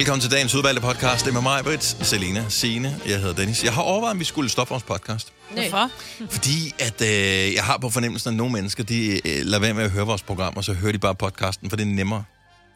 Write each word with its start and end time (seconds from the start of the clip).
Velkommen 0.00 0.20
til 0.20 0.30
dagens 0.30 0.54
udvalgte 0.54 0.82
podcast. 0.82 1.24
Det 1.24 1.30
er 1.30 1.34
med 1.34 1.42
mig, 1.42 1.64
Britt, 1.64 1.84
Selina, 1.84 2.44
Signe. 2.48 3.00
Jeg 3.06 3.18
hedder 3.20 3.34
Dennis. 3.34 3.64
Jeg 3.64 3.72
har 3.72 3.82
overvejet, 3.82 4.12
om 4.12 4.20
vi 4.20 4.24
skulle 4.24 4.50
stoppe 4.50 4.70
vores 4.70 4.82
podcast. 4.82 5.32
Hvorfor? 5.50 5.90
Fordi 6.30 6.74
at 6.78 7.00
øh, 7.00 7.54
jeg 7.54 7.64
har 7.64 7.78
på 7.78 7.90
fornemmelsen, 7.90 8.28
at 8.28 8.36
nogle 8.36 8.52
mennesker, 8.52 8.84
de 8.84 9.28
øh, 9.28 9.46
lader 9.46 9.58
være 9.58 9.74
med 9.74 9.84
at 9.84 9.90
høre 9.90 10.06
vores 10.06 10.22
program, 10.22 10.56
og 10.56 10.64
så 10.64 10.72
hører 10.72 10.92
de 10.92 10.98
bare 10.98 11.14
podcasten, 11.14 11.70
for 11.70 11.76
det 11.76 11.82
er 11.82 11.90
nemmere. 11.90 12.24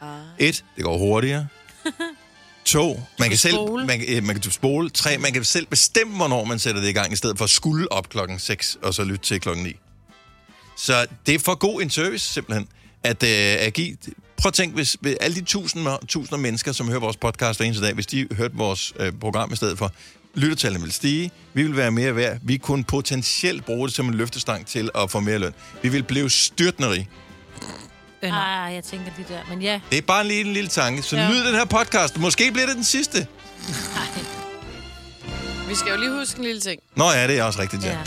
Ah. 0.00 0.08
Et, 0.39 0.64
det 0.76 0.84
går 0.84 0.98
hurtigere. 0.98 1.46
To, 2.64 3.00
man 3.18 3.29
kan, 3.29 3.38
selv, 3.38 3.56
man, 3.86 3.98
kan- 3.98 4.16
øh, 4.16 4.25
man 4.25 4.41
kan 4.41 4.50
spole. 4.52 4.91
Tre, 4.91 5.18
man 5.18 5.32
kan 5.32 5.45
selv 5.45 5.66
bestemme, 5.66 6.16
hvornår 6.16 6.45
man 6.45 6.59
sætter 6.59 6.80
det 6.80 6.88
i 6.88 6.93
gang, 6.93 7.12
i 7.12 7.16
stedet 7.16 7.38
for 7.38 7.45
at 7.45 7.50
skulle 7.50 7.93
op 7.93 8.09
klokken 8.09 8.38
6, 8.38 8.79
og 8.82 8.95
så 8.95 9.04
lytte 9.04 9.25
til 9.27 9.41
klokken 9.41 9.64
9. 9.64 9.77
Så 10.77 11.07
det 11.27 11.35
er 11.35 11.38
for 11.38 11.54
god 11.54 11.82
en 11.82 11.91
service, 11.91 12.32
simpelthen, 12.32 12.68
at, 13.02 13.22
øh, 13.22 13.66
at 13.66 13.72
give... 13.72 13.96
Prøv 14.44 14.48
at 14.48 14.54
tænke, 14.54 14.75
hvis, 14.75 14.96
hvis 15.00 15.16
alle 15.21 15.36
de 15.36 15.40
tusinder, 15.40 15.98
tusinder 16.08 16.36
mennesker, 16.36 16.72
som 16.72 16.89
hører 16.89 17.00
vores 17.00 17.16
podcast 17.16 17.58
hver 17.58 17.66
eneste 17.66 17.85
dag, 17.85 17.94
hvis 17.94 18.07
de 18.07 18.29
hørte 18.36 18.54
vores 18.54 18.93
øh, 19.00 19.12
program 19.21 19.52
i 19.52 19.57
stedet 19.57 19.79
for, 19.79 19.93
lyttertallene 20.35 20.82
vil 20.85 20.93
stige, 20.93 21.30
vi 21.54 21.62
vil 21.62 21.76
være 21.76 21.90
mere 21.90 22.16
værd, 22.16 22.39
vi 22.43 22.57
kunne 22.57 22.85
potentielt 22.85 23.64
bruge 23.64 23.88
det 23.88 23.96
som 23.96 24.08
en 24.08 24.14
løftestang 24.14 24.66
til 24.66 24.90
at 24.94 25.11
få 25.11 25.21
mere 25.21 25.38
løn. 25.38 25.52
Vi 25.82 25.88
vil 25.88 26.02
blive 26.02 26.30
styrtende 26.30 26.90
rige. 26.90 27.08
Ah, 28.22 28.75
jeg 28.75 28.85
tænker 28.85 29.11
det 29.18 29.29
der. 29.29 29.40
Men 29.49 29.62
ja, 29.62 29.80
Det 29.90 29.99
er 29.99 30.02
bare 30.02 30.21
en 30.21 30.26
lille, 30.26 30.49
en 30.49 30.54
lille 30.54 30.68
tanke. 30.68 31.02
Så 31.02 31.16
ja. 31.16 31.29
Nyd 31.29 31.46
den 31.46 31.54
her 31.54 31.64
podcast. 31.64 32.19
Måske 32.19 32.52
bliver 32.52 32.66
det 32.66 32.77
den 32.77 32.84
sidste. 32.84 33.27
Vi 35.69 35.74
skal 35.74 35.91
jo 35.92 35.98
lige 35.98 36.11
huske 36.19 36.38
en 36.38 36.44
lille 36.44 36.61
ting. 36.61 36.80
Nå 36.97 37.11
ja, 37.11 37.27
det 37.27 37.38
er 37.38 37.42
også 37.42 37.61
rigtigt, 37.61 37.84
ja. 37.84 37.91
ja. 37.91 37.98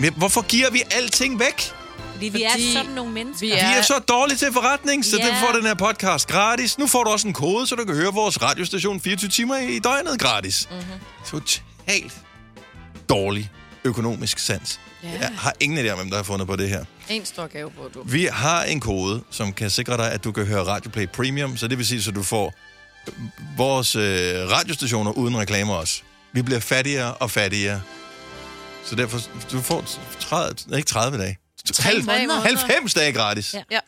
Men 0.00 0.12
hvorfor 0.16 0.42
giver 0.42 0.70
vi 0.70 0.82
alting 0.90 1.38
væk? 1.38 1.75
Fordi 2.16 2.26
vi 2.28 2.30
Fordi 2.52 2.66
er 2.68 2.72
sådan 2.72 2.90
nogle 2.94 3.12
mennesker. 3.12 3.46
vi 3.46 3.52
Vi 3.52 3.58
Ja. 3.58 3.78
er 3.78 3.82
så 3.82 3.98
dårlige 4.08 4.36
til 4.38 4.52
forretning, 4.52 5.04
så 5.04 5.16
Ja. 5.16 5.26
du 5.28 5.34
får 5.46 5.52
den 5.52 5.66
her 5.66 5.74
podcast 5.74 6.28
gratis. 6.28 6.78
Nu 6.78 6.86
får 6.86 7.04
du 7.04 7.10
også 7.10 7.26
en 7.28 7.32
kode, 7.34 7.66
så 7.66 7.74
du 7.74 7.84
kan 7.84 7.94
høre 7.94 8.12
vores 8.14 8.42
radiostation 8.42 9.00
24 9.00 9.30
timer 9.30 9.56
i 9.56 9.78
døgnet 9.78 10.20
gratis. 10.20 10.68
Mhm. 10.70 10.78
Mm-hmm. 10.78 11.00
Totalt 11.26 12.12
dårlig 13.08 13.50
økonomisk 13.84 14.38
sans. 14.38 14.80
Ja. 15.02 15.08
Jeg 15.20 15.30
har 15.38 15.52
ingen 15.60 15.86
idé 15.86 15.90
om, 15.90 15.98
hvem 15.98 16.10
der 16.10 16.16
har 16.16 16.22
fundet 16.24 16.48
på 16.48 16.56
det 16.56 16.68
her. 16.68 16.84
En 17.08 17.24
stor 17.24 17.46
gave 17.46 17.70
på, 17.70 17.90
du. 17.94 18.02
Vi 18.06 18.28
har 18.32 18.62
en 18.62 18.80
kode, 18.80 19.22
som 19.30 19.52
kan 19.52 19.70
sikre 19.70 19.96
dig, 19.96 20.12
at 20.12 20.24
du 20.24 20.32
kan 20.32 20.46
høre 20.46 20.64
Radio 20.64 20.90
Play 20.90 21.06
Premium, 21.08 21.56
så 21.56 21.68
det 21.68 21.78
vil 21.78 21.86
sige, 21.86 22.08
at 22.08 22.14
du 22.14 22.22
får 22.22 22.54
vores 23.56 23.96
øh, 23.96 24.02
radiostationer 24.50 25.10
uden 25.12 25.38
reklamer 25.38 25.74
også. 25.74 26.02
Vi 26.32 26.42
bliver 26.42 26.60
fattigere 26.60 27.14
og 27.14 27.30
fattigere. 27.30 27.80
Så 28.84 28.94
derfor, 28.94 29.20
du 29.52 29.60
får 29.60 29.84
30, 30.20 30.54
nej, 30.66 30.76
ikke 30.76 30.88
30 30.88 31.18
dage. 31.18 31.36
Tre 31.72 32.02
måneder. 32.02 32.40
90 32.40 32.94
dage 32.94 33.12
gratis. 33.12 33.54
Ja. 33.54 33.62
Ja. 33.70 33.78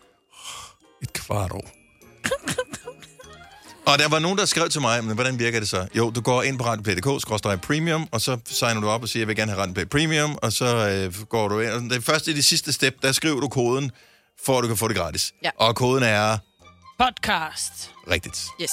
Et 1.02 1.12
kvart 1.12 1.52
år. 1.52 1.70
og 3.86 3.98
der 3.98 4.08
var 4.08 4.18
nogen, 4.18 4.38
der 4.38 4.44
skrev 4.44 4.68
til 4.68 4.80
mig, 4.80 5.04
men 5.04 5.14
hvordan 5.14 5.38
virker 5.38 5.60
det 5.60 5.68
så? 5.68 5.86
Jo, 5.94 6.10
du 6.10 6.20
går 6.20 6.42
ind 6.42 6.58
på 6.58 6.64
radioplay.dk, 6.64 7.62
premium, 7.62 8.08
og 8.12 8.20
så 8.20 8.38
signer 8.46 8.80
du 8.80 8.88
op 8.88 9.02
og 9.02 9.08
siger, 9.08 9.20
jeg 9.20 9.28
vil 9.28 9.36
gerne 9.36 9.52
have 9.52 9.62
Radio 9.62 9.74
Play 9.74 9.84
Premium, 9.86 10.38
og 10.42 10.52
så 10.52 10.88
øh, 10.88 11.24
går 11.24 11.48
du 11.48 11.60
ind. 11.60 11.70
Og 11.70 11.80
Det 11.80 11.92
er 11.92 12.00
først 12.00 12.26
i 12.28 12.32
det 12.32 12.44
sidste 12.44 12.72
step, 12.72 13.02
der 13.02 13.12
skriver 13.12 13.40
du 13.40 13.48
koden, 13.48 13.90
for 14.44 14.58
at 14.58 14.62
du 14.62 14.68
kan 14.68 14.76
få 14.76 14.88
det 14.88 14.96
gratis. 14.96 15.32
Ja. 15.44 15.50
Og 15.56 15.76
koden 15.76 16.02
er 16.04 16.38
Podcast. 16.98 17.90
rigtigt. 18.10 18.46
Yes. 18.62 18.70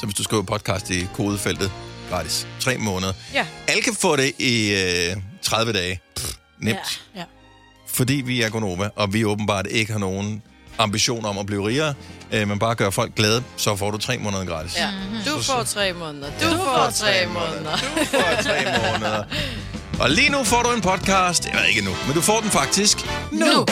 Så 0.00 0.06
hvis 0.06 0.14
du 0.14 0.22
skriver 0.22 0.42
podcast 0.42 0.90
i 0.90 1.06
kodefeltet, 1.14 1.72
gratis. 2.10 2.46
Tre 2.60 2.78
måneder. 2.78 3.12
Ja. 3.34 3.46
Alle 3.68 3.82
kan 3.82 3.94
få 3.94 4.16
det 4.16 4.32
i 4.38 4.72
øh, 5.10 5.16
30 5.42 5.72
dage. 5.72 6.00
Pff, 6.16 6.32
nemt. 6.58 7.02
Ja. 7.16 7.24
Fordi 7.96 8.14
vi 8.14 8.42
er 8.42 8.48
Gonova, 8.50 8.88
og 8.96 9.12
vi 9.12 9.24
åbenbart 9.24 9.66
ikke 9.70 9.92
har 9.92 9.98
nogen 9.98 10.42
ambition 10.78 11.24
om 11.24 11.38
at 11.38 11.46
blive 11.46 11.68
rigere, 11.68 11.94
øh, 12.32 12.48
men 12.48 12.58
bare 12.58 12.74
gør 12.74 12.90
folk 12.90 13.14
glade, 13.14 13.42
så 13.56 13.76
får 13.76 13.90
du 13.90 13.98
tre 13.98 14.18
måneder 14.18 14.44
gratis. 14.44 14.76
Ja. 14.76 14.88
Du 15.30 15.42
får 15.42 15.62
tre 15.62 15.92
måneder. 15.92 16.26
Du, 16.42 16.50
du 16.50 16.56
får 16.56 16.90
tre 16.94 17.26
måneder. 17.26 17.76
Du 17.96 18.04
får 18.04 18.42
tre 18.42 18.64
måneder. 18.92 19.24
Og 20.00 20.10
lige 20.10 20.30
nu 20.30 20.44
får 20.44 20.62
du 20.62 20.70
en 20.70 20.80
podcast, 20.80 21.46
eller 21.46 21.62
ikke 21.62 21.84
nu, 21.84 21.90
men 22.06 22.14
du 22.14 22.20
får 22.20 22.40
den 22.40 22.50
faktisk 22.50 22.98
nu. 23.32 23.38
Nu. 23.46 23.66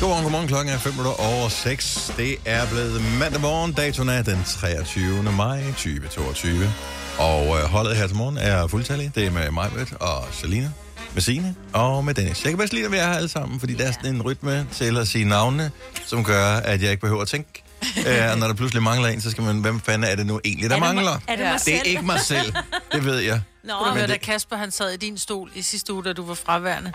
Godmorgen, 0.00 0.22
godmorgen. 0.22 0.48
Klokken 0.48 0.74
er 0.74 0.78
5 0.78 0.92
minutter 0.92 1.20
over 1.20 1.48
6. 1.48 2.12
Det 2.16 2.36
er 2.44 2.66
blevet 2.66 3.02
mandag 3.18 3.40
morgen. 3.40 3.72
Datoen 3.72 4.08
er 4.08 4.22
den 4.22 4.44
23. 4.44 5.22
maj 5.36 5.64
2022. 5.64 6.72
Og 7.18 7.46
øh, 7.58 7.64
holdet 7.64 7.96
her 7.96 8.06
til 8.06 8.16
morgen 8.16 8.36
er 8.38 8.66
fuldtallige. 8.66 9.12
Det 9.14 9.26
er 9.26 9.30
med 9.30 9.50
mig, 9.50 9.70
og 10.00 10.24
Selina, 10.32 10.70
med 11.14 11.22
Signe 11.22 11.54
og 11.72 12.04
med 12.04 12.14
Dennis. 12.14 12.42
Jeg 12.44 12.50
kan 12.52 12.58
bedst 12.58 12.72
lide 12.72 12.84
at 12.84 12.92
være 12.92 13.06
her 13.08 13.14
alle 13.16 13.28
sammen, 13.28 13.60
fordi 13.60 13.74
der 13.74 13.86
er 13.88 13.92
sådan 13.92 14.14
en 14.14 14.22
rytme 14.22 14.66
til 14.72 14.98
at 14.98 15.08
sige 15.08 15.24
navnene, 15.24 15.70
som 16.06 16.24
gør, 16.24 16.46
at 16.56 16.82
jeg 16.82 16.90
ikke 16.90 17.00
behøver 17.00 17.22
at 17.22 17.28
tænke. 17.28 17.62
Øh, 18.06 18.30
og 18.32 18.38
når 18.38 18.46
der 18.46 18.54
pludselig 18.54 18.82
mangler 18.82 19.08
en, 19.08 19.20
så 19.20 19.30
skal 19.30 19.44
man, 19.44 19.56
hvem 19.60 19.80
fanden 19.80 20.10
er 20.10 20.14
det 20.16 20.26
nu 20.26 20.40
egentlig, 20.44 20.70
der 20.70 20.76
Er 20.76 20.80
det 20.80 20.94
mangler? 20.94 21.18
er 21.28 21.36
det 21.36 21.44
mig 21.46 21.60
Det 21.64 21.76
er 21.76 21.82
ikke 21.82 22.02
mig 22.02 22.20
selv. 22.20 22.52
Det 22.92 23.04
ved 23.04 23.18
jeg. 23.18 23.40
Nå, 23.64 23.72
Men 23.84 23.92
høre, 23.94 24.06
da 24.06 24.12
det- 24.12 24.20
Kasper 24.20 24.56
han 24.56 24.70
sad 24.70 24.90
i 24.92 24.96
din 24.96 25.18
stol 25.18 25.50
i 25.54 25.62
sidste 25.62 25.92
uge, 25.92 26.04
da 26.04 26.12
du 26.12 26.26
var 26.26 26.34
fraværende? 26.34 26.92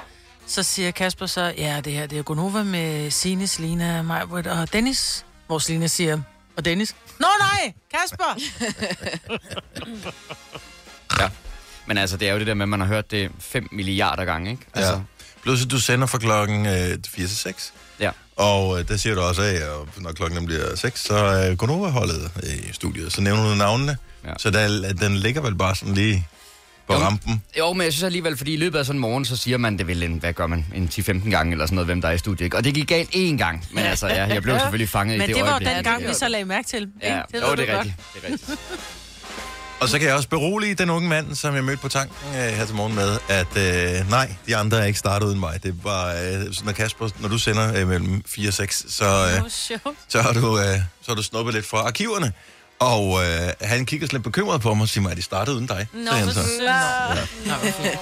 Så 0.48 0.64
siger 0.64 0.92
Kasper 0.92 1.26
så, 1.26 1.54
ja, 1.58 1.82
det 1.86 1.94
her 1.94 2.08
det 2.08 2.18
er 2.18 2.24
Gonova 2.24 2.64
med 2.64 3.12
Signe, 3.12 3.48
Selina, 3.48 4.02
Majbrit 4.02 4.48
og 4.48 4.74
Dennis. 4.74 5.26
Hvor 5.48 5.60
Selina 5.60 5.88
siger, 5.88 6.20
og 6.58 6.66
Dennis? 6.66 6.96
Nå 7.20 7.28
nej, 7.40 7.74
Kasper! 7.94 8.38
Ja. 11.20 11.30
Men 11.86 11.98
altså, 11.98 12.18
det 12.18 12.30
er 12.30 12.34
jo 12.34 12.40
det 12.40 12.48
der 12.48 12.54
med, 12.54 12.64
at 12.64 12.70
man 12.70 12.80
har 12.80 12.88
hørt 12.88 13.12
det 13.12 13.32
5 13.40 13.68
milliarder 13.72 14.26
gange, 14.26 14.52
ikke? 14.52 14.64
Altså, 14.74 14.92
Ja. 14.94 15.00
At 15.54 15.72
du 15.72 15.80
sender 15.80 16.08
fra 16.08 16.18
klokken 16.18 16.66
øh, 16.66 16.74
4 16.74 17.28
til 17.28 17.38
6. 17.38 17.74
ja. 18.00 18.12
Og 18.36 18.80
øh, 18.80 18.88
der 18.88 18.98
siger 18.98 19.16
du 19.16 19.22
også 19.22 19.42
af, 19.42 19.70
og 19.70 19.88
når 19.98 20.12
klokken 20.12 20.46
bliver 20.46 20.76
6, 20.76 21.04
så 21.04 21.14
er 21.16 21.52
øh, 21.52 21.58
Gonova-holdet 21.58 22.32
i 22.44 22.74
studiet. 22.74 23.14
Så 23.14 23.22
nævner 23.22 23.50
du 23.50 23.56
navnene. 23.56 23.98
Ja. 24.26 24.34
Så 24.38 24.50
der, 24.50 24.94
den 24.94 25.16
ligger 25.16 25.42
vel 25.42 25.56
bare 25.56 25.76
sådan 25.76 25.94
lige 25.94 26.28
på 26.88 26.94
Jo. 26.94 27.00
rampen. 27.00 27.44
Jo, 27.58 27.74
men 27.74 27.82
jeg 27.86 27.94
synes 27.94 28.04
alligevel, 28.04 28.38
fordi 28.38 28.54
i 28.54 28.58
løbet 28.58 28.80
af 28.80 28.86
sådan 28.86 28.98
en 28.98 29.02
morgen, 29.02 29.26
så 29.26 29.36
siger 29.36 29.58
man 29.58 29.78
det 29.78 29.88
vel 29.88 30.04
en, 30.04 30.14
hvad 30.18 30.34
gør 30.34 30.48
man, 30.48 30.66
en 30.76 30.90
10-15 30.94 31.30
gange 31.30 31.52
eller 31.52 31.66
sådan 31.66 31.76
noget, 31.76 31.88
hvem 31.88 32.02
der 32.02 32.08
er 32.08 32.12
i 32.14 32.18
studiet, 32.18 32.42
ikke? 32.46 32.58
Og 32.58 32.64
det 32.64 32.74
gik 32.74 32.88
galt 32.88 33.10
én 33.16 33.38
gang, 33.38 33.66
men 33.72 33.84
altså, 33.84 34.08
ja, 34.08 34.26
jeg 34.26 34.42
blev 34.42 34.60
selvfølgelig 34.60 34.90
fanget 34.90 35.16
i 35.16 35.18
Men 35.18 35.28
det, 35.28 35.36
det 35.36 35.44
var 35.44 35.52
øjeblik. 35.52 35.70
den 35.76 35.84
gang, 35.84 36.02
det 36.02 36.10
vi 36.10 36.14
så 36.14 36.28
lagde 36.28 36.46
mærke 36.46 36.68
til. 36.68 36.90
Ja, 37.02 37.08
ikke? 37.08 37.22
det, 37.28 37.34
ved 37.34 37.42
jo, 37.50 37.56
det 37.56 37.70
er 37.70 37.76
godt. 37.76 37.86
rigtigt. 37.86 38.04
Det 38.14 38.24
er 38.24 38.32
rigtigt. 38.32 38.60
Og 39.80 39.90
så 39.90 40.00
kan 40.00 40.08
jeg 40.08 40.16
også 40.16 40.30
berolige 40.30 40.76
den 40.76 40.90
unge 40.90 41.10
mand, 41.10 41.36
som 41.36 41.56
jeg 41.56 41.64
mødte 41.64 41.82
på 41.82 41.88
tanken 41.90 42.16
øh, 42.30 42.36
her 42.36 42.66
til 42.66 42.76
morgen 42.76 42.96
med, 42.96 43.18
at 43.30 43.58
øh, 43.58 44.10
nej, 44.10 44.36
de 44.48 44.56
andre 44.56 44.80
er 44.82 44.86
ikke 44.86 45.00
startet 45.00 45.28
uden 45.28 45.40
mig. 45.40 45.64
Det 45.64 45.84
var, 45.84 46.08
øh, 46.08 46.66
når 46.66 46.72
Kasper, 46.72 47.10
når 47.20 47.30
du 47.30 47.38
sender 47.38 47.80
øh, 47.82 47.88
mellem 47.88 48.24
4 48.26 48.48
og 48.50 48.54
6, 48.54 48.86
så, 48.90 49.06
øh, 49.06 49.50
så, 50.08 50.22
har 50.22 50.34
du, 50.34 50.58
øh, 50.60 50.64
så 51.02 51.08
har 51.08 51.16
du 51.16 51.24
snuppet 51.24 51.54
lidt 51.54 51.66
fra 51.66 51.78
arkiverne. 51.78 52.34
Og 52.80 53.24
øh, 53.24 53.50
han 53.62 53.86
kigger 53.86 54.08
sådan 54.08 54.18
lidt 54.18 54.24
bekymret 54.24 54.62
på 54.62 54.74
mig 54.74 54.82
og 54.84 54.90
siger 54.90 55.02
mig, 55.02 55.12
at 55.12 55.18
de 55.18 55.22
startede 55.22 55.56
uden 55.56 55.68
dig. 55.68 55.88
Nå, 55.94 56.12
sagde 56.12 56.24
han 56.24 56.34
så. 56.34 56.44
synd. 56.44 57.98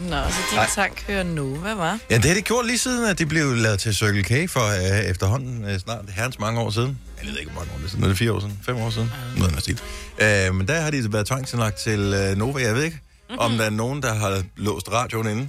Nå, 0.00 0.16
så 0.30 0.38
din 0.50 0.58
tank 0.74 1.04
hører 1.06 1.22
nu. 1.22 1.56
Hvad 1.56 1.74
var? 1.74 1.98
Ja, 2.10 2.16
det 2.16 2.24
har 2.24 2.34
de 2.34 2.42
gjort 2.42 2.66
lige 2.66 2.78
siden, 2.78 3.08
at 3.08 3.18
de 3.18 3.26
blev 3.26 3.54
lavet 3.54 3.80
til 3.80 3.94
Circle 3.94 4.22
K 4.22 4.50
for 4.50 4.66
øh, 4.66 5.10
efterhånden 5.10 5.64
øh, 5.64 5.78
snart 5.80 6.04
herrens 6.08 6.38
mange 6.38 6.60
år 6.60 6.70
siden. 6.70 6.98
Jeg 7.22 7.30
ved 7.30 7.38
ikke, 7.38 7.50
hvor 7.50 7.60
mange 7.60 7.72
år 7.74 7.78
det 7.78 7.84
er 7.84 7.88
siden. 7.88 8.04
Er 8.04 8.08
det 8.08 8.18
fire 8.18 8.32
år 8.32 8.40
siden? 8.40 8.58
Fem 8.66 8.76
år 8.76 8.90
siden? 8.90 9.12
Noget 9.36 9.56
af 9.56 9.60
stil. 9.60 9.80
Øh, 10.18 10.54
men 10.54 10.68
der 10.68 10.80
har 10.80 10.90
de 10.90 11.12
været 11.12 11.26
tvangsindlagt 11.26 11.76
til 11.76 12.00
øh, 12.00 12.36
Nova. 12.36 12.62
Jeg 12.62 12.74
ved 12.74 12.82
ikke, 12.82 12.96
mm-hmm. 13.28 13.38
om 13.38 13.52
der 13.58 13.64
er 13.64 13.70
nogen, 13.70 14.02
der 14.02 14.14
har 14.14 14.42
låst 14.56 14.92
radioen 14.92 15.26
inde. 15.28 15.48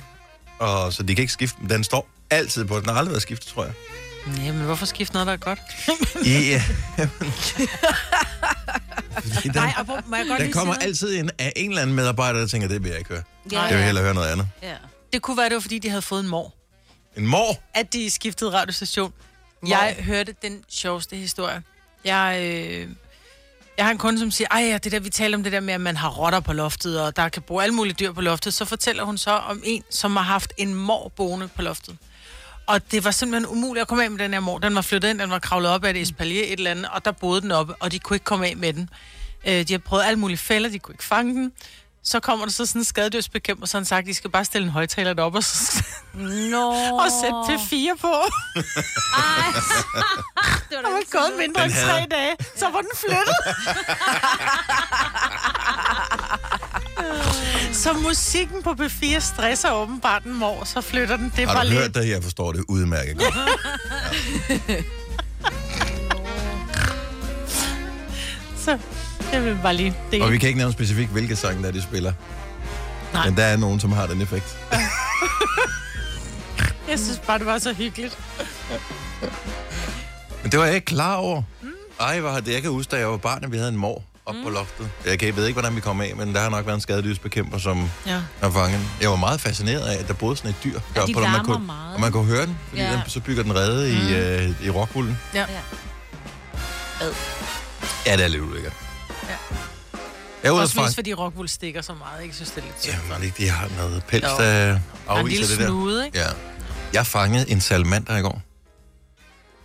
Og, 0.60 0.94
så 0.94 1.04
de 1.04 1.16
kan 1.16 1.22
ikke 1.22 1.34
skifte. 1.34 1.58
Men 1.62 1.70
Den 1.70 1.84
står 1.84 2.10
altid 2.30 2.66
på. 2.66 2.80
Den 2.80 2.90
har 2.90 2.96
aldrig 2.96 3.12
været 3.12 3.22
skiftet, 3.22 3.48
tror 3.48 3.64
jeg. 3.64 3.74
Ja, 4.28 4.52
men 4.52 4.62
hvorfor 4.66 4.86
skifte 4.86 5.14
noget, 5.14 5.28
der 5.28 5.34
er 5.34 5.38
godt? 5.38 5.60
Ja. 6.26 6.64
Fordi 9.34 9.48
den, 9.48 9.56
Nej, 9.56 9.74
og 9.78 9.86
hvor, 9.86 10.02
må 10.08 10.16
jeg 10.16 10.26
godt 10.28 10.40
der 10.40 10.52
kommer 10.52 10.52
sige 10.52 10.66
noget? 10.66 10.82
altid 10.84 11.20
en, 11.20 11.30
af 11.40 11.54
en 11.56 11.70
eller 11.70 11.82
anden 11.82 11.96
medarbejder, 11.96 12.40
der 12.40 12.48
tænker, 12.48 12.68
det 12.68 12.84
vil 12.84 12.90
jeg 12.90 12.98
ikke 13.00 13.10
høre. 13.10 13.24
Ja, 13.52 13.62
Jeg 13.62 13.78
vil 13.78 13.86
hellere 13.86 14.04
høre 14.04 14.14
noget 14.14 14.28
andet. 14.28 14.48
Ja. 14.62 14.76
Det 15.14 15.22
kunne 15.22 15.38
være, 15.38 15.50
det 15.50 15.54
var, 15.56 15.60
fordi 15.62 15.80
de 15.80 15.90
havde 15.90 16.02
fået 16.02 16.20
en 16.24 16.28
mor. 16.30 16.54
En 17.18 17.28
mor? 17.28 17.60
at 17.74 17.94
de 17.94 18.12
skiftede 18.12 18.52
radiostation. 18.52 19.14
Jeg 19.68 19.96
hørte 20.00 20.36
den 20.42 20.64
sjoveste 20.70 21.16
historie. 21.16 21.64
Jeg, 22.06 22.40
øh, 22.44 22.88
jeg 23.78 23.86
har 23.86 23.92
en 23.92 23.98
kunde, 23.98 24.20
som 24.20 24.32
siger, 24.32 24.48
ej, 24.52 24.62
ja, 24.62 24.78
det 24.78 24.92
der, 24.92 25.00
vi 25.00 25.10
taler 25.10 25.38
om 25.38 25.44
det 25.44 25.52
der 25.52 25.60
med, 25.60 25.74
at 25.74 25.82
man 25.82 25.98
har 25.98 26.10
rotter 26.10 26.40
på 26.40 26.54
loftet, 26.54 27.02
og 27.02 27.16
der 27.16 27.30
kan 27.30 27.42
bo 27.42 27.60
alle 27.60 27.76
mulige 27.76 27.94
dyr 27.94 28.12
på 28.12 28.22
loftet. 28.22 28.54
Så 28.54 28.66
fortæller 28.66 29.04
hun 29.04 29.18
så 29.18 29.32
om 29.32 29.62
en, 29.66 29.84
som 29.90 30.16
har 30.16 30.24
haft 30.24 30.54
en 30.58 30.74
mor 30.76 31.12
boende 31.16 31.48
på 31.48 31.62
loftet. 31.62 31.98
Og 32.70 32.92
det 32.92 33.04
var 33.04 33.12
simpelthen 33.12 33.58
umuligt 33.58 33.82
at 33.82 33.88
komme 33.88 34.04
af 34.04 34.12
med 34.12 34.20
den 34.20 34.34
her 34.34 34.40
mor. 34.40 34.58
Den 34.58 34.76
var 34.76 34.82
flyttet 34.82 35.10
ind, 35.10 35.20
den 35.20 35.30
var 35.30 35.40
kravlet 35.40 35.72
op 35.72 35.84
af 35.84 35.90
et 35.90 36.02
espalier 36.02 36.44
et 36.44 36.52
eller 36.52 36.72
andet, 36.72 36.88
og 36.92 37.06
der 37.06 37.12
boede 37.12 37.42
den 37.42 37.52
oppe, 37.52 37.76
og 37.80 37.92
de 37.92 38.00
kunne 38.00 38.16
ikke 38.16 38.24
komme 38.24 38.48
af 38.48 38.58
med 38.58 38.74
den. 38.74 38.90
Øh, 39.48 39.68
de 39.68 39.74
har 39.74 39.80
prøvet 39.80 40.04
alle 40.04 40.20
mulige 40.20 40.38
fælder, 40.38 40.70
de 40.70 40.80
kunne 40.80 40.94
ikke 40.94 41.04
fange 41.04 41.34
den. 41.34 41.52
Så 42.04 42.20
kommer 42.20 42.46
der 42.46 42.52
så 42.52 42.66
sådan 42.66 42.82
en 42.82 42.86
skadedyrsbekæmper, 42.86 43.66
så 43.68 43.78
han 43.78 43.86
sagt, 43.86 44.08
de 44.08 44.14
skal 44.14 44.30
bare 44.30 44.46
stille 44.46 44.66
en 44.66 44.72
højtaler 44.72 45.14
deroppe 45.14 45.38
og, 45.38 45.44
så, 45.44 45.84
Nå. 46.14 46.72
og 47.02 47.08
sætte 47.22 47.36
P4 47.36 47.96
på. 48.02 48.08
Ej. 48.08 48.64
det 50.70 50.78
var 50.78 50.82
Der 50.82 50.92
var 50.92 51.12
gået 51.12 51.34
mindre 51.40 51.66
end 51.66 51.74
tre 51.74 52.06
dage, 52.12 52.36
så 52.56 52.66
var 52.70 52.82
den 52.82 52.92
flyttet. 52.96 53.36
Så 57.74 57.94
musikken 57.94 58.64
på 58.64 58.70
B4 58.70 59.20
stresser 59.20 59.72
åbenbart 59.72 60.24
en 60.24 60.34
mor, 60.40 60.64
så 60.66 60.82
flytter 60.82 61.18
den. 61.18 61.34
Det 61.36 61.48
Har 61.48 61.54
var 61.54 61.64
du 61.64 61.70
lidt... 61.70 61.80
hørt 61.82 61.96
det? 61.96 62.10
Jeg 62.10 62.24
forstår 62.24 62.52
det 62.52 62.64
udmærket 62.68 63.18
godt. 63.18 63.34
Så 68.66 68.78
det 69.32 69.46
vil 69.46 69.58
bare 69.64 69.76
lige... 69.76 69.96
Det 70.12 70.22
Og 70.22 70.32
vi 70.32 70.38
kan 70.38 70.48
ikke 70.48 70.58
nævne 70.58 70.74
specifikt, 70.74 71.12
hvilke 71.12 71.36
sange 71.36 71.62
der 71.62 71.68
er, 71.68 71.72
de 71.72 71.82
spiller. 71.82 72.14
Nej. 73.14 73.26
Men 73.30 73.38
der 73.38 73.44
er 73.44 73.58
nogen, 73.58 73.80
som 73.80 73.92
har 73.92 74.08
den 74.08 74.22
effekt. 74.22 74.58
Jeg 76.90 77.00
synes 77.00 77.20
bare, 77.28 77.38
det 77.40 77.46
var 77.46 77.58
så 77.58 77.74
hyggeligt. 77.74 78.18
Men 80.44 80.52
det 80.52 80.60
var 80.60 80.66
jeg 80.66 80.76
ikke 80.76 80.86
klar 80.86 81.16
over. 81.16 81.44
Ej, 82.00 82.20
hvor 82.20 82.30
har 82.30 82.40
det. 82.40 82.54
Jeg 82.54 82.62
kan 82.62 82.72
huske, 82.72 82.92
da 82.92 82.98
jeg 82.98 83.10
var 83.10 83.18
barn, 83.18 83.44
at 83.44 83.52
vi 83.52 83.58
havde 83.58 83.70
en 83.70 83.78
mor 83.78 84.04
op 84.30 84.36
mm. 84.36 84.44
på 84.44 84.50
loftet. 84.50 84.90
Jeg, 85.06 85.20
kan, 85.20 85.28
jeg 85.28 85.36
ved 85.36 85.46
ikke, 85.48 85.60
hvordan 85.60 85.76
vi 85.76 85.82
kom 85.82 86.02
af, 86.02 86.14
men 86.16 86.34
der 86.36 86.42
har 86.42 86.50
nok 86.50 86.66
været 86.66 86.76
en 86.76 86.82
skadedyrsbekæmper, 86.82 87.58
som 87.58 87.90
Ja. 88.08 88.22
har 88.42 88.52
fanget. 88.52 88.82
Jeg 89.02 89.10
var 89.10 89.16
meget 89.16 89.42
fascineret 89.42 89.82
af, 89.88 90.00
at 90.00 90.08
der 90.08 90.14
boede 90.14 90.38
sådan 90.38 90.50
et 90.52 90.56
dyr. 90.64 90.80
Ja, 90.96 91.02
de 91.06 91.14
på, 91.14 91.20
og 91.20 91.30
man 91.30 91.46
kunne, 91.46 91.66
meget. 91.66 91.94
Og 91.96 92.00
man 92.02 92.12
kunne 92.12 92.26
høre 92.26 92.46
den, 92.46 92.58
fordi 92.70 92.82
Ja. 92.82 92.92
den, 92.92 93.00
så 93.08 93.20
bygger 93.20 93.44
den 93.44 93.56
rede 93.56 93.92
i, 93.94 94.14
øh, 94.16 94.66
i 94.66 94.70
rockbullen. 94.70 95.18
Ja. 95.34 95.40
Ja. 95.40 95.60
Ja, 98.06 98.18
det 98.18 98.24
er 98.24 98.28
lidt 98.28 98.42
ulækkert. 98.44 98.74
Ja. 99.24 99.36
Jeg 100.44 100.50
er 100.50 100.62
Også 100.62 100.74
fra... 100.76 100.82
mest 100.84 100.96
fordi 100.96 101.14
Rockwool 101.14 101.50
stikker 101.50 101.82
så 101.82 101.94
meget. 101.94 102.26
Jeg 102.26 102.36
synes, 102.36 102.50
det 102.52 102.58
er 102.58 102.66
lidt 102.66 102.88
Ja, 102.88 102.92
synd. 102.92 103.10
var 103.10 103.18
det 103.18 103.24
ikke, 103.26 103.44
de 103.44 103.50
har 103.50 103.70
noget 103.78 104.04
pels, 104.08 104.24
der 104.24 104.38
Der 104.38 104.44
er 104.44 104.74
en 104.76 104.82
afviser 105.08 105.40
lille 105.42 105.52
det 105.52 105.60
der? 105.60 105.66
snude, 105.68 106.06
ikke? 106.06 106.20
Ja. 106.20 106.26
Jeg 106.94 107.06
fangede 107.08 107.50
en 107.52 107.62
salamander 107.62 108.18
i 108.18 108.22
går. 108.22 108.42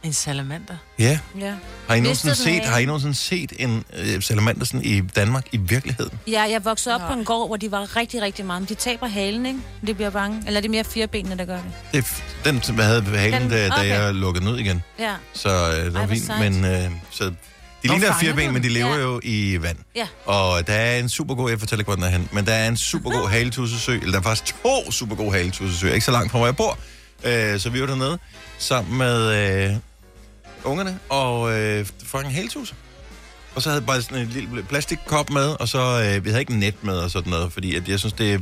En 0.04 0.12
salamander. 0.12 0.74
Ja. 0.98 1.18
Ja. 1.40 1.52
Har 1.88 1.94
I 1.94 2.00
nogensinde 2.00 2.34
set, 2.34 2.64
har 2.64 2.78
I 2.78 2.84
nogensinde 2.84 3.14
set 3.14 3.52
en 3.58 3.84
øh, 3.96 4.22
salamander 4.22 4.64
sådan 4.64 4.84
i 4.84 5.00
Danmark 5.00 5.46
i 5.52 5.56
virkeligheden? 5.56 6.18
ja, 6.26 6.42
jeg 6.42 6.64
voksede 6.64 6.94
op 6.94 7.00
Nej. 7.00 7.12
på 7.12 7.18
en 7.18 7.24
gård, 7.24 7.48
hvor 7.48 7.56
de 7.56 7.70
var 7.70 7.96
rigtig, 7.96 8.22
rigtig 8.22 8.44
mange. 8.44 8.66
De 8.68 8.74
taber 8.74 9.06
halen, 9.06 9.46
ikke? 9.46 9.58
De 9.86 9.94
bliver 9.94 10.10
bange. 10.10 10.42
Eller 10.46 10.58
er 10.58 10.62
det 10.62 10.70
mere 10.70 10.84
firebenene, 10.84 11.38
der 11.38 11.44
gør 11.44 11.56
det? 11.56 11.64
Det 11.92 11.98
er 12.44 12.52
den, 12.52 12.62
som 12.62 12.76
jeg 12.78 12.84
havde 12.86 13.02
halen, 13.02 13.42
Den- 13.42 13.50
da, 13.50 13.68
da 13.68 13.72
okay. 13.74 13.88
jeg 13.88 14.14
lukkede 14.14 14.50
ud 14.52 14.58
igen. 14.58 14.82
Ja. 14.98 15.14
Så 15.32 15.48
øh, 15.78 15.84
det 15.84 15.94
var 15.94 16.06
fint. 16.06 16.30
Men 16.38 16.64
øh, 16.64 16.90
så, 17.10 17.24
de 17.24 17.88
ligner 17.88 18.14
fireben, 18.20 18.52
men 18.52 18.62
de 18.62 18.68
lever 18.68 18.94
Ja. 18.96 19.00
jo 19.02 19.20
i 19.22 19.58
vand. 19.62 19.76
Ja. 19.96 20.06
Og 20.26 20.66
der 20.66 20.72
er 20.72 20.98
en 20.98 21.08
super 21.08 21.34
god, 21.34 21.50
jeg 21.50 21.58
fortæller 21.60 21.80
ikke, 21.80 21.88
hvor 21.88 21.94
den 21.96 22.04
er 22.04 22.08
hen, 22.18 22.28
men 22.32 22.46
der 22.46 22.52
er 22.52 22.68
en 22.68 22.76
super 22.76 23.10
god 23.10 23.28
haletussesø, 23.28 23.92
eller 23.92 24.10
der 24.10 24.18
er 24.18 24.22
faktisk 24.22 24.54
to 24.62 24.90
super 24.92 25.16
gode 25.16 25.32
haletussesø, 25.32 25.88
ikke 25.92 26.04
så 26.06 26.10
langt 26.12 26.30
fra, 26.32 26.38
hvor 26.38 26.46
jeg 26.46 26.56
bor. 26.56 26.78
Øh, 27.24 27.60
så 27.60 27.70
vi 27.70 27.80
var 27.80 27.86
dernede 27.86 28.18
sammen 28.58 28.98
med 28.98 29.32
øh, 29.70 29.76
ungerne 30.64 30.98
og 31.08 31.52
øh, 31.52 31.86
fucking 32.04 32.34
haletusse. 32.34 32.74
Og 33.54 33.62
så 33.62 33.68
havde 33.68 33.80
jeg 33.80 33.86
bare 33.86 34.02
sådan 34.02 34.18
en 34.18 34.28
lille 34.28 34.62
plastikkop 34.62 35.30
med, 35.30 35.46
og 35.60 35.68
så, 35.68 36.02
øh, 36.02 36.24
vi 36.24 36.30
havde 36.30 36.40
ikke 36.40 36.56
net 36.58 36.84
med 36.84 36.96
og 36.96 37.10
sådan 37.10 37.30
noget, 37.30 37.52
fordi 37.52 37.74
at 37.74 37.88
jeg 37.88 37.98
synes, 37.98 38.12
det 38.12 38.34
er, 38.34 38.38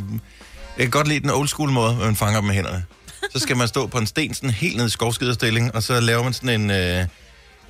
jeg 0.76 0.84
kan 0.84 0.90
godt 0.90 1.08
lide 1.08 1.20
den 1.20 1.30
old 1.30 1.48
school 1.48 1.70
måde, 1.70 1.94
hvor 1.94 2.04
man 2.04 2.16
fanger 2.16 2.40
dem 2.40 2.46
med 2.46 2.54
hænderne. 2.54 2.84
Så 3.32 3.38
skal 3.38 3.56
man 3.56 3.69
stå 3.69 3.86
på 3.86 3.98
en 3.98 4.06
sten, 4.06 4.34
sådan 4.34 4.50
helt 4.50 4.76
ned 4.76 4.86
i 4.86 4.90
skovskiderstilling, 4.90 5.74
og 5.74 5.82
så 5.82 6.00
laver 6.00 6.22
man 6.22 6.32
sådan 6.32 6.60
en, 6.60 6.70
øh, 6.70 7.06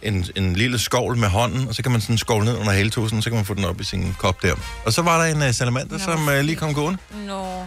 en, 0.02 0.26
en 0.36 0.56
lille 0.56 0.78
skovl 0.78 1.16
med 1.16 1.28
hånden, 1.28 1.68
og 1.68 1.74
så 1.74 1.82
kan 1.82 1.92
man 1.92 2.00
sådan 2.00 2.18
skovle 2.18 2.44
ned 2.44 2.56
under 2.56 2.72
haletusen, 2.72 3.22
så 3.22 3.30
kan 3.30 3.36
man 3.36 3.44
få 3.44 3.54
den 3.54 3.64
op 3.64 3.80
i 3.80 3.84
sin 3.84 4.14
kop 4.18 4.42
der. 4.42 4.54
Og 4.86 4.92
så 4.92 5.02
var 5.02 5.24
der 5.24 5.34
en 5.34 5.42
uh, 5.48 5.54
salamander, 5.54 5.98
Nå, 5.98 6.04
som 6.04 6.28
uh, 6.28 6.34
lige 6.40 6.56
kom 6.56 6.74
gående. 6.74 6.98
Nå. 7.26 7.66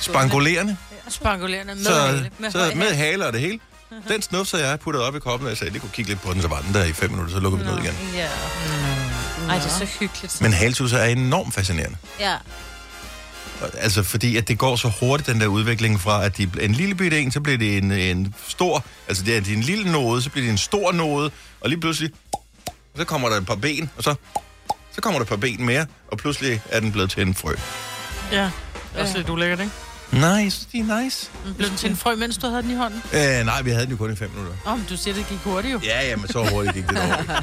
Spangulerende. 0.00 0.76
Spangulerende 1.08 1.74
med 1.74 1.84
Så, 1.84 1.92
hale. 1.92 2.30
Med 2.38 2.50
så 2.50 2.72
med 2.74 2.94
hale 2.94 3.26
og 3.26 3.32
det 3.32 3.40
hele. 3.40 3.58
Den 4.08 4.22
snufser 4.22 4.58
jeg 4.58 4.80
puttede 4.80 5.06
op 5.06 5.16
i 5.16 5.18
koppen, 5.18 5.46
og 5.46 5.50
jeg 5.50 5.58
sagde, 5.58 5.72
det 5.72 5.80
kunne 5.80 5.90
kigge 5.92 6.10
lidt 6.10 6.22
på 6.22 6.32
den, 6.32 6.42
så 6.42 6.48
var 6.48 6.60
den 6.60 6.74
der 6.74 6.84
i 6.84 6.92
fem 6.92 7.10
minutter, 7.10 7.34
så 7.34 7.40
lukkede 7.40 7.64
vi 7.64 7.70
den 7.70 7.78
ud 7.78 7.84
igen. 7.84 7.94
Ja. 8.14 8.28
Ej, 9.48 9.54
det 9.56 9.64
er 9.64 9.78
så 9.78 9.88
hyggeligt. 10.00 10.40
Men 10.40 10.52
haletusser 10.52 10.98
er 10.98 11.06
enormt 11.06 11.54
fascinerende. 11.54 11.96
Ja. 12.20 12.36
Altså, 13.78 14.02
fordi 14.02 14.36
at 14.36 14.48
det 14.48 14.58
går 14.58 14.76
så 14.76 14.92
hurtigt, 15.00 15.28
den 15.28 15.40
der 15.40 15.46
udvikling 15.46 16.00
fra, 16.00 16.24
at 16.24 16.36
de 16.36 16.42
er 16.42 16.64
en 16.64 16.72
lille 16.72 16.94
bitte 16.94 17.20
en, 17.20 17.32
så 17.32 17.40
bliver 17.40 17.58
det 17.58 17.78
en, 17.78 17.92
en 17.92 18.34
stor, 18.48 18.84
altså 19.08 19.24
det 19.24 19.36
er 19.36 19.40
de 19.40 19.52
er 19.52 19.56
en 19.56 19.62
lille 19.62 19.92
node, 19.92 20.22
så 20.22 20.30
bliver 20.30 20.44
det 20.44 20.50
en 20.50 20.58
stor 20.58 20.92
node, 20.92 21.30
og 21.60 21.68
lige 21.68 21.80
pludselig, 21.80 22.10
så 22.96 23.04
kommer 23.04 23.28
der 23.28 23.36
et 23.36 23.46
par 23.46 23.54
ben, 23.54 23.90
og 23.96 24.02
så, 24.02 24.14
så 24.92 25.00
kommer 25.00 25.18
der 25.18 25.24
et 25.24 25.28
par 25.28 25.36
ben 25.36 25.64
mere, 25.66 25.86
og 26.12 26.18
pludselig 26.18 26.60
er 26.70 26.80
den 26.80 26.92
blevet 26.92 27.10
til 27.10 27.22
en 27.22 27.34
frø. 27.34 27.54
Ja. 28.32 28.42
Det 28.42 28.52
er 28.94 29.02
også 29.02 29.16
lidt 29.16 29.28
ulækkert, 29.28 29.60
ikke? 29.60 29.72
Nice, 30.12 30.66
de 30.72 30.78
er 30.78 31.02
nice. 31.02 31.30
Den 31.44 31.54
Blev 31.54 31.68
den 31.68 31.76
til 31.76 31.90
en 31.90 31.96
frø, 31.96 32.14
mens 32.16 32.38
du 32.38 32.46
havde 32.48 32.62
den 32.62 32.70
i 32.70 32.74
hånden? 32.74 33.02
Øh, 33.12 33.44
nej, 33.46 33.62
vi 33.62 33.70
havde 33.70 33.82
den 33.84 33.90
jo 33.90 33.96
kun 33.96 34.12
i 34.12 34.16
fem 34.16 34.30
minutter. 34.30 34.54
Åh, 34.66 34.72
oh, 34.72 34.78
men 34.78 34.86
du 34.90 34.96
siger, 34.96 35.14
det 35.14 35.26
gik 35.28 35.38
hurtigt 35.38 35.72
jo. 35.74 35.80
Ja, 35.84 36.08
ja, 36.08 36.16
men 36.16 36.28
så 36.28 36.44
hurtigt 36.44 36.74
gik 36.74 36.88
det 36.88 36.98
over. 36.98 37.42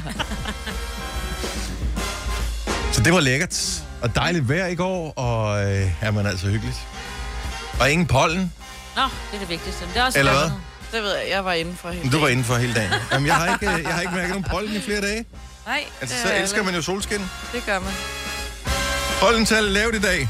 Så 2.92 3.02
det 3.02 3.12
var 3.12 3.20
lækkert. 3.20 3.82
Og 4.02 4.14
dejligt 4.16 4.48
vejr 4.48 4.66
i 4.66 4.74
går, 4.74 5.12
og 5.18 5.64
øh, 5.64 5.90
er 6.02 6.10
man 6.10 6.26
altså 6.26 6.46
hyggeligt. 6.46 6.76
Og 7.80 7.90
ingen 7.90 8.06
pollen, 8.06 8.52
Nå, 8.96 9.02
det 9.02 9.10
er 9.34 9.38
det 9.38 9.48
vigtigste. 9.48 9.84
Det 9.94 9.96
er 10.00 10.04
også 10.04 10.18
Eller 10.18 10.32
hvad? 10.32 10.50
Det 10.92 11.02
ved 11.02 11.12
jeg, 11.16 11.24
jeg 11.30 11.44
var 11.44 11.52
inde 11.52 11.76
for 11.76 11.90
helt. 11.90 12.12
du 12.12 12.18
var 12.18 12.28
indenfor 12.28 12.54
hele 12.56 12.74
dagen. 12.74 12.92
Jamen, 13.12 13.26
jeg 13.26 13.34
har 13.36 13.52
ikke, 13.54 13.74
øh, 13.78 13.82
jeg 13.82 13.94
har 13.94 14.00
ikke 14.00 14.14
mærket 14.14 14.28
nogen 14.30 14.44
pollen 14.50 14.76
i 14.76 14.80
flere 14.80 15.00
dage. 15.00 15.24
Nej, 15.66 15.84
Altså, 16.00 16.16
det 16.16 16.22
så 16.22 16.32
er 16.34 16.40
elsker 16.42 16.62
man 16.62 16.74
jo 16.74 16.82
solskin. 16.82 17.20
Det 17.52 17.62
gør 17.66 17.78
man. 17.78 17.92
Pollental 19.20 19.64
lavt 19.64 19.94
i 19.94 20.00
dag. 20.00 20.28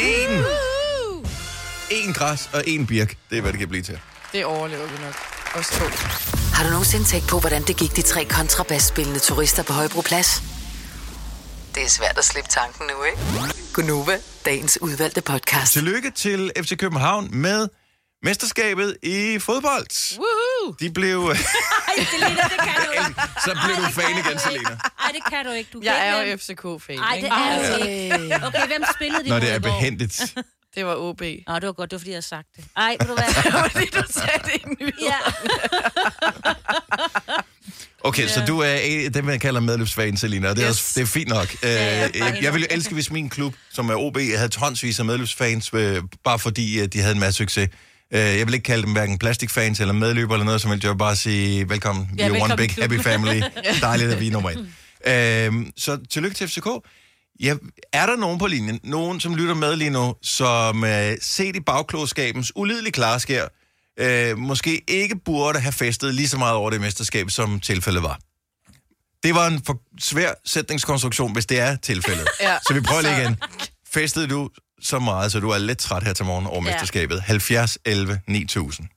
En. 0.00 0.44
En 1.92 2.12
græs 2.12 2.50
og 2.52 2.62
en 2.66 2.86
birk. 2.86 3.16
Det 3.30 3.38
er, 3.38 3.42
hvad 3.42 3.52
det 3.52 3.58
kan 3.60 3.68
blive 3.68 3.82
til. 3.82 4.00
Det 4.32 4.44
overlever 4.44 4.86
vi 4.86 4.98
nok. 5.04 5.14
Os 5.54 5.68
to. 5.68 5.84
Har 6.54 6.64
du 6.64 6.70
nogensinde 6.70 7.04
tænkt 7.04 7.28
på, 7.28 7.40
hvordan 7.40 7.62
det 7.62 7.76
gik 7.76 7.96
de 7.96 8.02
tre 8.02 8.24
kontrabasspillende 8.24 9.18
turister 9.20 9.62
på 9.62 9.72
Højbroplads? 9.72 10.42
Det 11.74 11.82
er 11.84 11.88
svært 11.88 12.18
at 12.18 12.24
slippe 12.24 12.50
tanken 12.50 12.86
nu, 12.86 13.04
ikke? 13.04 13.18
Gunova, 13.74 14.18
dagens 14.44 14.78
udvalgte 14.80 15.20
podcast. 15.20 15.72
Tillykke 15.72 16.10
til 16.10 16.52
FC 16.62 16.76
København 16.76 17.28
med 17.32 17.68
mesterskabet 18.22 18.96
i 19.02 19.38
fodbold. 19.38 20.18
Woohoo! 20.18 20.74
De 20.80 20.90
blev... 20.90 21.18
Ej, 21.88 22.04
Selina, 22.10 22.28
det 22.28 22.60
kan 22.62 22.74
du 22.86 22.90
ikke. 22.92 23.20
så 23.44 23.58
blev 23.64 23.76
du 23.76 23.82
Ej, 23.82 23.92
fan 23.92 24.10
igen, 24.26 24.38
Selina. 24.38 24.58
ikke. 24.60 24.82
Ej, 25.04 25.10
det 25.14 25.22
kan 25.32 25.44
du 25.44 25.50
ikke. 25.50 25.70
Du 25.72 25.80
Jeg 25.84 26.08
er 26.08 26.22
jo 26.22 26.36
FCK-fan, 26.36 26.98
Ej, 26.98 27.18
det 27.20 27.28
er 27.28 27.78
du 27.78 27.84
ikke. 27.84 28.46
Okay, 28.46 28.66
hvem 28.66 28.82
spillede 28.94 29.24
de 29.24 29.28
Når 29.28 29.36
mod 29.36 29.40
det 29.40 29.52
er 29.54 29.58
behendigt. 29.58 30.34
Det 30.74 30.86
var 30.86 30.94
OB. 30.96 31.20
Nå, 31.46 31.54
det 31.54 31.66
var 31.66 31.72
godt, 31.72 31.90
det 31.90 31.96
var 31.96 31.98
fordi, 31.98 32.10
jeg 32.10 32.14
havde 32.16 32.26
sagt 32.26 32.48
det. 32.56 32.64
Ej, 32.76 32.96
ved 33.00 33.06
du 33.08 33.14
hvad? 33.14 33.52
Fordi 33.70 33.86
du 33.86 34.02
sagde 34.10 34.38
det 34.44 34.52
i 34.54 34.64
nyheden. 34.80 34.94
ja. 35.02 35.16
Okay, 38.04 38.28
så 38.28 38.44
du 38.46 38.58
er 38.58 38.74
en- 38.74 39.14
det, 39.14 39.24
man 39.24 39.40
kalder 39.40 39.60
medløbsfan, 39.60 40.16
Selina, 40.16 40.48
og 40.50 40.56
det 40.56 40.62
er, 40.64 40.68
Yes. 40.70 40.76
også, 40.78 40.92
det 40.94 41.02
er 41.02 41.06
fint 41.06 41.28
nok. 41.28 41.54
ja, 41.62 42.04
Øh, 42.08 42.16
jeg, 42.18 42.38
jeg 42.42 42.52
ville 42.52 42.66
jo 42.70 42.76
elske, 42.76 42.94
hvis 42.94 43.10
min 43.10 43.28
klub, 43.30 43.54
som 43.72 43.90
er 43.90 43.94
OB, 43.94 44.16
havde 44.36 44.48
tonsvis 44.48 44.98
af 44.98 45.04
medløbsfans, 45.04 45.70
øh, 45.74 46.02
bare 46.24 46.38
fordi 46.38 46.80
øh, 46.80 46.86
de 46.86 47.00
havde 47.00 47.14
en 47.14 47.20
masse 47.20 47.38
succes. 47.38 47.68
Øh, 48.12 48.20
Jeg 48.20 48.46
vil 48.46 48.54
ikke 48.54 48.64
kalde 48.64 48.82
dem 48.82 48.92
hverken 48.92 49.18
plastikfans 49.18 49.80
eller 49.80 49.94
medløber 49.94 50.34
eller 50.34 50.44
noget, 50.44 50.60
som 50.60 50.70
vil 50.70 50.80
jeg 50.84 50.98
bare 50.98 51.16
sige, 51.16 51.68
velkommen, 51.68 52.10
Ja, 52.18 52.28
you're 52.28 52.30
one 52.30 52.40
velkommen 52.40 52.64
i 52.64 52.66
big 52.66 52.74
klubben. 52.74 52.98
happy 52.98 53.08
family. 53.08 53.42
Dejligt, 53.80 54.12
at 54.12 54.20
vi 54.20 54.26
er 54.26 54.30
nummer 54.32 54.50
et. 54.50 54.66
Øh, 55.06 55.52
så 55.76 55.98
tillykke 56.10 56.36
til 56.36 56.48
FCK. 56.48 56.66
Ja, 57.40 57.54
er 57.92 58.06
der 58.06 58.16
nogen 58.16 58.38
på 58.38 58.46
linjen, 58.46 58.80
nogen 58.84 59.20
som 59.20 59.34
lytter 59.34 59.54
med 59.54 59.76
lige 59.76 59.90
nu, 59.90 60.14
som 60.22 60.84
øh, 60.84 61.16
set 61.20 61.56
i 61.56 61.60
bagklodskabens 61.60 62.52
ulidelige 62.56 62.92
klarskær, 62.92 63.46
øh, 63.98 64.38
måske 64.38 64.82
ikke 64.88 65.16
burde 65.24 65.60
have 65.60 65.72
festet 65.72 66.14
lige 66.14 66.28
så 66.28 66.38
meget 66.38 66.54
over 66.54 66.70
det 66.70 66.80
mesterskab, 66.80 67.30
som 67.30 67.60
tilfældet 67.60 68.02
var? 68.02 68.18
Det 69.22 69.34
var 69.34 69.46
en 69.46 69.62
for 69.66 69.80
svær 70.00 70.32
sætningskonstruktion, 70.44 71.32
hvis 71.32 71.46
det 71.46 71.58
er 71.60 71.76
tilfældet. 71.76 72.28
Ja. 72.40 72.58
Så 72.68 72.74
vi 72.74 72.80
prøver 72.80 73.02
lige 73.02 73.20
igen. 73.22 73.36
Festede 73.92 74.26
du 74.26 74.50
så 74.82 74.98
meget, 74.98 75.32
så 75.32 75.40
du 75.40 75.50
er 75.50 75.58
lidt 75.58 75.78
træt 75.78 76.02
her 76.02 76.12
til 76.12 76.24
morgen 76.24 76.46
over 76.46 76.64
Ja. 76.64 76.72
mesterskabet? 76.72 77.20
70, 77.22 77.78
11, 77.84 78.20
9000. 78.28 78.88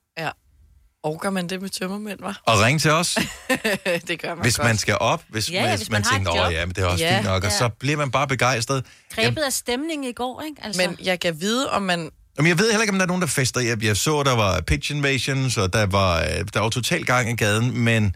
Orker 1.06 1.30
man 1.30 1.50
det 1.50 1.62
med 1.62 1.70
tømmermænd, 1.70 2.20
var? 2.20 2.42
Og 2.46 2.60
ring 2.60 2.82
til 2.82 2.92
os, 2.92 3.18
det 4.08 4.22
gør 4.22 4.36
man 4.36 4.42
hvis 4.42 4.58
godt. 4.58 4.68
man 4.68 4.78
skal 4.78 4.98
op, 5.00 5.24
hvis, 5.28 5.52
Ja, 5.52 5.64
ja, 5.64 5.78
hvis, 5.78 5.90
man, 5.90 6.02
man 6.02 6.12
tænker, 6.14 6.32
åh 6.32 6.38
job." 6.38 6.52
ja, 6.52 6.66
men 6.66 6.76
det 6.76 6.84
er 6.84 6.88
også 6.88 7.04
Ja, 7.06 7.16
fint 7.16 7.26
nok, 7.26 7.44
og 7.44 7.50
ja. 7.50 7.58
så 7.58 7.70
bliver 7.70 7.98
man 7.98 8.12
bare 8.12 8.28
begejstret. 8.28 8.86
Grebet 9.14 9.42
af 9.42 9.54
stemning 9.54 10.06
i 10.06 10.12
går, 10.14 10.42
ikke? 10.42 10.62
Altså. 10.64 10.82
Men 10.88 10.98
jeg 11.04 11.20
kan 11.20 11.42
vide, 11.42 11.72
om 11.72 11.82
man... 11.82 12.12
Jamen, 12.38 12.50
jeg 12.50 12.60
ved 12.60 12.72
heller 12.72 12.82
ikke, 12.82 12.92
om 12.92 12.98
der 13.00 13.06
er 13.06 13.08
nogen, 13.08 13.22
der 13.22 13.28
fester. 13.28 13.62
Jeg, 13.62 13.84
jeg 13.84 13.98
så, 13.98 14.24
der 14.24 14.36
var 14.36 14.62
pitch 14.62 14.92
invasions, 14.92 15.58
og 15.58 15.74
der 15.74 15.86
var, 15.86 16.22
øh, 16.22 16.46
der 16.54 16.60
var 16.60 16.70
total 16.70 17.06
gang 17.06 17.30
i 17.30 17.36
gaden, 17.36 17.78
men 17.80 18.16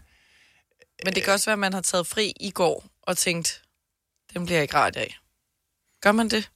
Men 1.04 1.14
det 1.14 1.22
kan 1.24 1.32
også 1.32 1.46
være, 1.46 1.52
at 1.52 1.58
man 1.58 1.72
har 1.72 1.80
taget 1.80 2.06
fri 2.06 2.32
i 2.40 2.50
går 2.50 2.84
og 3.02 3.16
tænkt, 3.16 3.62
den 4.34 4.46
bliver 4.46 4.60
ikke 4.62 4.74
ret 4.74 4.96
af. 4.96 5.18
Gør 6.02 6.12
man 6.12 6.28
det? 6.28 6.50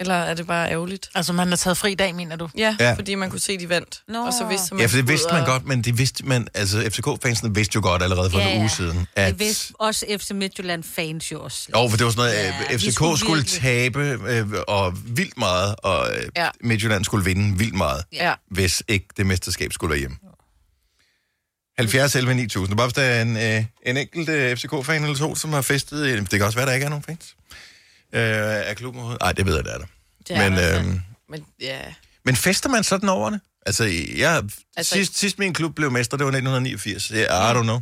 Eller 0.00 0.14
er 0.14 0.34
det 0.34 0.46
bare 0.46 0.70
ærgerligt? 0.70 1.10
Altså, 1.14 1.32
man 1.32 1.48
har 1.48 1.56
taget 1.56 1.76
fri 1.76 1.94
dag, 1.94 2.14
mener 2.14 2.36
du? 2.36 2.48
Ja, 2.56 2.76
Ja. 2.80 2.92
fordi 2.94 3.14
man 3.14 3.30
kunne 3.30 3.40
se, 3.40 3.58
de 3.58 3.68
vandt. 3.68 4.02
Nå. 4.08 4.26
Og 4.26 4.32
så 4.32 4.44
vidste 4.46 4.74
man, 4.74 4.80
ja, 4.80 4.86
for 4.86 4.96
det 4.96 5.08
vidste 5.08 5.28
man 5.32 5.40
og- 5.40 5.46
godt, 5.46 5.64
men 5.66 5.82
de 5.82 5.96
vidste, 5.96 6.26
man, 6.26 6.48
altså 6.54 6.78
FCK-fansene 6.90 7.54
vidste 7.54 7.72
jo 7.76 7.80
godt 7.82 8.02
allerede 8.02 8.30
for 8.30 8.38
Ja, 8.38 8.48
en 8.48 8.54
ja. 8.54 8.60
uge 8.60 8.70
siden, 8.70 8.98
Det 8.98 9.06
at... 9.16 9.38
vidste 9.38 9.72
også 9.78 10.06
FC 10.20 10.30
Midtjylland-fans 10.30 11.32
jo 11.32 11.40
også. 11.42 11.68
Jo, 11.76 11.88
for 11.88 11.96
det 11.96 12.04
var 12.06 12.12
sådan 12.12 12.24
noget, 12.34 12.44
Ja, 12.44 12.54
vi 12.76 12.78
FCK 12.78 12.92
skulle 12.94 13.18
skulle, 13.18 13.42
tabe 13.44 13.98
øh, 14.28 14.46
og 14.68 14.94
vildt 15.16 15.38
meget, 15.38 15.74
og 15.78 16.08
øh, 16.16 16.22
Ja. 16.36 16.48
Midtjylland 16.60 17.04
skulle 17.04 17.24
vinde 17.24 17.58
vildt 17.58 17.74
meget, 17.74 18.04
Ja. 18.12 18.34
hvis 18.50 18.82
ikke 18.88 19.06
det 19.16 19.26
mesterskab 19.26 19.72
skulle 19.72 19.90
være 19.90 19.98
hjemme. 19.98 20.16
70 21.78 22.14
11 22.16 22.34
9000. 22.34 22.76
Bare 22.76 22.86
hvis 22.86 22.94
der 22.94 23.02
er 23.02 23.22
en, 23.22 23.36
øh, 23.36 23.64
en 23.86 23.96
enkelt 23.96 24.28
øh, 24.28 24.56
FCK-fan 24.56 25.02
eller 25.02 25.16
to, 25.16 25.34
som 25.36 25.52
har 25.52 25.62
festet. 25.62 26.06
øh, 26.06 26.20
Det 26.20 26.30
kan 26.30 26.42
også 26.42 26.58
være, 26.58 26.66
der 26.66 26.72
ikke 26.72 26.84
er 26.84 26.88
nogen 26.90 27.04
fans. 27.04 27.34
Øh, 28.12 28.22
er 28.22 28.74
klubben 28.74 28.98
overhovedet? 28.98 29.20
Nej, 29.22 29.32
det 29.32 29.46
ved 29.46 29.54
jeg, 29.54 29.74
er 29.74 29.78
der. 29.78 29.86
Det 30.28 30.36
er 30.36 30.50
Men 30.50 30.58
der 30.58 30.70
hvert 30.70 30.86
øh, 30.86 31.00
Men 31.28 31.46
ja, 31.60 31.80
Men 32.24 32.36
fester 32.36 32.68
man 32.68 32.84
sådan 32.84 33.08
over 33.08 33.30
det? 33.30 33.40
Altså, 33.66 33.84
jeg, 34.16 34.42
altså, 34.76 34.94
sidst, 34.94 35.18
sidst 35.18 35.38
min 35.38 35.54
klub 35.54 35.74
blev 35.74 35.90
mester, 35.90 36.16
det 36.16 36.24
var 36.24 36.30
1989. 36.30 37.08
Yeah, 37.08 37.50
I 37.50 37.58
don't 37.58 37.62
know. 37.62 37.80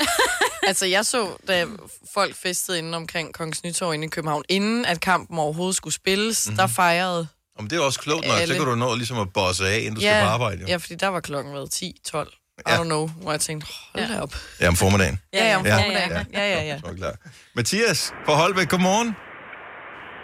altså 0.68 0.86
jeg 0.86 1.06
så, 1.06 1.36
da 1.48 1.66
folk 2.14 2.36
festede 2.36 2.78
inde 2.78 2.96
omkring 2.96 3.34
Kongens 3.34 3.64
Nytorv 3.64 3.94
inde 3.94 4.04
i 4.04 4.08
København, 4.08 4.44
inden 4.48 4.84
at 4.84 5.00
kampen 5.00 5.38
overhovedet 5.38 5.76
skulle 5.76 5.94
spilles, 5.94 6.46
mm-hmm. 6.46 6.56
der 6.56 6.66
fejrede... 6.66 7.28
Om 7.58 7.68
det 7.68 7.78
er 7.78 7.82
også 7.82 8.00
klogt 8.00 8.26
nok, 8.26 8.36
så 8.36 8.42
Alle. 8.42 8.54
kan 8.54 8.64
du 8.64 8.74
nå 8.74 8.94
ligesom 8.94 9.18
at 9.18 9.32
bosse 9.32 9.68
af, 9.68 9.78
inden 9.78 9.94
du 9.94 10.00
skal 10.00 10.22
på 10.22 10.28
arbejde. 10.28 10.60
Jo. 10.60 10.66
ja, 10.66 10.76
fordi 10.76 10.94
der 10.94 11.08
var 11.08 11.20
klokken 11.20 11.54
været 11.54 11.70
10, 11.70 12.00
12. 12.04 12.32
I 12.58 12.62
Ja. 12.70 12.76
don't 12.76 12.84
know, 12.84 13.06
hvor 13.22 13.30
jeg 13.30 13.40
tænkte, 13.40 13.66
hold 13.94 14.08
da 14.14 14.20
op. 14.22 14.34
Ja, 14.60 14.68
om 14.68 14.76
formiddagen. 14.76 15.20
Ja, 15.32 15.44
ja, 15.50 15.56
om 15.56 15.66
Ja. 15.66 15.76
formiddagen. 15.76 16.26
Ja, 16.32 16.40
ja, 16.54 16.62
ja. 16.62 16.78
Så 16.78 16.86
er 16.86 16.90
jeg 16.90 16.98
klar. 16.98 17.14
Mathias 17.56 18.14
fra 18.26 18.32
Holbæk, 18.34 18.68
godmorgen. 18.68 19.16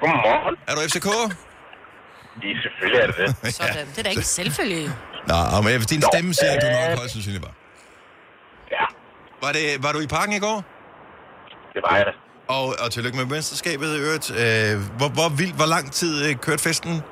Godmorgen. 0.00 0.56
Er 0.68 0.74
du 0.74 0.80
FCK? 0.80 1.06
Ja, 2.42 2.48
selvfølgelig 2.64 3.00
er 3.02 3.06
det 3.06 3.16
det. 3.42 3.54
Sådan. 3.54 3.86
Det 3.86 3.98
er 3.98 4.02
da 4.02 4.08
ikke 4.10 4.22
selvfølgelig. 4.22 4.90
Nej, 5.28 5.60
men 5.60 5.80
din 5.80 6.02
stemme 6.12 6.34
siger, 6.34 6.60
du 6.60 6.66
nok 6.66 6.98
højst 6.98 7.12
sandsynligt 7.12 7.42
var. 7.44 7.52
Ja, 8.70 8.84
Var, 9.46 9.52
det, 9.52 9.82
var 9.82 9.92
du 9.92 10.00
i 10.00 10.06
parken 10.06 10.34
i 10.34 10.38
går? 10.38 10.64
det 11.74 11.82
var 11.90 11.96
jeg 11.96 12.06
da. 12.06 12.12
Og, 12.48 12.64
og 12.84 12.90
tillykke 12.92 13.18
med 13.18 13.26
mesterskabet 13.26 13.96
i 13.96 14.00
øvrigt. 14.00 14.30
Øh, 14.30 14.96
hvor, 14.98 15.08
hvor, 15.08 15.28
vild, 15.28 15.52
hvor 15.52 15.66
lang 15.66 15.92
tid 15.92 16.26
øh, 16.28 16.36
kørte 16.36 16.62
festen? 16.62 17.02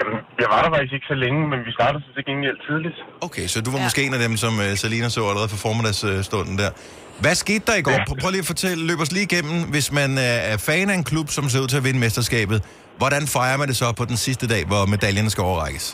Jamen, 0.00 0.16
jeg 0.42 0.48
var 0.54 0.60
der 0.64 0.70
faktisk 0.74 0.94
ikke 0.98 1.08
så 1.14 1.18
længe, 1.24 1.40
men 1.52 1.58
vi 1.66 1.72
startede 1.78 2.02
så 2.06 2.10
til 2.16 2.24
gengæld 2.30 2.58
tidligt. 2.68 2.98
Okay, 3.26 3.46
så 3.52 3.56
du 3.66 3.70
var 3.74 3.80
ja. 3.80 3.86
måske 3.86 4.00
en 4.06 4.14
af 4.18 4.22
dem, 4.26 4.34
som 4.44 4.52
uh, 4.64 4.70
Salina 4.82 5.08
så 5.08 5.20
allerede 5.30 5.50
for 5.54 5.60
formiddagsstunden 5.66 6.54
der. 6.62 6.70
Hvad 7.24 7.34
skete 7.44 7.64
der 7.70 7.76
i 7.82 7.84
går? 7.88 7.96
Prøv, 8.08 8.16
prøv 8.22 8.30
lige 8.34 8.44
at 8.46 8.50
fortælle, 8.54 8.80
løb 8.90 8.98
os 9.04 9.12
lige 9.16 9.26
igennem, 9.30 9.58
hvis 9.74 9.88
man 9.98 10.10
uh, 10.24 10.52
er 10.52 10.58
fan 10.68 10.86
af 10.92 10.96
en 11.00 11.06
klub, 11.10 11.28
som 11.36 11.44
ser 11.52 11.60
ud 11.64 11.68
til 11.72 11.78
at 11.80 11.84
vinde 11.88 12.00
mesterskabet. 12.04 12.58
Hvordan 13.00 13.22
fejrer 13.36 13.58
man 13.62 13.68
det 13.70 13.76
så 13.82 13.88
på 14.00 14.04
den 14.10 14.18
sidste 14.26 14.46
dag, 14.54 14.62
hvor 14.70 14.82
medaljerne 14.92 15.30
skal 15.34 15.42
overrækkes? 15.50 15.86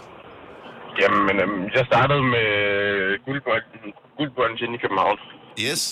Jamen, 1.00 1.36
øhm, 1.44 1.62
jeg 1.76 1.84
startede 1.90 2.22
med 2.34 2.48
guldbolden, 3.24 3.80
guldbolden 4.18 4.74
i 4.76 4.78
København. 4.84 5.18
Yes. 5.66 5.82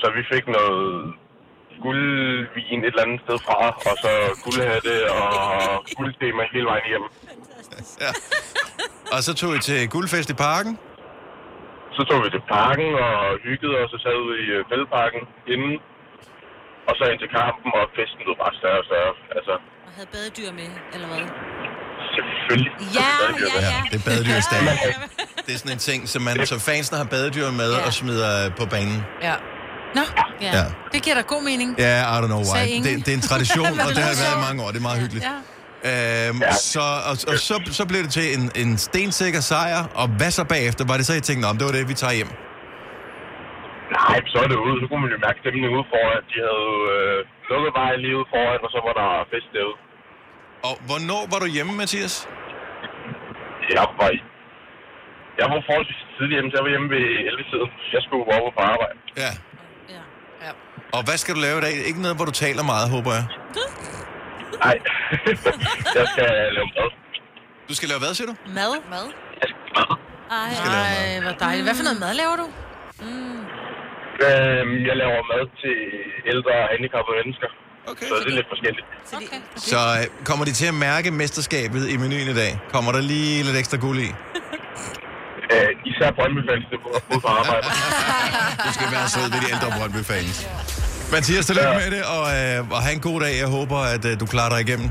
Så 0.00 0.06
vi 0.16 0.22
fik 0.32 0.44
noget 0.58 1.14
guldvin 1.84 2.80
et 2.80 2.86
eller 2.92 3.02
andet 3.06 3.20
sted 3.26 3.38
fra, 3.46 3.56
og 3.90 3.94
så 4.04 4.10
guldhatte 4.44 4.94
og 5.18 5.26
guldtema 5.98 6.42
hele 6.54 6.66
vejen 6.72 6.86
hjem. 6.90 7.04
Ja. 8.04 8.10
Og 9.14 9.20
så 9.26 9.32
tog 9.40 9.50
I 9.56 9.60
til 9.68 9.78
guldfest 9.94 10.30
i 10.34 10.36
parken. 10.48 10.72
Så 11.96 12.02
tog 12.10 12.18
vi 12.24 12.28
til 12.36 12.42
parken 12.56 12.88
og 13.06 13.14
hyggede 13.46 13.74
os 13.82 13.90
og 13.96 14.00
sad 14.04 14.16
ude 14.26 14.36
i 14.44 14.46
øh, 14.56 14.60
fældeparken 14.70 15.20
inden. 15.52 15.74
Og 16.88 16.92
så 16.98 17.02
ind 17.12 17.18
til 17.24 17.30
kampen, 17.40 17.68
og 17.78 17.84
festen 17.96 18.20
blev 18.26 18.36
bare 18.42 18.54
større 18.60 18.78
og 18.82 18.86
større. 18.90 19.12
Altså, 19.38 19.54
Og 19.88 19.92
havde 19.96 20.10
badedyr 20.16 20.50
med, 20.60 20.68
eller 20.94 21.08
hvad? 21.12 21.24
selvfølgelig. 22.16 22.72
Ja, 22.98 23.10
er 23.26 23.30
ja, 23.42 23.58
det. 23.58 23.62
ja. 23.74 23.78
Det 23.90 23.96
er 24.02 24.04
badedyr 24.10 24.40
stadig. 24.50 24.76
Det 25.46 25.50
er 25.54 25.58
sådan 25.62 25.72
en 25.78 25.82
ting, 25.90 26.00
som 26.12 26.20
man, 26.26 26.34
så 26.52 26.56
fansene 26.70 26.96
har 27.02 27.08
badedyr 27.14 27.48
med 27.62 27.70
Ja. 27.78 27.86
og 27.86 27.92
smider 28.00 28.32
på 28.60 28.64
banen. 28.74 28.98
Ja. 29.28 29.34
Nå, 29.98 30.04
Ja. 30.46 30.50
Ja. 30.58 30.64
det 30.92 31.00
giver 31.04 31.16
da 31.20 31.24
god 31.34 31.42
mening. 31.50 31.68
Ja, 31.86 31.94
I 32.14 32.16
don't 32.22 32.30
know 32.34 32.42
why. 32.50 32.60
Det, 32.86 32.92
det 33.06 33.10
er 33.14 33.18
en 33.22 33.26
tradition, 33.30 33.72
og 33.86 33.90
det 33.96 34.02
har 34.08 34.14
været 34.22 34.34
i 34.40 34.42
mange 34.48 34.58
år. 34.64 34.68
Det 34.74 34.78
er 34.82 34.86
meget 34.90 35.00
hyggeligt. 35.04 35.24
Ja. 35.30 35.36
Øhm, 35.90 36.38
så, 36.72 36.84
og, 37.10 37.14
og 37.30 37.36
så, 37.48 37.54
så 37.78 37.82
blev 37.90 38.00
det 38.06 38.12
til 38.18 38.26
en, 38.36 38.44
en 38.62 38.70
stensikker 38.88 39.42
sejr, 39.52 39.80
og 40.00 40.06
hvad 40.18 40.30
så 40.38 40.44
bagefter? 40.54 40.82
Var 40.90 40.96
det 40.98 41.04
så, 41.10 41.14
I 41.22 41.24
tænkte, 41.28 41.46
om 41.52 41.56
det 41.58 41.64
var 41.68 41.74
det, 41.78 41.84
vi 41.92 41.96
tager 42.02 42.14
hjem? 42.20 42.30
Nej, 43.98 44.16
så 44.32 44.36
er 44.44 44.48
det 44.52 44.58
ude. 44.66 44.74
Så 44.80 44.84
kunne 44.88 45.02
man 45.04 45.10
jo 45.16 45.18
mærke 45.26 45.38
stemningen 45.42 45.70
ude 45.76 45.86
foran. 45.92 46.22
De 46.32 46.36
havde 46.48 46.72
øh, 46.96 47.18
lukket 47.50 47.70
vej 47.80 47.90
lige 48.04 48.14
ude 48.20 48.28
foran, 48.34 48.60
og 48.66 48.70
så 48.74 48.78
var 48.86 48.94
der 49.00 49.08
fest 49.32 49.48
derude. 49.56 49.78
Og 50.68 50.74
hvornår 50.88 51.22
var 51.32 51.38
du 51.42 51.46
hjemme, 51.56 51.72
Mathias? 51.82 52.14
Jeg 53.76 53.86
var, 54.00 54.10
jeg 55.40 55.46
var 55.52 55.58
forholdsvis 55.68 56.02
tidlig 56.16 56.34
hjemme, 56.36 56.48
så 56.50 56.54
jeg 56.58 56.64
var 56.66 56.72
hjemme 56.74 56.88
ved 56.96 57.04
11 57.30 57.44
tiden. 57.52 57.70
Jeg 57.94 58.00
skulle 58.04 58.24
gå 58.28 58.32
over 58.40 58.50
på 58.58 58.62
arbejde. 58.72 58.98
Ja. 59.24 59.30
Ja. 59.30 59.32
Og 60.96 61.00
hvad 61.06 61.16
skal 61.22 61.34
du 61.34 61.40
lave 61.40 61.58
i 61.58 61.60
dag? 61.60 61.74
Ikke 61.88 62.00
noget, 62.02 62.16
hvor 62.16 62.24
du 62.24 62.34
taler 62.44 62.62
meget, 62.62 62.86
håber 62.90 63.12
jeg. 63.18 63.24
Nej, 64.64 64.76
jeg 65.98 66.06
skal 66.12 66.28
lave 66.56 66.68
mad. 66.76 66.88
Du 67.68 67.74
skal 67.74 67.88
lave 67.88 68.00
hvad, 68.04 68.14
siger 68.14 68.28
du? 68.32 68.34
Mad? 68.58 68.72
Mad? 68.94 69.06
Jeg 69.42 69.48
skal 69.52 69.62
mad. 69.76 69.86
Ej, 70.30 70.54
skal 70.60 70.70
lave 70.76 70.84
mad. 70.84 71.14
Ej, 71.14 71.20
hvor 71.24 71.34
dejligt. 71.46 71.64
Hvad 71.66 71.74
for 71.80 71.84
noget 71.88 72.00
mad 72.04 72.12
laver 72.22 72.36
du? 72.42 72.46
Øhm, 74.26 74.72
jeg 74.88 74.94
laver 75.02 75.18
mad 75.32 75.42
til 75.62 75.76
ældre 76.32 76.52
og 76.62 76.68
handicappede 76.72 77.16
mennesker. 77.22 77.48
Okay. 77.92 78.06
Så 78.10 78.14
det 78.24 78.30
er 78.32 78.36
lidt 78.40 78.50
forskelligt. 78.54 78.86
okay. 79.18 79.40
Så 79.70 79.78
øh, 79.98 80.24
kommer 80.28 80.44
de 80.44 80.52
til 80.60 80.66
at 80.72 80.74
mærke 80.88 81.10
mesterskabet 81.10 81.82
i 81.94 81.96
menuen 82.02 82.28
i 82.34 82.36
dag? 82.42 82.52
Kommer 82.74 82.90
der 82.92 83.00
lige 83.12 83.42
lidt 83.46 83.56
ekstra 83.62 83.76
guld 83.86 83.98
i? 84.08 84.10
Øh, 85.54 85.68
især 85.90 86.08
Brøndby-fansene 86.18 86.76
på, 86.84 86.88
på 87.10 87.16
på 87.24 87.28
arbejde. 87.40 87.66
Du 88.66 88.70
skal 88.76 88.88
være 88.96 89.08
sød 89.14 89.26
ved 89.32 89.40
de 89.44 89.48
ældre 89.54 89.68
Brøndby-fans. 89.78 90.36
Mathias, 91.12 91.46
tillykke 91.46 91.74
med 91.82 91.90
det, 91.96 92.02
og, 92.16 92.24
øh, 92.36 92.70
og 92.76 92.80
have 92.84 92.94
en 92.94 93.00
god 93.00 93.20
dag. 93.20 93.38
Jeg 93.38 93.48
håber, 93.58 93.78
at 93.94 94.04
øh, 94.04 94.20
du 94.20 94.26
klarer 94.26 94.50
dig 94.54 94.60
igennem. 94.66 94.88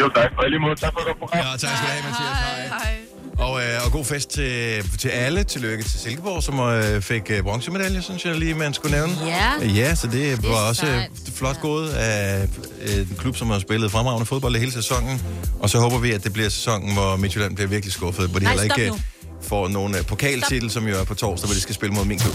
Jo, 0.00 0.08
tak. 0.08 0.30
Og 0.38 0.44
lige 0.50 0.60
måde, 0.60 0.76
tak 0.76 0.92
for 0.92 1.06
godt 1.06 1.18
program. 1.18 1.38
Ja, 1.38 1.50
tak 1.62 1.76
skal 1.76 1.86
du 1.86 1.92
have, 1.92 2.02
Mathias. 2.08 2.36
Hej. 2.84 3.05
Og, 3.38 3.62
øh, 3.62 3.84
og 3.84 3.92
god 3.92 4.04
fest 4.04 4.28
til, 4.30 4.82
til 4.98 5.08
alle. 5.08 5.44
Tillykke 5.44 5.84
til 5.84 6.00
Silkeborg, 6.00 6.42
som 6.42 6.60
øh, 6.60 7.02
fik 7.02 7.22
øh, 7.30 7.42
bronzemedalje, 7.42 8.02
synes 8.02 8.24
jeg 8.24 8.34
lige, 8.34 8.54
man 8.54 8.74
skulle 8.74 8.96
nævne. 8.96 9.16
Ja. 9.26 9.66
Ja, 9.66 9.94
så 9.94 10.06
det, 10.06 10.32
er 10.32 10.36
var 10.42 10.68
også 10.68 10.86
sejt. 10.86 11.10
øh, 11.26 11.32
flot 11.34 11.60
gået 11.60 11.90
af 11.90 12.48
øh, 12.82 12.96
en 12.96 13.16
klub, 13.18 13.36
som 13.36 13.50
har 13.50 13.58
spillet 13.58 13.90
fremragende 13.92 14.26
fodbold 14.26 14.56
i 14.56 14.58
hele 14.58 14.72
sæsonen. 14.72 15.22
Og 15.60 15.70
så 15.70 15.78
håber 15.78 15.98
vi, 15.98 16.12
at 16.12 16.24
det 16.24 16.32
bliver 16.32 16.48
sæsonen, 16.48 16.92
hvor 16.94 17.16
Midtjylland 17.16 17.54
bliver 17.54 17.68
virkelig 17.68 17.92
skuffet, 17.92 18.28
hvor 18.28 18.38
de 18.38 18.44
Nej, 18.44 18.52
heller 18.56 18.76
ikke 18.76 18.88
nu. 18.88 18.94
øh, 18.94 19.00
får 19.42 19.68
nogen 19.68 19.94
øh, 19.94 20.06
pokaltitel, 20.06 20.70
som 20.70 20.88
jo 20.88 20.96
er 21.00 21.04
på 21.04 21.14
torsdag, 21.14 21.46
hvor 21.48 21.54
de 21.54 21.60
skal 21.60 21.74
spille 21.74 21.94
mod 21.94 22.04
min 22.04 22.18
klub. 22.18 22.34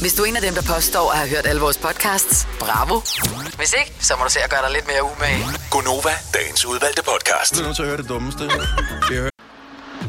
Hvis 0.00 0.14
du 0.14 0.22
er 0.22 0.26
en 0.26 0.36
af 0.36 0.42
dem, 0.42 0.54
der 0.54 0.62
påstår 0.62 1.10
at 1.12 1.18
have 1.18 1.30
hørt 1.30 1.46
alle 1.46 1.60
vores 1.60 1.76
podcasts, 1.78 2.48
bravo. 2.60 3.00
Hvis 3.56 3.74
ikke, 3.78 3.92
så 4.00 4.14
må 4.18 4.24
du 4.24 4.30
se 4.30 4.40
at 4.40 4.50
gøre 4.50 4.60
dig 4.66 4.72
lidt 4.72 4.86
mere 4.86 5.02
umage. 5.16 5.44
Gonova, 5.70 6.10
dagens 6.34 6.64
udvalgte 6.64 7.02
podcast. 7.02 7.54
Du 7.54 7.60
er 7.60 7.64
nødt 7.64 7.76
til 7.76 7.82
at 7.82 7.88
høre 7.88 7.98
det 7.98 8.08
dummeste. 8.08 8.44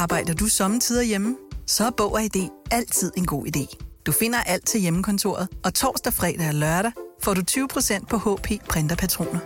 Arbejder 0.00 0.34
du 0.34 0.46
sommetider 0.46 1.02
hjemme? 1.02 1.36
Så 1.66 1.84
er 1.86 1.90
Bog 1.90 2.12
og 2.12 2.22
ID 2.24 2.48
altid 2.70 3.12
en 3.16 3.26
god 3.26 3.46
idé. 3.46 3.76
Du 4.06 4.12
finder 4.12 4.38
alt 4.38 4.66
til 4.66 4.80
hjemmekontoret, 4.80 5.48
og 5.64 5.74
torsdag, 5.74 6.12
fredag 6.12 6.48
og 6.48 6.54
lørdag 6.54 6.92
får 7.22 7.34
du 7.34 7.42
20% 7.50 8.06
på 8.06 8.16
HP 8.16 8.48
printerpatroner. 8.68 9.40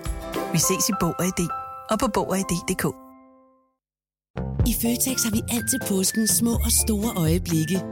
Vi 0.52 0.58
ses 0.58 0.88
i 0.88 0.92
Bog 1.00 1.14
og 1.18 1.24
ID 1.24 1.48
og 1.90 1.98
på 1.98 2.08
Bog 2.14 2.28
og 2.28 2.38
ID.dk. 2.38 2.84
I 4.70 4.74
Føtex 4.82 5.24
har 5.24 5.30
vi 5.30 5.42
altid 5.56 5.78
påskens 5.88 6.30
små 6.30 6.54
og 6.66 6.72
store 6.72 7.12
øjeblikke. 7.16 7.82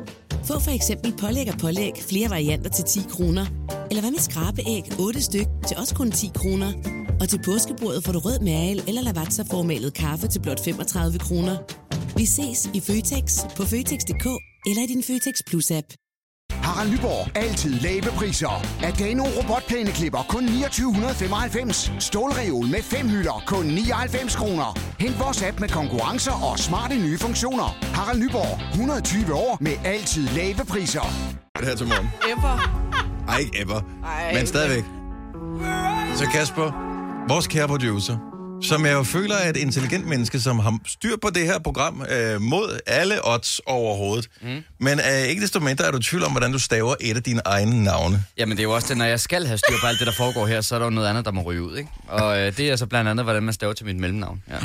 Få 0.45 0.61
for 0.61 0.71
eksempel 0.71 1.15
pålæg 1.21 1.49
og 1.53 1.59
pålæg 1.59 1.93
flere 2.09 2.31
varianter 2.31 2.71
til 2.71 2.85
10 2.85 3.01
kroner. 3.11 3.47
Eller 3.91 4.01
hvad 4.01 4.11
med 4.11 4.19
skrabeæg 4.19 4.93
8 5.01 5.23
styk 5.23 5.47
til 5.69 5.77
også 5.77 5.95
kun 5.95 6.11
10 6.11 6.31
kroner. 6.35 6.73
Og 7.21 7.29
til 7.29 7.41
påskebordet 7.45 8.05
får 8.05 8.13
du 8.13 8.19
rød 8.19 8.39
mal 8.41 8.83
eller 8.89 9.03
lavatserformalet 9.03 9.95
kaffe 9.95 10.29
til 10.29 10.41
blot 10.41 10.65
35 10.65 11.19
kroner. 11.19 11.57
Vi 12.17 12.27
ses 12.27 12.71
i 12.75 12.81
Føtex 12.81 13.39
på 13.57 13.63
Føtex.dk 13.65 14.27
eller 14.67 14.83
i 14.83 14.87
din 14.87 15.03
Føtex 15.03 15.35
Plus-app. 15.47 15.87
Harald 16.53 16.91
Nyborg. 16.91 17.37
Altid 17.37 17.71
lave 17.81 18.03
priser. 18.03 18.67
Adano 18.85 19.23
robotplæneklipper 19.39 20.23
kun 20.29 20.47
2995. 20.47 21.93
Stålreol 21.99 22.67
med 22.67 22.83
fem 22.83 23.09
hylder 23.09 23.43
kun 23.47 23.67
99 23.67 24.37
kroner. 24.37 24.79
Hent 25.01 25.21
vores 25.21 25.43
app 25.43 25.61
med 25.61 25.69
konkurrencer 25.69 26.33
og 26.51 26.59
smarte 26.59 26.95
nye 26.99 27.19
funktioner. 27.19 27.69
Harald 27.95 28.19
Nyborg. 28.23 28.71
120 28.73 29.35
år 29.35 29.59
med 29.61 29.73
altid 29.85 30.29
lave 30.29 30.65
priser. 30.69 31.07
det 31.59 31.67
her 31.69 31.77
til 31.77 31.87
morgen. 31.87 32.09
Ever. 32.33 32.55
Ej, 33.29 33.39
ikke 33.39 33.59
ever. 33.63 33.81
Ej, 34.05 34.35
Men 34.35 34.47
stadigvæk. 34.47 34.85
Så 36.17 36.25
Kasper, 36.33 36.69
vores 37.29 37.47
kære 37.47 37.69
producer, 37.69 38.17
som 38.63 38.87
jeg 38.87 38.93
jo 38.93 39.03
føler 39.03 39.35
er 39.35 39.51
et 39.51 39.57
intelligent 39.57 40.07
menneske, 40.07 40.41
som 40.41 40.59
har 40.59 40.79
styr 40.87 41.17
på 41.23 41.31
det 41.31 41.47
her 41.47 41.59
program 41.59 42.07
øh, 42.11 42.41
mod 42.41 42.79
alle 42.87 43.19
odds 43.25 43.61
overhovedet. 43.67 44.29
Mm. 44.43 44.63
Men 44.81 45.01
øh, 45.01 45.23
ikke 45.23 45.43
desto 45.43 45.61
mindre 45.61 45.85
er 45.85 45.91
du 45.91 45.99
i 45.99 46.03
tvivl 46.03 46.25
om, 46.25 46.31
hvordan 46.31 46.53
du 46.53 46.59
staver 46.59 46.95
et 47.01 47.17
af 47.17 47.23
dine 47.23 47.41
egne 47.45 47.85
navne. 47.85 48.25
Jamen, 48.39 48.57
det 48.57 48.63
er 48.63 48.65
jo 48.65 48.75
også 48.75 48.89
det, 48.89 48.97
når 48.97 49.05
jeg 49.05 49.21
skal 49.21 49.47
have 49.47 49.59
styr 49.59 49.75
på 49.81 49.87
alt 49.87 49.99
det, 49.99 50.07
der 50.07 50.13
foregår 50.13 50.47
her, 50.47 50.61
så 50.61 50.75
er 50.75 50.79
der 50.79 50.87
jo 50.87 50.91
noget 50.91 51.09
andet, 51.09 51.25
der 51.25 51.31
må 51.31 51.43
ryge 51.43 51.63
ud, 51.63 51.77
ikke? 51.77 51.91
Og 52.09 52.41
øh, 52.41 52.57
det 52.57 52.71
er 52.71 52.77
så 52.77 52.87
blandt 52.87 53.11
andet, 53.11 53.25
hvordan 53.25 53.43
man 53.43 53.55
staver 53.55 53.73
til 53.73 53.87
mit 53.87 53.97
mellemnavn. 53.97 54.43
Ja. 54.51 54.59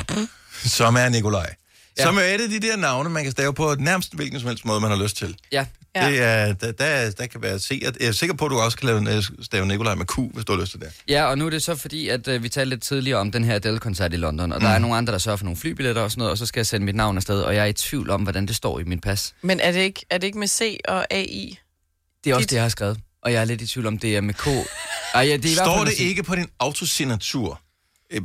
Som 0.64 0.96
er 0.96 1.08
Nikolaj. 1.08 1.54
Ja. 1.98 2.02
Som 2.04 2.16
er 2.18 2.20
et 2.22 2.40
af 2.40 2.48
de 2.48 2.60
der 2.60 2.76
navne, 2.76 3.10
man 3.10 3.22
kan 3.22 3.32
stave 3.32 3.54
på 3.54 3.74
nærmest 3.78 4.14
hvilken 4.14 4.40
som 4.40 4.48
helst 4.48 4.64
måde, 4.64 4.80
man 4.80 4.90
har 4.90 5.02
lyst 5.02 5.16
til. 5.16 5.36
Ja. 5.52 5.66
Ja. 5.96 6.10
Det 6.10 6.22
er, 6.22 6.52
der, 6.52 6.72
der, 6.72 7.10
der 7.10 7.26
kan 7.26 7.42
være 7.42 7.58
sikkert. 7.58 7.96
Jeg 8.00 8.08
er 8.08 8.12
sikker 8.12 8.34
på, 8.36 8.44
at 8.44 8.50
du 8.50 8.58
også 8.58 8.76
kan 8.78 8.86
lave, 8.86 9.16
øh, 9.16 9.22
stave 9.42 9.66
Nikolaj 9.66 9.94
med 9.94 10.06
Q, 10.06 10.18
hvis 10.34 10.44
du 10.44 10.52
har 10.52 10.60
lyst 10.60 10.70
til 10.72 10.80
det. 10.80 10.88
Ja, 11.08 11.24
og 11.24 11.38
nu 11.38 11.46
er 11.46 11.50
det 11.50 11.62
så 11.62 11.76
fordi, 11.76 12.08
at 12.08 12.28
øh, 12.28 12.42
vi 12.42 12.48
talte 12.48 12.70
lidt 12.70 12.82
tidligere 12.82 13.18
om 13.18 13.32
den 13.32 13.44
her 13.44 13.54
Adele-koncert 13.54 14.12
i 14.12 14.16
London, 14.16 14.52
og 14.52 14.60
der 14.60 14.68
Mm. 14.68 14.74
er 14.74 14.78
nogle 14.78 14.96
andre, 14.96 15.12
der 15.12 15.18
sørger 15.18 15.36
for 15.36 15.44
nogle 15.44 15.56
flybilletter 15.56 16.02
og 16.02 16.10
sådan 16.10 16.18
noget, 16.18 16.30
og 16.30 16.38
så 16.38 16.46
skal 16.46 16.60
jeg 16.60 16.66
sende 16.66 16.86
mit 16.86 16.94
navn 16.96 17.16
afsted, 17.16 17.40
og 17.40 17.54
jeg 17.54 17.60
er 17.62 17.66
i 17.66 17.72
tvivl 17.72 18.10
om, 18.10 18.22
hvordan 18.22 18.46
det 18.46 18.56
står 18.56 18.80
i 18.80 18.84
min 18.84 19.00
pas. 19.00 19.34
Men 19.42 19.60
er 19.60 19.72
det 19.72 19.80
ikke, 19.80 20.06
er 20.10 20.18
det 20.18 20.26
ikke 20.26 20.38
med 20.38 20.48
C 20.48 20.76
og 20.88 21.06
AI? 21.14 21.58
Det 22.24 22.30
er 22.30 22.34
også 22.34 22.44
Dit- 22.46 22.50
det, 22.50 22.56
jeg 22.56 22.64
har 22.64 22.68
skrevet, 22.68 22.98
og 23.22 23.32
jeg 23.32 23.40
er 23.40 23.44
lidt 23.44 23.62
i 23.62 23.66
tvivl 23.66 23.86
om, 23.86 23.98
det 23.98 24.16
er 24.16 24.20
med 24.20 24.34
K. 24.34 24.46
Ej, 24.46 24.52
ja, 25.14 25.22
det 25.24 25.30
er 25.30 25.34
i 25.34 25.38
hvert 25.40 25.52
Står 25.66 25.76
fald 25.76 25.86
det 25.88 25.96
C. 25.96 26.00
ikke 26.00 26.22
på 26.22 26.34
din 26.36 26.46
autosignatur 26.60 27.60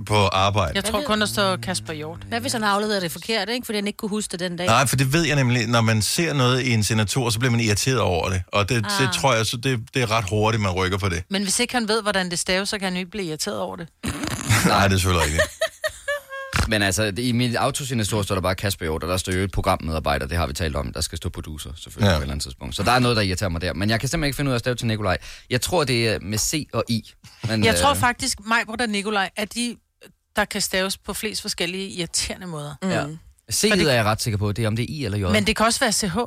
på 0.05 0.15
arbejde? 0.15 0.71
Jeg 0.75 0.83
tror 0.83 1.01
kun, 1.01 1.19
der 1.19 1.25
står 1.25 1.55
Kasper 1.55 1.93
Hjort. 1.93 2.19
Hvad 2.27 2.39
hvis 2.39 2.53
han 2.53 2.63
afleverede 2.63 3.01
det 3.01 3.11
forkert, 3.11 3.49
ikke? 3.49 3.65
Fordi 3.65 3.77
han 3.77 3.87
ikke 3.87 3.97
kunne 3.97 4.09
huske 4.09 4.31
det 4.31 4.39
den 4.39 4.57
dag? 4.57 4.67
Nej, 4.67 4.85
for 4.87 4.95
det 4.95 5.13
ved 5.13 5.23
jeg 5.23 5.35
nemlig. 5.35 5.67
Når 5.67 5.81
man 5.81 6.01
ser 6.01 6.33
noget 6.33 6.61
i 6.61 6.73
en 6.73 6.83
senator, 6.83 7.29
så 7.29 7.39
bliver 7.39 7.51
man 7.51 7.59
irriteret 7.59 7.99
over 7.99 8.29
det. 8.29 8.43
Og 8.47 8.69
det, 8.69 8.75
ah. 8.75 9.01
det 9.01 9.13
tror 9.13 9.33
jeg, 9.33 9.45
så 9.45 9.57
det, 9.57 9.79
det 9.93 10.01
er 10.01 10.11
ret 10.11 10.25
hurtigt, 10.29 10.61
man 10.63 10.71
rykker 10.71 10.97
på 10.97 11.09
det. 11.09 11.23
Men 11.29 11.43
hvis 11.43 11.59
ikke 11.59 11.73
han 11.73 11.87
ved, 11.87 12.01
hvordan 12.01 12.31
det 12.31 12.39
staves, 12.39 12.69
så 12.69 12.77
kan 12.77 12.85
han 12.85 12.93
jo 12.93 12.99
ikke 12.99 13.11
blive 13.11 13.25
irriteret 13.25 13.59
over 13.59 13.75
det. 13.75 13.87
Nej, 14.65 14.87
det 14.87 14.95
er 14.95 14.99
selvfølgelig 14.99 15.25
rigtigt. 15.25 15.43
Men 16.67 16.81
altså, 16.81 17.13
i 17.17 17.31
mit 17.31 17.55
autosignatur 17.55 18.21
står 18.21 18.35
der 18.35 18.41
bare 18.41 18.55
Kasper 18.55 18.85
Hjort, 18.85 19.03
og 19.03 19.09
der 19.09 19.17
står 19.17 19.33
jo 19.33 19.39
et 19.43 19.51
programmedarbejder, 19.51 20.27
det 20.27 20.37
har 20.37 20.47
vi 20.47 20.53
talt 20.53 20.75
om, 20.75 20.93
der 20.93 21.01
skal 21.01 21.17
stå 21.17 21.29
producer, 21.29 21.73
selvfølgelig 21.77 22.07
Ja. 22.07 22.13
på 22.13 22.17
et 22.17 22.21
eller 22.21 22.31
andet 22.33 22.43
tidspunkt. 22.43 22.75
Så 22.75 22.83
der 22.83 22.91
er 22.91 22.99
noget, 22.99 23.17
der 23.17 23.23
irriterer 23.23 23.49
mig 23.49 23.61
der. 23.61 23.73
Men 23.73 23.89
jeg 23.89 23.99
kan 23.99 24.09
simpelthen 24.09 24.27
ikke 24.27 24.35
finde 24.35 24.49
ud 24.49 24.53
af 24.53 24.55
at 24.55 24.59
stave 24.59 24.75
til 24.75 24.87
Nikolaj. 24.87 25.17
Jeg 25.49 25.61
tror, 25.61 25.83
det 25.83 26.07
er 26.09 26.19
med 26.19 26.37
C 26.37 26.67
og 26.73 26.83
I. 26.87 27.11
Men, 27.47 27.63
Jeg 27.63 27.75
tror 27.75 27.89
øh, 27.91 27.95
faktisk, 27.97 28.39
mig, 28.47 28.59
og 28.67 28.89
Nikolaj, 28.89 29.29
er 29.35 29.45
de, 29.45 29.77
der 30.35 30.45
kan 30.45 30.61
staves 30.61 30.97
på 30.97 31.13
flest 31.13 31.41
forskellige 31.41 31.87
irriterende 31.89 32.47
måder. 32.47 32.75
Mm. 32.81 32.89
Ja. 32.89 33.05
C 33.51 33.65
Fordi- 33.69 33.83
er 33.83 33.91
jeg 33.93 34.05
ret 34.05 34.21
sikker 34.21 34.37
på, 34.37 34.51
det 34.51 34.63
er 34.63 34.67
om 34.67 34.75
det 34.75 34.83
er 34.83 34.87
I 34.89 35.05
eller 35.05 35.17
J. 35.17 35.21
Men 35.31 35.47
det 35.47 35.55
kan 35.55 35.65
også 35.65 35.79
være 35.79 35.91
CH. 35.91 36.17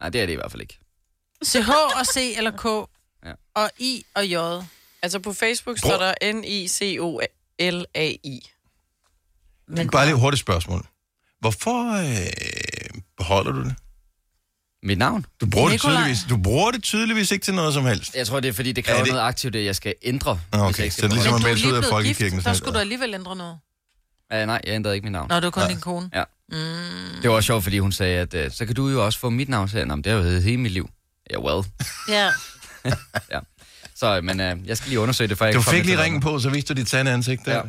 Nej, 0.00 0.08
det 0.10 0.20
er 0.22 0.26
det 0.26 0.32
i 0.32 0.36
hvert 0.36 0.50
fald 0.50 0.60
ikke. 0.62 0.78
CH 1.44 1.68
og 2.00 2.06
C 2.14 2.34
eller 2.36 2.50
K. 2.50 2.64
Ja. 3.26 3.32
Og 3.54 3.70
I 3.78 4.04
og 4.14 4.26
J. 4.26 4.34
Altså 5.02 5.18
på 5.18 5.32
Facebook 5.32 5.78
står 5.78 5.96
der 5.98 6.32
N-I-C-O-L-A-I. 7.18 8.50
Men... 9.68 9.90
Bare 9.90 10.06
lige 10.06 10.14
et 10.14 10.20
hurtigt 10.20 10.40
spørgsmål. 10.40 10.86
Hvorfor 11.40 11.92
øh, 11.92 13.00
beholder 13.16 13.52
du 13.52 13.64
det? 13.64 13.74
Mit 14.82 14.98
navn? 14.98 15.26
Du 15.40 15.46
bruger, 15.46 15.66
det 15.68 15.74
Nikolaj. 15.74 15.94
tydeligvis, 15.96 16.18
du 16.28 16.36
bruger 16.36 16.70
det 16.70 16.82
tydeligvis 16.82 17.30
ikke 17.30 17.44
til 17.44 17.54
noget 17.54 17.74
som 17.74 17.84
helst. 17.86 18.14
Jeg 18.14 18.26
tror, 18.26 18.40
det 18.40 18.48
er 18.48 18.52
fordi, 18.52 18.72
det 18.72 18.84
kræver 18.84 18.98
Er 18.98 19.02
det... 19.02 19.06
det- 19.06 19.14
noget 19.14 19.28
aktivt, 19.28 19.52
det 19.52 19.64
jeg 19.64 19.76
skal 19.76 19.94
ændre. 20.02 20.40
Okay. 20.52 20.66
hvis 20.66 20.78
jeg 20.78 20.84
ikke 20.84 20.94
Så 20.94 20.98
skal 20.98 21.10
det 21.10 21.12
er 21.12 21.14
ligesom 21.14 21.30
beholde 21.30 21.44
at 21.44 21.50
melde 21.50 21.60
sig 21.60 21.66
lige 21.68 21.78
ud 21.78 21.84
af 21.84 21.90
folkekirken. 21.90 22.36
gift, 22.38 22.46
der 22.46 22.52
skulle 22.52 22.74
du 22.74 22.78
alligevel 22.78 23.14
ændre 23.14 23.36
noget. 23.36 23.58
Uh, 24.34 24.38
nej, 24.46 24.60
jeg 24.66 24.74
ændrede 24.74 24.94
ikke 24.94 25.04
mit 25.04 25.12
navn. 25.12 25.28
Når 25.28 25.40
du 25.40 25.46
er 25.46 25.50
kun 25.50 25.68
din 25.68 25.80
kone. 25.80 26.10
Ja. 26.14 26.24
Mm. 26.48 26.56
Det 27.22 27.30
var 27.30 27.36
også 27.36 27.46
sjovt, 27.46 27.62
fordi 27.62 27.78
hun 27.78 27.92
sagde, 27.92 28.18
at 28.20 28.34
uh, 28.46 28.52
så 28.52 28.66
kan 28.66 28.74
du 28.74 28.88
jo 28.88 29.04
også 29.04 29.18
få 29.18 29.30
mit 29.30 29.48
navn. 29.48 29.68
Så 29.68 29.76
jeg, 29.78 29.86
"Nå, 29.86 29.96
men 29.96 30.04
det 30.04 30.12
har 30.12 30.18
jo 30.18 30.24
heddet 30.24 30.42
hele 30.42 30.56
mit 30.56 30.72
liv. 30.72 30.88
Ja, 31.30 31.38
well. 31.40 31.66
Ja. 32.08 32.30
ja. 33.34 33.38
Så, 33.98 34.20
men 34.22 34.40
uh, 34.40 34.68
jeg 34.68 34.76
skal 34.76 34.88
lige 34.88 35.00
undersøge 35.00 35.28
det, 35.28 35.38
før 35.38 35.46
jeg 35.46 35.54
Du 35.54 35.60
fik 35.60 35.84
lige 35.84 36.02
ringen 36.02 36.20
på, 36.20 36.38
så 36.38 36.50
viste 36.50 36.74
du 36.74 36.80
dit 36.80 36.88
sande 36.90 37.10
ansigt 37.12 37.42
der. 37.46 37.54
Ja. 37.56 37.60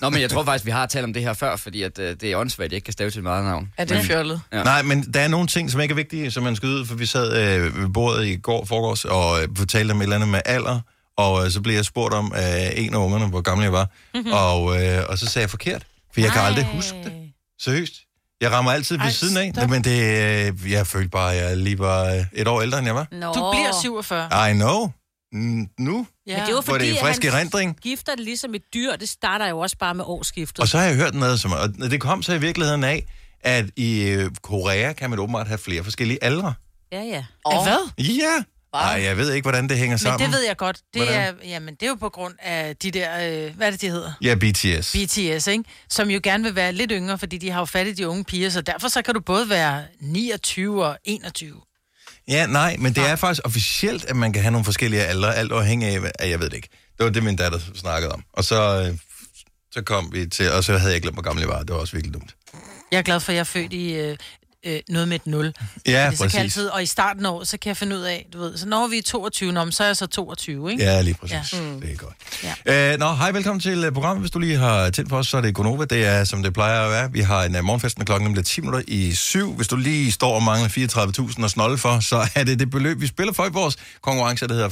Nå, 0.00 0.10
men 0.10 0.20
jeg 0.20 0.30
tror 0.30 0.44
faktisk, 0.44 0.64
vi 0.66 0.70
har 0.70 0.86
talt 0.86 1.04
om 1.04 1.12
det 1.12 1.22
her 1.22 1.32
før, 1.32 1.56
fordi 1.56 1.82
at, 1.82 1.98
uh, 1.98 2.04
det 2.04 2.22
er 2.24 2.36
åndssvagt, 2.36 2.64
at 2.66 2.72
jeg 2.72 2.76
ikke 2.76 2.84
kan 2.84 2.92
stave 2.92 3.10
til 3.10 3.22
mit 3.22 3.30
eget 3.30 3.44
navn. 3.44 3.68
Er 3.76 3.84
det 3.84 3.96
Men- 3.96 4.06
fjollet? 4.06 4.40
Ja. 4.52 4.62
Nej, 4.62 4.82
men 4.82 5.02
der 5.14 5.20
er 5.20 5.28
nogle 5.28 5.46
ting, 5.46 5.70
som 5.70 5.80
ikke 5.80 5.92
er 5.92 5.96
vigtige, 5.96 6.30
som 6.30 6.42
man 6.42 6.56
skal 6.56 6.68
ud, 6.68 6.86
for 6.86 6.94
vi 6.94 7.06
sad 7.06 7.36
øh, 7.62 7.82
ved 7.82 7.88
bordet 7.88 8.26
i 8.26 8.36
går 8.36 8.64
forgårs 8.64 9.04
og 9.04 9.42
øh, 9.42 9.48
fortalte 9.56 9.92
om 9.92 9.98
et 9.98 10.02
eller 10.02 10.16
andet 10.16 10.28
med 10.28 10.40
alder, 10.44 10.80
og 11.16 11.44
øh, 11.44 11.50
så 11.50 11.60
blev 11.60 11.74
jeg 11.74 11.84
spurgt 11.84 12.14
om 12.14 12.32
af 12.34 12.72
en 12.76 12.94
af 12.94 12.98
ungerne, 12.98 13.26
hvor 13.26 13.40
gammel 13.40 13.64
jeg 13.64 13.72
var, 13.72 13.88
Mhm. 14.14 14.32
og, 14.32 14.84
øh, 14.84 15.02
og 15.08 15.18
så 15.18 15.26
sagde 15.26 15.42
jeg 15.44 15.50
forkert, 15.50 15.82
for 16.14 16.20
jeg 16.20 16.30
kan 16.30 16.42
aldrig 16.42 16.64
huske 16.74 16.96
det. 17.04 17.12
Seriøst. 17.60 17.92
Jeg 18.40 18.52
rammer 18.52 18.72
altid 18.72 18.96
ved 18.96 19.04
Ej, 19.04 19.10
siden 19.10 19.36
af, 19.36 19.52
stop. 19.56 19.70
men 19.70 19.84
det, 19.84 20.00
øh, 20.64 20.72
jeg 20.72 20.86
følte 20.86 21.08
bare, 21.08 21.34
at 21.34 21.48
jeg 21.48 21.56
lige 21.56 21.78
var 21.78 22.04
øh, 22.04 22.24
et 22.32 22.48
år 22.48 22.62
ældre, 22.62 22.78
end 22.78 22.86
jeg 22.86 22.94
var. 22.94 23.06
Nå. 23.12 23.26
Du 23.32 23.50
bliver 23.52 23.72
47. 23.82 24.50
I 24.50 24.52
know. 24.54 24.90
Nu, 25.78 26.06
Ja. 26.26 26.32
Men 26.32 26.40
det 26.40 26.46
er 26.46 26.50
jo 26.50 26.54
hvor 26.54 26.62
fordi, 26.62 26.88
det 26.88 26.96
er 26.98 27.00
frisk 27.00 27.24
han 27.24 27.32
erindring. 27.34 27.76
gifter 27.80 28.14
det 28.14 28.24
ligesom 28.24 28.54
et 28.54 28.62
dyr. 28.74 28.96
Det 28.96 29.08
starter 29.08 29.48
jo 29.48 29.58
også 29.58 29.76
bare 29.78 29.94
med 29.94 30.04
årsskiftet. 30.04 30.58
Og 30.58 30.68
så 30.68 30.78
har 30.78 30.84
jeg 30.84 30.96
hørt 30.96 31.14
noget, 31.14 31.40
som, 31.40 31.52
og 31.52 31.68
det 31.90 32.00
kom 32.00 32.22
så 32.22 32.32
i 32.32 32.40
virkeligheden 32.40 32.84
af, 32.84 33.06
at 33.40 33.66
i 33.76 34.02
øh, 34.08 34.30
Korea 34.42 34.92
kan 34.92 35.10
man 35.10 35.18
åbenbart 35.18 35.46
have 35.48 35.58
flere 35.58 35.84
forskellige 35.84 36.24
aldre. 36.24 36.54
Ja, 36.92 37.02
ja. 37.02 37.24
Oh. 37.44 37.62
Hvad? 37.62 38.04
Ja. 38.04 38.42
Nej, 38.74 39.02
jeg 39.02 39.16
ved 39.16 39.32
ikke, 39.32 39.44
hvordan 39.44 39.68
det 39.68 39.78
hænger 39.78 39.94
Men 39.94 39.98
sammen. 39.98 40.20
det 40.20 40.36
ved 40.38 40.46
jeg 40.46 40.56
godt. 40.56 40.76
Det 40.94 41.02
Hvordan? 41.02 41.20
er, 41.22 41.32
jamen, 41.48 41.74
det 41.74 41.82
er 41.82 41.86
jo 41.86 41.94
på 41.94 42.08
grund 42.08 42.34
af 42.42 42.76
de 42.76 42.90
der, 42.90 43.46
øh, 43.46 43.56
hvad 43.56 43.66
er 43.66 43.70
det, 43.70 43.80
de 43.80 43.88
hedder? 43.90 44.12
Ja, 44.22 44.34
BTS. 44.34 44.92
BTS, 44.96 45.46
ikke? 45.46 45.64
Som 45.88 46.10
jo 46.10 46.20
gerne 46.22 46.44
vil 46.44 46.54
være 46.54 46.72
lidt 46.72 46.92
yngre, 46.94 47.18
fordi 47.18 47.38
de 47.38 47.50
har 47.50 47.58
jo 47.60 47.64
fat 47.64 47.86
i 47.86 47.92
de 47.92 48.08
unge 48.08 48.24
piger, 48.24 48.50
så 48.50 48.60
derfor 48.60 48.88
så 48.88 49.02
kan 49.02 49.14
du 49.14 49.20
både 49.20 49.48
være 49.48 49.82
29 50.00 50.84
og 50.86 50.98
21. 51.04 51.60
Ja, 52.28 52.46
nej, 52.46 52.76
men 52.78 52.94
det 52.94 53.08
er 53.08 53.16
faktisk 53.16 53.42
officielt, 53.44 54.04
at 54.04 54.16
man 54.16 54.32
kan 54.32 54.42
have 54.42 54.52
nogle 54.52 54.64
forskellige 54.64 55.02
aldre, 55.02 55.34
alt 55.34 55.52
afhængig 55.52 55.88
af, 55.88 56.12
af, 56.18 56.30
jeg 56.30 56.40
ved 56.40 56.50
det 56.50 56.56
ikke. 56.56 56.68
Det 56.98 57.04
var 57.04 57.10
det, 57.10 57.22
min 57.22 57.36
datter 57.36 57.58
snakkede 57.74 58.12
om. 58.12 58.24
Og 58.32 58.44
så, 58.44 58.82
øh, 58.82 58.98
så 59.72 59.82
kom 59.82 60.12
vi 60.12 60.26
til, 60.26 60.52
og 60.52 60.64
så 60.64 60.78
havde 60.78 60.92
jeg 60.92 61.02
glemt, 61.02 61.16
hvor 61.16 61.22
gammel 61.22 61.40
jeg 61.40 61.48
var. 61.48 61.58
Det 61.62 61.70
var 61.70 61.80
også 61.80 61.96
virkelig 61.96 62.14
dumt. 62.14 62.36
Jeg 62.92 62.98
er 62.98 63.02
glad 63.02 63.20
for, 63.20 63.32
at 63.32 63.34
jeg 63.34 63.40
er 63.40 63.44
født 63.44 63.72
i 63.72 63.92
øh, 63.94 64.16
øh, 64.66 64.80
noget 64.88 65.08
med 65.08 65.16
et 65.16 65.26
0. 65.26 65.52
Ja, 65.86 66.06
Fordi 66.06 66.16
så 66.16 66.22
kan 66.22 66.30
præcis. 66.30 66.40
altid, 66.40 66.68
og 66.68 66.82
i 66.82 66.86
starten 66.86 67.26
af 67.26 67.30
året, 67.30 67.48
så 67.48 67.58
kan 67.58 67.68
jeg 67.68 67.76
finde 67.76 67.96
ud 67.96 68.02
af, 68.02 68.26
du 68.32 68.38
ved, 68.38 68.56
så 68.56 68.68
når 68.68 68.86
vi 68.86 68.98
er 68.98 69.02
22, 69.02 69.52
nå, 69.52 69.64
men 69.64 69.72
så 69.72 69.82
er 69.82 69.86
jeg 69.86 69.96
så 69.96 70.06
22, 70.06 70.70
ikke? 70.70 70.84
Ja, 70.84 71.00
lige 71.00 71.14
præcis. 71.14 71.52
Ja. 71.52 71.58
Det 71.58 71.92
er 71.92 71.96
godt. 71.96 72.14
Ja. 72.66 72.92
Øh, 72.92 72.98
nå, 72.98 73.14
hej, 73.14 73.30
velkommen 73.30 73.60
til 73.60 73.84
øh, 73.84 73.92
programmet. 73.92 74.22
Hvis 74.22 74.30
du 74.30 74.38
lige 74.38 74.56
har 74.56 74.90
tændt 74.90 75.10
for 75.10 75.16
os, 75.16 75.26
så 75.26 75.36
er 75.36 75.40
det 75.40 75.54
Gonova. 75.54 75.84
Det 75.84 76.06
er, 76.06 76.24
som 76.24 76.42
det 76.42 76.54
plejer 76.54 76.80
at 76.80 76.90
være. 76.90 77.12
Vi 77.12 77.20
har 77.20 77.44
en 77.44 77.56
uh, 77.56 77.64
morgenfest 77.64 77.98
med 77.98 78.06
klokken 78.06 78.28
nemlig 78.28 78.44
10 78.44 78.60
minutter 78.60 78.82
i 78.88 79.14
syv. 79.14 79.54
Hvis 79.54 79.68
du 79.68 79.76
lige 79.76 80.12
står 80.12 80.34
og 80.34 80.42
mangler 80.42 80.68
34.000 80.68 81.42
og 81.44 81.50
snolde 81.50 81.78
for, 81.78 82.00
så 82.00 82.28
er 82.34 82.44
det 82.44 82.58
det 82.58 82.70
beløb, 82.70 83.00
vi 83.00 83.06
spiller 83.06 83.32
for 83.32 83.46
i 83.46 83.50
vores 83.52 83.76
konkurrence, 84.02 84.48
der 84.48 84.54
hedder 84.54 84.68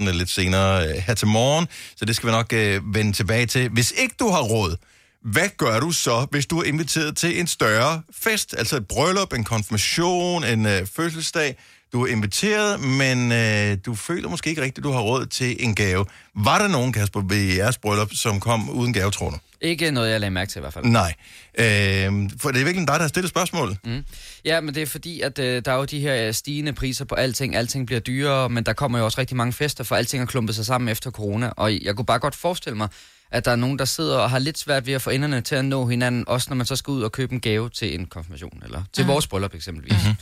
5.15.000 0.00 0.10
lidt 0.10 0.30
senere 0.30 0.88
øh, 0.88 0.94
her 0.94 1.14
til 1.14 1.28
morgen. 1.28 1.68
Så 1.96 2.04
det 2.04 2.16
skal 2.16 2.26
vi 2.26 2.32
nok 2.32 2.52
øh, 2.52 2.94
vende 2.94 3.12
tilbage 3.12 3.46
til. 3.46 3.68
Hvis 3.68 3.92
ikke 3.96 4.14
du 4.18 4.30
har 4.30 4.40
råd, 4.40 4.76
hvad 5.24 5.48
gør 5.56 5.80
du 5.80 5.92
så, 5.92 6.26
hvis 6.30 6.46
du 6.46 6.58
er 6.58 6.64
inviteret 6.64 7.16
til 7.16 7.40
en 7.40 7.46
større 7.46 8.02
fest? 8.12 8.54
Altså 8.58 8.76
et 8.76 8.88
bryllup, 8.88 9.32
en 9.32 9.44
konfirmation, 9.44 10.44
en 10.44 10.66
øh, 10.66 10.86
fødselsdag. 10.86 11.56
Du 11.92 12.02
er 12.02 12.06
inviteret, 12.06 12.80
men 12.80 13.32
øh, 13.32 13.78
du 13.86 13.94
føler 13.94 14.28
måske 14.28 14.50
ikke 14.50 14.62
rigtigt, 14.62 14.78
at 14.78 14.84
du 14.84 14.92
har 14.92 15.00
råd 15.00 15.26
til 15.26 15.56
en 15.64 15.74
gave. 15.74 16.04
Var 16.34 16.58
der 16.58 16.68
nogen, 16.68 16.92
Kasper, 16.92 17.22
ved 17.28 17.54
jeres 17.54 17.78
bryllup, 17.78 18.08
som 18.12 18.40
kom 18.40 18.70
uden 18.70 18.92
gave, 18.92 19.10
tror 19.10 19.30
du? 19.30 19.36
Ikke 19.60 19.90
noget, 19.90 20.10
jeg 20.10 20.20
lagde 20.20 20.30
mærke 20.30 20.50
til 20.50 20.58
i 20.58 20.60
hvert 20.60 20.72
fald. 20.72 20.84
Nej. 20.84 21.14
Øh, 21.58 22.30
for 22.40 22.50
det 22.50 22.60
er 22.60 22.64
virkelig 22.64 22.88
dig, 22.88 22.94
der 22.94 23.00
har 23.00 23.08
stillet 23.08 23.30
spørgsmål. 23.30 23.76
Mm. 23.84 24.04
Ja, 24.44 24.60
men 24.60 24.74
det 24.74 24.82
er 24.82 24.86
fordi, 24.86 25.20
at 25.20 25.38
øh, 25.38 25.62
der 25.64 25.72
er 25.72 25.76
jo 25.76 25.84
de 25.84 26.00
her 26.00 26.26
øh, 26.26 26.34
stigende 26.34 26.72
priser 26.72 27.04
på 27.04 27.14
alting. 27.14 27.56
Alting 27.56 27.86
bliver 27.86 28.00
dyrere, 28.00 28.48
men 28.48 28.64
der 28.64 28.72
kommer 28.72 28.98
jo 28.98 29.04
også 29.04 29.20
rigtig 29.20 29.36
mange 29.36 29.52
fester, 29.52 29.84
for 29.84 29.96
alting 29.96 30.22
er 30.22 30.26
klumpet 30.26 30.54
sig 30.54 30.66
sammen 30.66 30.88
efter 30.88 31.10
corona. 31.10 31.48
Og 31.48 31.82
jeg 31.82 31.96
kunne 31.96 32.06
bare 32.06 32.18
godt 32.18 32.34
forestille 32.34 32.76
mig, 32.76 32.88
at 33.30 33.44
der 33.44 33.50
er 33.50 33.56
nogen, 33.56 33.78
der 33.78 33.84
sidder 33.84 34.18
og 34.18 34.30
har 34.30 34.38
lidt 34.38 34.58
svært 34.58 34.86
ved 34.86 34.94
at 34.94 35.02
få 35.02 35.10
enderne 35.10 35.40
til 35.40 35.54
at 35.54 35.64
nå 35.64 35.86
hinanden, 35.86 36.24
også 36.28 36.50
når 36.50 36.54
man 36.56 36.66
så 36.66 36.76
skal 36.76 36.90
ud 36.90 37.02
og 37.02 37.12
købe 37.12 37.32
en 37.34 37.40
gave 37.40 37.68
til 37.70 37.94
en 37.94 38.06
konfirmation, 38.06 38.62
eller 38.64 38.82
til 38.92 39.04
Mhm. 39.04 39.12
vores 39.12 39.26
bryllup 39.26 39.54
eksempelvis. 39.54 39.92
Mm-hmm. 39.92 40.16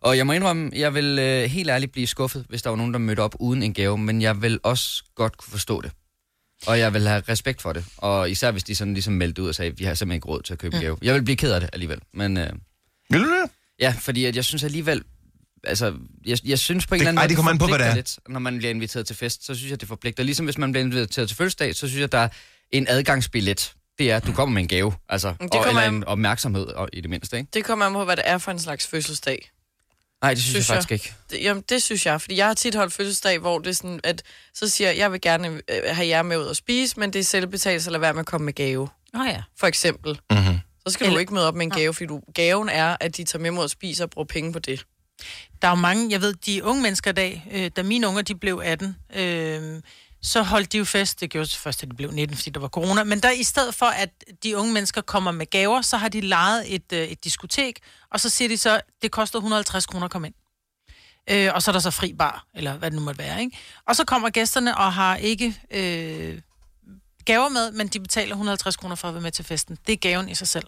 Og 0.00 0.16
jeg 0.16 0.26
må 0.26 0.32
indrømme, 0.32 0.70
jeg 0.74 0.94
vil 0.94 1.18
øh, 1.18 1.44
helt 1.50 1.70
ærligt 1.70 1.92
blive 1.92 2.06
skuffet, 2.06 2.44
hvis 2.48 2.62
der 2.62 2.70
var 2.70 2.76
nogen, 2.76 2.92
der 2.92 2.98
mødte 2.98 3.20
op 3.20 3.34
uden 3.40 3.62
en 3.62 3.74
gave, 3.74 3.98
men 3.98 4.22
jeg 4.22 4.42
vil 4.42 4.60
også 4.62 5.02
godt 5.14 5.36
kunne 5.36 5.50
forstå 5.50 5.80
det. 5.80 5.90
Og 6.66 6.78
jeg 6.78 6.94
vil 6.94 7.08
have 7.08 7.22
respekt 7.28 7.62
for 7.62 7.72
det. 7.72 7.84
Og 7.96 8.30
især 8.30 8.50
hvis 8.50 8.64
de 8.64 8.74
sådan 8.74 8.94
ligesom 8.94 9.14
meldte 9.14 9.42
ud 9.42 9.48
og 9.48 9.54
sagde, 9.54 9.76
vi 9.78 9.84
har 9.84 9.94
simpelthen 9.94 10.16
ikke 10.16 10.28
råd 10.28 10.42
til 10.42 10.52
at 10.52 10.58
købe 10.58 10.74
en 10.74 10.78
Mm. 10.78 10.82
gave. 10.82 10.98
Jeg 11.02 11.14
vil 11.14 11.22
blive 11.22 11.36
ked 11.36 11.52
af 11.52 11.60
det 11.60 11.70
alligevel. 11.72 11.98
Men, 12.14 12.36
øh, 12.36 12.48
Vil 13.10 13.20
du 13.20 13.26
det? 13.26 13.50
Ja, 13.80 13.94
fordi 14.00 14.24
at 14.24 14.36
jeg 14.36 14.44
synes 14.44 14.64
alligevel, 14.64 15.02
altså, 15.64 15.94
jeg, 16.26 16.38
jeg 16.44 16.58
synes 16.58 16.86
på 16.86 16.94
en 16.94 16.98
Det- 16.98 17.02
eller 17.02 17.08
anden 17.08 17.18
ej, 17.18 17.22
måde, 17.24 17.28
det 17.28 17.36
kommer 17.36 17.52
an 17.52 17.58
på, 17.58 17.66
hvad 17.66 17.78
det 17.78 17.86
er. 17.86 17.94
Lidt, 17.94 18.18
når 18.28 18.40
man 18.40 18.58
bliver 18.58 18.70
inviteret 18.70 19.06
til 19.06 19.16
fest, 19.16 19.46
så 19.46 19.54
synes 19.54 19.70
jeg, 19.70 19.80
det 19.80 19.88
forpligter. 19.88 20.22
Ligesom 20.24 20.46
hvis 20.46 20.58
man 20.58 20.72
bliver 20.72 20.84
inviteret 20.84 21.28
til 21.28 21.36
fødselsdag, 21.36 21.74
så 21.74 21.88
synes 21.88 22.00
jeg, 22.00 22.12
der 22.12 22.18
er 22.18 22.28
en 22.70 22.86
adgangsbillet. 22.88 23.72
Det 23.98 24.10
er, 24.10 24.16
at 24.16 24.26
du 24.26 24.32
kommer 24.32 24.54
med 24.54 24.62
en 24.62 24.68
gave, 24.68 24.92
altså, 25.08 25.34
Det 25.42 25.54
og, 25.54 25.68
eller 25.68 25.80
an- 25.82 25.94
en 25.94 26.04
opmærksomhed 26.04 26.66
og, 26.66 26.88
i 26.92 27.00
det 27.00 27.10
mindste, 27.10 27.36
ikke? 27.38 27.48
Det 27.54 27.64
kommer 27.64 27.86
an 27.86 27.92
på, 27.92 28.04
hvad 28.04 28.16
det 28.16 28.24
er 28.26 28.38
for 28.38 28.50
en 28.50 28.58
slags 28.58 28.86
fødselsdag. 28.86 29.50
Nej, 30.22 30.34
det 30.34 30.42
synes, 30.42 30.52
synes 30.54 30.68
jeg 30.68 30.74
faktisk 30.76 30.92
ikke. 30.92 31.14
Det, 31.30 31.42
jamen, 31.42 31.62
det 31.68 31.82
synes 31.82 32.06
jeg, 32.06 32.20
fordi 32.20 32.36
jeg 32.36 32.46
har 32.46 32.54
tit 32.54 32.74
holdt 32.74 32.92
fødselsdag, 32.92 33.38
hvor 33.38 33.58
det 33.58 33.70
er 33.70 33.74
sådan, 33.74 34.00
at 34.04 34.22
så 34.54 34.68
siger 34.68 34.88
jeg, 34.88 34.98
jeg 34.98 35.12
vil 35.12 35.20
gerne 35.20 35.48
øh, 35.48 35.60
have 35.86 36.06
jer 36.08 36.22
med 36.22 36.36
ud 36.38 36.44
og 36.44 36.56
spise, 36.56 37.00
men 37.00 37.12
det 37.12 37.18
er 37.18 37.24
selvbetalt, 37.24 37.82
så 37.82 37.90
lad 37.90 38.00
være 38.00 38.12
med 38.12 38.20
at 38.20 38.26
komme 38.26 38.44
med 38.44 38.52
gave. 38.52 38.88
Oh, 39.14 39.26
ja. 39.26 39.42
For 39.58 39.66
eksempel. 39.66 40.20
Mm-hmm. 40.30 40.58
Så 40.86 40.92
skal 40.92 41.04
Eller... 41.04 41.16
du 41.16 41.20
ikke 41.20 41.34
møde 41.34 41.48
op 41.48 41.54
med 41.54 41.66
en 41.66 41.70
gave, 41.70 41.94
fordi 41.94 42.06
du, 42.06 42.20
gaven 42.34 42.68
er, 42.68 42.96
at 43.00 43.16
de 43.16 43.24
tager 43.24 43.42
med 43.42 43.50
mod 43.50 43.64
at 43.64 43.70
spise 43.70 44.02
og 44.04 44.10
bruger 44.10 44.26
penge 44.26 44.52
på 44.52 44.58
det. 44.58 44.84
Der 45.62 45.68
er 45.68 45.72
jo 45.72 45.76
mange, 45.76 46.10
jeg 46.10 46.20
ved, 46.20 46.34
de 46.34 46.64
unge 46.64 46.82
mennesker 46.82 47.10
i 47.10 47.14
dag, 47.14 47.48
øh, 47.52 47.70
da 47.76 47.82
mine 47.82 48.08
unger 48.08 48.22
de 48.22 48.34
blev 48.34 48.62
18, 48.64 48.96
øh, 49.14 49.82
så 50.22 50.42
holdt 50.42 50.72
de 50.72 50.78
jo 50.78 50.84
fest. 50.84 51.20
Det 51.20 51.30
gjorde 51.30 51.48
først, 51.50 51.82
at 51.82 51.90
de 51.90 51.96
blev 51.96 52.10
19, 52.10 52.36
fordi 52.36 52.50
der 52.50 52.60
var 52.60 52.68
corona. 52.68 53.04
Men 53.04 53.20
der 53.20 53.30
i 53.30 53.42
stedet 53.42 53.74
for, 53.74 53.86
at 53.86 54.10
de 54.42 54.56
unge 54.56 54.72
mennesker 54.72 55.00
kommer 55.00 55.30
med 55.30 55.46
gaver, 55.46 55.82
så 55.82 55.96
har 55.96 56.08
de 56.08 56.20
lejet 56.20 56.74
et, 56.74 56.92
øh, 56.92 57.04
et 57.04 57.24
diskotek, 57.24 57.80
og 58.10 58.20
så 58.20 58.28
siger 58.30 58.48
de 58.48 58.58
så, 58.58 58.80
det 59.02 59.10
koster 59.10 59.38
150 59.38 59.86
kroner 59.86 60.04
at 60.04 60.10
komme 60.10 60.26
ind. 60.28 60.34
Øh, 61.30 61.50
og 61.54 61.62
så 61.62 61.70
er 61.70 61.72
der 61.72 61.80
så 61.80 61.90
fri 61.90 62.12
bar, 62.12 62.46
eller 62.54 62.76
hvad 62.76 62.90
det 62.90 62.98
nu 62.98 63.04
måtte 63.04 63.18
være, 63.18 63.40
ikke? 63.40 63.58
Og 63.88 63.96
så 63.96 64.04
kommer 64.04 64.30
gæsterne 64.30 64.76
og 64.78 64.92
har 64.92 65.16
ikke 65.16 65.60
øh, 65.70 66.40
gaver 67.24 67.48
med, 67.48 67.72
men 67.72 67.88
de 67.88 68.00
betaler 68.00 68.30
150 68.30 68.76
kroner 68.76 68.94
for 68.94 69.08
at 69.08 69.14
være 69.14 69.22
med 69.22 69.32
til 69.32 69.44
festen. 69.44 69.78
Det 69.86 69.92
er 69.92 69.96
gaven 69.96 70.28
i 70.28 70.34
sig 70.34 70.48
selv. 70.48 70.66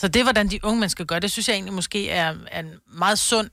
Så 0.00 0.08
det 0.08 0.22
hvordan 0.22 0.48
de 0.48 0.64
unge 0.64 0.80
mennesker 0.80 1.04
gør. 1.04 1.18
Det 1.18 1.30
synes 1.30 1.48
jeg 1.48 1.54
egentlig 1.54 1.74
måske 1.74 2.10
er, 2.10 2.34
er 2.50 2.60
en 2.60 2.74
meget 2.86 3.18
sund 3.18 3.50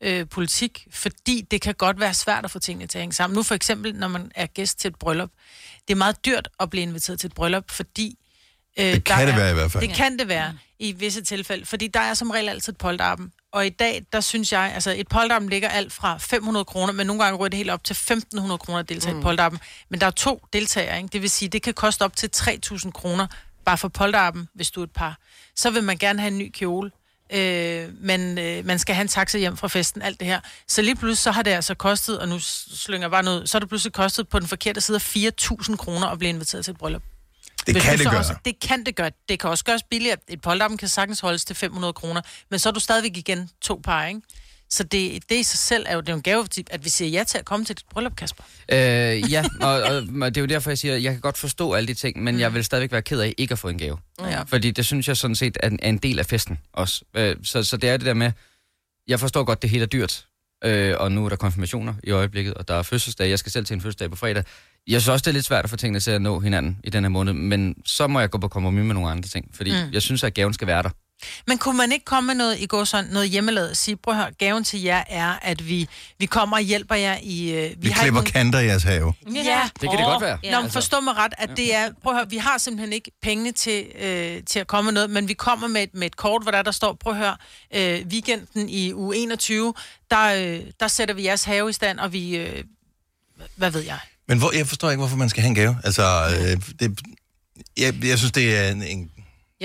øh, 0.00 0.28
politik, 0.28 0.86
fordi 0.90 1.46
det 1.50 1.60
kan 1.60 1.74
godt 1.74 2.00
være 2.00 2.14
svært 2.14 2.44
at 2.44 2.50
få 2.50 2.58
tingene 2.58 2.86
til 2.86 2.98
at 2.98 3.02
hænge 3.02 3.12
sammen. 3.14 3.34
Nu 3.34 3.42
for 3.42 3.54
eksempel, 3.54 3.94
når 3.94 4.08
man 4.08 4.32
er 4.34 4.46
gæst 4.46 4.78
til 4.78 4.88
et 4.88 4.96
bryllup. 4.96 5.30
Det 5.88 5.94
er 5.94 5.98
meget 5.98 6.24
dyrt 6.24 6.48
at 6.60 6.70
blive 6.70 6.82
inviteret 6.82 7.20
til 7.20 7.26
et 7.26 7.34
bryllup, 7.34 7.70
fordi... 7.70 8.18
Øh, 8.78 8.84
Det 8.84 9.04
kan 9.04 9.18
der 9.18 9.24
det 9.24 9.32
er, 9.32 9.36
være 9.36 9.50
i 9.50 9.54
hvert 9.54 9.72
fald. 9.72 9.88
Det 9.88 9.96
kan 9.96 10.18
det 10.18 10.28
være 10.28 10.54
i 10.78 10.92
visse 10.92 11.22
tilfælde, 11.22 11.66
fordi 11.66 11.88
der 11.88 12.00
er 12.00 12.14
som 12.14 12.30
regel 12.30 12.48
altid 12.48 12.72
et 12.72 12.78
polterappen. 12.78 13.32
Og 13.52 13.66
i 13.66 13.70
dag, 13.70 14.06
der 14.12 14.20
synes 14.20 14.52
jeg, 14.52 14.72
altså 14.74 14.94
et 14.96 15.08
polterappen 15.08 15.50
ligger 15.50 15.68
alt 15.68 15.92
fra 15.92 16.18
500 16.18 16.64
kroner, 16.64 16.92
men 16.92 17.06
nogle 17.06 17.24
gange 17.24 17.38
ryger 17.38 17.48
det 17.48 17.56
helt 17.56 17.70
op 17.70 17.84
til 17.84 17.94
1.500 17.94 18.56
kroner 18.56 18.78
at 18.78 18.88
deltage 18.88 19.12
mm. 19.12 19.18
i 19.18 19.20
et 19.20 19.24
polterappen. 19.24 19.60
Men 19.88 20.00
der 20.00 20.06
er 20.06 20.10
to 20.10 20.42
deltagere, 20.52 20.96
ikke? 20.96 21.08
det 21.08 21.22
vil 21.22 21.30
sige, 21.30 21.48
det 21.48 21.62
kan 21.62 21.74
koste 21.74 22.02
op 22.02 22.16
til 22.16 22.30
3.000 22.36 22.90
kroner 22.90 23.26
bare 23.64 23.78
for 23.78 23.88
polterappen, 23.88 24.48
hvis 24.54 24.70
du 24.70 24.80
er 24.80 24.84
et 24.84 24.90
par. 24.90 25.18
Så 25.56 25.70
vil 25.70 25.82
man 25.82 25.98
gerne 25.98 26.20
have 26.20 26.32
en 26.32 26.38
ny 26.38 26.50
kjole, 26.54 26.90
øh, 27.32 27.88
men 28.00 28.38
øh, 28.38 28.64
man 28.66 28.78
skal 28.78 28.94
have 28.94 29.02
en 29.02 29.08
taxa 29.08 29.38
hjem 29.38 29.56
fra 29.56 29.68
festen, 29.68 30.02
alt 30.02 30.20
det 30.20 30.28
her. 30.28 30.40
Så 30.68 30.82
lige 30.82 30.96
pludselig 30.96 31.18
så 31.18 31.30
har 31.30 31.42
det 31.42 31.50
altså 31.50 31.74
kostet, 31.74 32.18
og 32.18 32.28
nu 32.28 32.38
slynger 32.38 33.04
jeg 33.04 33.10
bare 33.10 33.22
noget, 33.22 33.50
så 33.50 33.56
har 33.56 33.60
det 33.60 33.68
pludselig 33.68 33.92
kostet 33.92 34.28
på 34.28 34.38
den 34.38 34.48
forkerte 34.48 34.80
side 34.80 34.96
af 34.96 35.16
4.000 35.16 35.76
kroner 35.76 36.06
at 36.06 36.18
blive 36.18 36.28
inviteret 36.28 36.64
til 36.64 36.72
et 36.72 36.78
bryllup. 36.78 37.02
Det 37.66 37.74
Hvis 37.74 37.84
kan 37.84 37.98
det 37.98 38.10
gøre. 38.10 38.18
Også, 38.18 38.34
det 38.44 38.60
kan 38.60 38.86
det 38.86 38.96
gøre. 38.96 39.10
Det 39.28 39.40
kan 39.40 39.50
også 39.50 39.64
gøres 39.64 39.82
billigere. 39.82 40.16
Et 40.28 40.40
polterappen 40.40 40.78
kan 40.78 40.88
sagtens 40.88 41.20
holdes 41.20 41.44
til 41.44 41.56
500 41.56 41.92
kroner, 41.92 42.20
men 42.50 42.58
så 42.58 42.68
er 42.68 42.72
du 42.72 42.80
stadigvæk 42.80 43.16
igen 43.16 43.50
to 43.60 43.80
par, 43.84 44.06
ikke? 44.06 44.20
Så 44.74 44.82
det, 44.82 45.22
det 45.28 45.36
i 45.36 45.42
sig 45.42 45.58
selv 45.58 45.86
er 45.88 45.94
jo, 45.94 46.00
det 46.00 46.08
er 46.08 46.12
jo 46.12 46.16
en 46.16 46.22
gave, 46.22 46.46
at 46.70 46.84
vi 46.84 46.88
siger 46.90 47.08
ja 47.08 47.24
til 47.24 47.38
at 47.38 47.44
komme 47.44 47.64
til 47.66 47.76
dit 47.76 47.84
bryllup, 47.90 48.16
Kasper. 48.16 48.44
Øh, 48.72 48.78
ja, 49.32 49.44
og, 49.60 49.82
og, 49.82 49.96
og 50.22 50.34
det 50.34 50.36
er 50.36 50.40
jo 50.40 50.46
derfor, 50.46 50.70
jeg 50.70 50.78
siger, 50.78 50.94
at 50.94 51.02
jeg 51.02 51.12
kan 51.12 51.20
godt 51.20 51.38
forstå 51.38 51.72
alle 51.72 51.86
de 51.86 51.94
ting, 51.94 52.22
men 52.22 52.40
jeg 52.40 52.54
vil 52.54 52.64
stadigvæk 52.64 52.92
være 52.92 53.02
ked 53.02 53.20
af 53.20 53.34
ikke 53.38 53.52
at 53.52 53.58
få 53.58 53.68
en 53.68 53.78
gave. 53.78 53.98
Ja. 54.20 54.42
Fordi 54.42 54.70
det 54.70 54.86
synes 54.86 55.08
jeg 55.08 55.16
sådan 55.16 55.34
set 55.34 55.56
er 55.62 55.68
en, 55.68 55.78
er 55.82 55.88
en 55.88 55.98
del 55.98 56.18
af 56.18 56.26
festen 56.26 56.58
også. 56.72 57.04
Øh, 57.16 57.36
så, 57.42 57.62
så 57.62 57.76
det 57.76 57.90
er 57.90 57.96
det 57.96 58.06
der 58.06 58.14
med, 58.14 58.32
jeg 59.08 59.20
forstår 59.20 59.44
godt, 59.44 59.62
det 59.62 59.70
hele 59.70 59.82
er 59.82 59.86
dyrt, 59.86 60.26
øh, 60.64 60.94
og 60.98 61.12
nu 61.12 61.24
er 61.24 61.28
der 61.28 61.36
konfirmationer 61.36 61.94
i 62.04 62.10
øjeblikket, 62.10 62.54
og 62.54 62.68
der 62.68 62.74
er 62.74 62.82
fødselsdag. 62.82 63.30
Jeg 63.30 63.38
skal 63.38 63.52
selv 63.52 63.66
til 63.66 63.74
en 63.74 63.80
fødselsdag 63.80 64.10
på 64.10 64.16
fredag. 64.16 64.44
Jeg 64.86 65.00
synes 65.00 65.08
også, 65.08 65.22
det 65.22 65.28
er 65.28 65.32
lidt 65.32 65.44
svært 65.44 65.64
at 65.64 65.70
få 65.70 65.76
tingene 65.76 66.00
til 66.00 66.10
at 66.10 66.22
nå 66.22 66.40
hinanden 66.40 66.78
i 66.84 66.90
den 66.90 67.04
her 67.04 67.08
måned, 67.08 67.32
men 67.32 67.74
så 67.84 68.06
må 68.06 68.20
jeg 68.20 68.30
gå 68.30 68.38
på 68.38 68.48
kompromis 68.48 68.84
med 68.84 68.94
nogle 68.94 69.10
andre 69.10 69.28
ting, 69.28 69.50
fordi 69.54 69.70
Mm. 69.70 69.86
mm. 69.86 69.92
jeg 69.92 70.02
synes, 70.02 70.24
at 70.24 70.34
gaven 70.34 70.54
skal 70.54 70.66
være 70.66 70.82
der. 70.82 70.90
Men 71.46 71.58
kunne 71.58 71.76
man 71.76 71.92
ikke 71.92 72.04
komme 72.04 72.26
med 72.26 72.34
noget 72.34 72.60
i 72.60 72.66
går 72.66 72.84
sådan 72.84 73.10
noget 73.10 73.28
hjemmelavet 73.30 73.70
og 73.70 73.76
sige, 73.76 73.96
prøv 73.96 74.14
at 74.14 74.20
høre, 74.20 74.32
gaven 74.38 74.64
til 74.64 74.82
jer 74.82 75.04
er, 75.08 75.32
at 75.42 75.68
vi, 75.68 75.88
vi 76.18 76.26
kommer 76.26 76.56
og 76.56 76.62
hjælper 76.62 76.94
jer 76.94 77.18
i... 77.22 77.52
Øh, 77.52 77.70
Vi 77.78 77.88
har 77.88 78.02
klipper 78.02 78.20
ikke 78.22 78.32
kanter 78.32 78.58
i 78.58 78.66
jeres 78.66 78.82
have. 78.82 79.14
Ja, 79.34 79.68
Det 79.80 79.90
kan 79.90 79.98
det 79.98 80.06
godt 80.06 80.22
være. 80.22 80.38
Nå, 80.42 80.48
men 80.50 80.54
Altså. 80.54 80.72
forstå 80.72 81.00
mig 81.00 81.16
ret, 81.16 81.32
at 81.38 81.50
det 81.56 81.74
er, 81.74 81.90
prøv 82.02 82.12
at 82.12 82.18
høre, 82.18 82.30
vi 82.30 82.36
har 82.36 82.58
simpelthen 82.58 82.92
ikke 82.92 83.10
pengene 83.22 83.52
til, 83.52 83.84
øh, 84.00 84.42
til 84.46 84.58
at 84.58 84.66
komme 84.66 84.86
med 84.86 84.92
noget, 84.92 85.10
men 85.10 85.28
vi 85.28 85.34
kommer 85.34 85.68
med 85.68 85.82
et, 85.82 85.90
med 85.94 86.06
et 86.06 86.16
kort, 86.16 86.42
hvor 86.42 86.50
der, 86.50 86.62
der 86.62 86.70
står, 86.70 86.92
prøv 87.00 87.12
at 87.12 87.18
høre, 87.18 87.36
øh, 87.74 88.06
weekenden 88.06 88.68
i 88.68 88.92
uge 88.94 89.16
21, 89.16 89.74
der, 90.10 90.24
øh, 90.54 90.60
der 90.80 90.88
sætter 90.88 91.14
vi 91.14 91.24
jeres 91.24 91.44
have 91.44 91.70
i 91.70 91.72
stand, 91.72 91.98
og 91.98 92.12
vi, 92.12 92.36
øh, 92.36 92.64
hvad 93.56 93.70
ved 93.70 93.80
jeg? 93.80 93.98
Men 94.28 94.38
hvor, 94.38 94.52
jeg 94.56 94.66
forstår 94.66 94.90
ikke, 94.90 94.98
hvorfor 95.00 95.16
man 95.16 95.28
skal 95.28 95.40
have 95.42 95.48
en 95.48 95.54
gave. 95.54 95.76
Altså, 95.84 96.02
øh, 96.40 96.56
det, 96.80 97.00
jeg, 97.78 97.94
jeg 98.04 98.18
synes, 98.18 98.32
det 98.32 98.56
er 98.58 98.70
en, 98.70 98.82
en, 98.82 99.10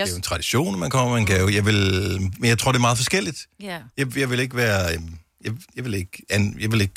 det 0.06 0.12
er 0.12 0.14
jo 0.14 0.18
en 0.18 0.22
tradition, 0.22 0.74
at 0.74 0.80
man 0.80 0.90
kommer 0.90 1.12
med 1.14 1.20
en 1.20 1.26
gave. 1.26 1.54
Jeg 1.54 1.66
vil, 1.66 2.20
men 2.40 2.50
jeg 2.50 2.58
tror, 2.60 2.72
det 2.72 2.78
er 2.80 2.82
meget 2.82 2.98
forskelligt. 2.98 3.38
Ja. 3.64 3.78
Jeg, 3.98 4.18
jeg 4.18 4.30
vil 4.30 4.40
ikke 4.40 4.56
være... 4.56 4.82
Jeg, 5.44 5.54
jeg, 5.76 5.86
vil 5.86 5.94
ikke, 5.94 6.24
an, 6.30 6.58
jeg 6.62 6.72
vil 6.72 6.82
ikke 6.82 6.94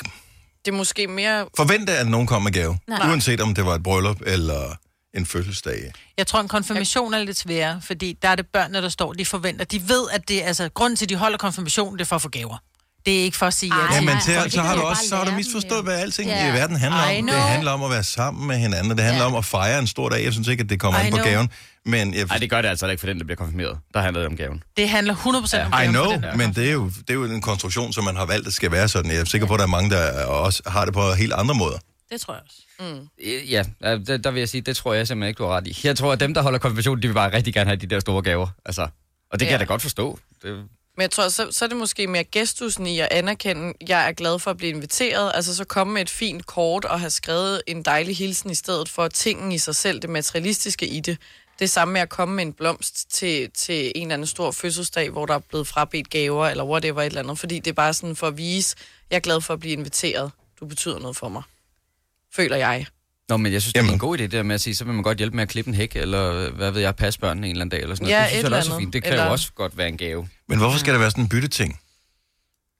Det 0.65 0.71
er 0.71 0.75
måske 0.75 1.07
mere... 1.07 1.45
forvente, 1.57 1.93
at 1.97 2.07
nogen 2.07 2.27
kommer 2.27 2.49
med 2.49 2.59
gave. 2.59 2.77
Nej. 2.87 3.09
Uanset 3.09 3.41
om 3.41 3.55
det 3.55 3.65
var 3.65 3.75
et 3.75 3.83
bryllup 3.83 4.17
eller 4.25 4.75
en 5.13 5.25
fødselsdag. 5.25 5.91
Jeg 6.17 6.27
tror, 6.27 6.39
en 6.39 6.47
konfirmation 6.47 7.13
er 7.13 7.23
lidt 7.23 7.37
sværere, 7.37 7.81
fordi 7.81 8.17
der 8.21 8.27
er 8.29 8.35
det 8.35 8.45
børnene, 8.53 8.81
der 8.81 8.89
står, 8.89 9.13
de 9.13 9.25
forventer. 9.25 9.65
De 9.65 9.89
ved, 9.89 10.07
at 10.11 10.27
det 10.29 10.41
altså, 10.41 10.69
grunden 10.69 10.97
til, 10.97 11.05
at 11.05 11.09
de 11.09 11.15
holder 11.15 11.37
konfirmation, 11.37 11.93
det 11.93 12.01
er 12.01 12.05
for 12.05 12.15
at 12.15 12.21
få 12.21 12.29
gaver. 12.29 12.57
Det 13.05 13.19
er 13.19 13.23
ikke 13.23 13.37
for 13.37 13.45
at 13.45 13.53
sige 13.53 13.75
ja. 13.75 13.95
Ja, 13.95 14.01
men 14.01 14.15
til, 14.25 14.33
så 14.33 14.43
det 14.43 14.67
har 14.67 14.75
du 14.75 14.81
også 14.81 15.07
så 15.09 15.15
har 15.15 15.25
du 15.25 15.31
misforstået, 15.31 15.83
hvad 15.83 15.99
alting 15.99 16.29
Ja. 16.29 16.49
i 16.49 16.53
verden 16.53 16.75
handler 16.75 17.19
om. 17.19 17.27
Det 17.27 17.35
handler 17.35 17.71
om 17.71 17.83
at 17.83 17.89
være 17.91 18.03
sammen 18.03 18.47
med 18.47 18.57
hinanden. 18.57 18.97
Det 18.97 19.05
handler 19.05 19.23
om 19.25 19.35
at 19.35 19.45
fejre 19.45 19.79
en 19.79 19.87
stor 19.87 20.09
dag. 20.09 20.23
Jeg 20.23 20.33
synes 20.33 20.47
ikke, 20.47 20.63
at 20.63 20.69
det 20.69 20.79
kommer 20.79 20.99
I 20.99 21.05
an 21.05 21.11
på 21.11 21.17
gaven. 21.17 21.49
Men 21.85 22.13
jeg, 22.13 22.25
Nej, 22.25 22.37
det 22.37 22.49
gør 22.49 22.61
det 22.61 22.69
altså 22.69 22.87
ikke 22.87 22.99
for 22.99 23.07
den, 23.07 23.17
der 23.19 23.23
bliver 23.25 23.35
konfirmeret. 23.37 23.77
Der 23.93 24.01
handler 24.01 24.21
det 24.21 24.27
om 24.29 24.37
gaven. 24.37 24.63
Det 24.77 24.89
handler 24.89 25.15
100% 25.15 25.25
om 25.65 25.73
I 25.73 25.75
gaven 25.77 25.89
know, 25.93 26.11
den 26.11 26.23
der. 26.23 26.35
men 26.35 26.53
det 26.53 26.67
er, 26.67 26.71
jo, 26.71 26.85
det 26.85 27.09
er 27.09 27.13
jo 27.13 27.23
en 27.23 27.41
konstruktion, 27.41 27.93
som 27.93 28.03
man 28.03 28.15
har 28.15 28.25
valgt, 28.25 28.47
at 28.47 28.53
skal 28.53 28.71
være 28.71 28.89
sådan. 28.89 29.11
Jeg 29.11 29.19
er 29.19 29.25
sikker 29.25 29.47
på, 29.47 29.53
at 29.53 29.57
der 29.59 29.65
er 29.65 29.69
mange, 29.69 29.89
der 29.89 30.25
også 30.25 30.61
har 30.67 30.85
det 30.85 30.93
på 30.93 31.13
helt 31.13 31.33
andre 31.33 31.55
måder. 31.55 31.77
Det 32.11 32.21
tror 32.21 32.33
jeg 32.33 32.41
også. 32.43 32.57
Mm. 32.79 33.07
Ja, 33.49 33.63
der, 33.81 34.17
der 34.17 34.31
vil 34.31 34.39
jeg 34.39 34.49
sige, 34.49 34.61
det 34.61 34.77
tror 34.77 34.93
jeg 34.93 35.07
simpelthen 35.07 35.27
ikke, 35.29 35.37
du 35.37 35.43
har 35.43 35.57
ret 35.57 35.67
i. 35.67 35.79
Jeg 35.83 35.97
tror, 35.97 36.11
at 36.13 36.19
dem, 36.19 36.33
der 36.33 36.41
holder 36.41 36.59
konfirmation, 36.59 37.01
de 37.01 37.07
vil 37.07 37.13
bare 37.13 37.33
rigtig 37.33 37.53
gerne 37.53 37.67
have 37.69 37.77
de 37.77 37.87
der 37.87 37.99
store 37.99 38.21
gaver. 38.21 38.47
Altså, 38.65 38.81
og 39.31 39.39
det 39.39 39.39
kan 39.39 39.47
Ja. 39.47 39.51
jeg 39.51 39.59
da 39.59 39.65
godt 39.65 39.81
forstå. 39.81 40.19
Det, 40.43 40.51
Men 40.97 41.01
jeg 41.01 41.11
tror, 41.11 41.29
så, 41.29 41.47
så 41.51 41.65
er 41.65 41.69
det 41.69 41.77
måske 41.77 42.07
mere 42.07 42.23
gestusen 42.23 42.87
i 42.87 42.99
at 42.99 43.07
anerkende, 43.11 43.73
jeg 43.87 44.07
er 44.07 44.11
glad 44.11 44.39
for 44.39 44.51
at 44.51 44.57
blive 44.57 44.69
inviteret. 44.71 45.31
Altså 45.35 45.55
så 45.55 45.63
komme 45.63 45.93
med 45.93 46.01
et 46.01 46.09
fint 46.09 46.45
kort 46.45 46.85
og 46.85 46.99
have 46.99 47.09
skrevet 47.09 47.61
en 47.67 47.83
dejlig 47.83 48.17
hilsen 48.17 48.49
i 48.49 48.55
stedet 48.55 48.89
for 48.89 49.07
tingen 49.07 49.51
i 49.51 49.57
sig 49.57 49.75
selv, 49.75 49.99
det 49.99 50.09
materialistiske 50.09 50.87
i 50.87 50.99
det. 50.99 51.17
Det 51.59 51.65
er 51.65 51.69
samme 51.69 51.91
med 51.93 52.01
at 52.01 52.09
komme 52.09 52.35
med 52.35 52.43
en 52.45 52.53
blomst 52.53 53.11
til, 53.11 53.49
til 53.53 53.91
en 53.95 54.01
eller 54.01 54.13
anden 54.13 54.27
stor 54.27 54.51
fødselsdag, 54.51 55.09
hvor 55.09 55.25
der 55.25 55.33
er 55.35 55.39
blevet 55.39 55.67
frabedt 55.67 56.09
gaver, 56.09 56.47
eller 56.47 56.63
whatever 56.63 57.01
et 57.01 57.05
eller 57.05 57.21
andet. 57.21 57.39
Fordi 57.39 57.55
det 57.59 57.67
er 57.67 57.73
bare 57.73 57.93
sådan 57.93 58.15
for 58.15 58.27
at 58.27 58.37
vise, 58.37 58.75
jeg 59.09 59.15
er 59.15 59.19
glad 59.19 59.41
for 59.41 59.53
at 59.53 59.59
blive 59.59 59.73
inviteret. 59.73 60.31
Du 60.59 60.65
betyder 60.65 60.99
noget 60.99 61.17
for 61.17 61.29
mig. 61.29 61.43
Føler 62.35 62.55
jeg. 62.55 62.85
Nå, 63.29 63.37
men 63.37 63.53
jeg 63.53 63.61
synes, 63.61 63.73
det 63.73 63.87
er 63.87 63.91
en 63.91 63.99
god 63.99 64.17
idé, 64.17 64.21
det 64.21 64.31
der 64.31 64.43
med 64.43 64.55
at 64.55 64.61
sige, 64.61 64.75
så 64.75 64.85
vil 64.85 64.93
man 64.93 65.03
godt 65.03 65.17
hjælpe 65.17 65.35
med 65.35 65.43
at 65.43 65.49
klippe 65.49 65.69
en 65.69 65.75
hæk, 65.75 65.95
eller 65.95 66.49
hvad 66.49 66.71
ved 66.71 66.81
jeg, 66.81 66.95
passe 66.95 67.19
børnene 67.19 67.47
en 67.47 67.51
eller 67.51 67.61
anden 67.61 67.71
dag, 67.71 67.81
eller 67.81 67.95
sådan 67.95 68.07
Ja, 68.07 68.15
noget. 68.15 68.29
Det 68.31 68.37
synes 68.39 68.49
jeg 68.49 68.57
også 68.57 68.73
er 68.73 68.79
fint. 68.79 68.93
Det 68.93 69.03
kan 69.03 69.11
Eller- 69.11 69.25
jo 69.25 69.31
også 69.31 69.51
godt 69.55 69.77
være 69.77 69.87
en 69.87 69.97
gave. 69.97 70.27
Men 70.47 70.57
hvorfor 70.57 70.77
skal 70.77 70.93
der 70.93 70.99
være 70.99 71.11
sådan 71.11 71.23
en 71.23 71.29
bytteting? 71.29 71.79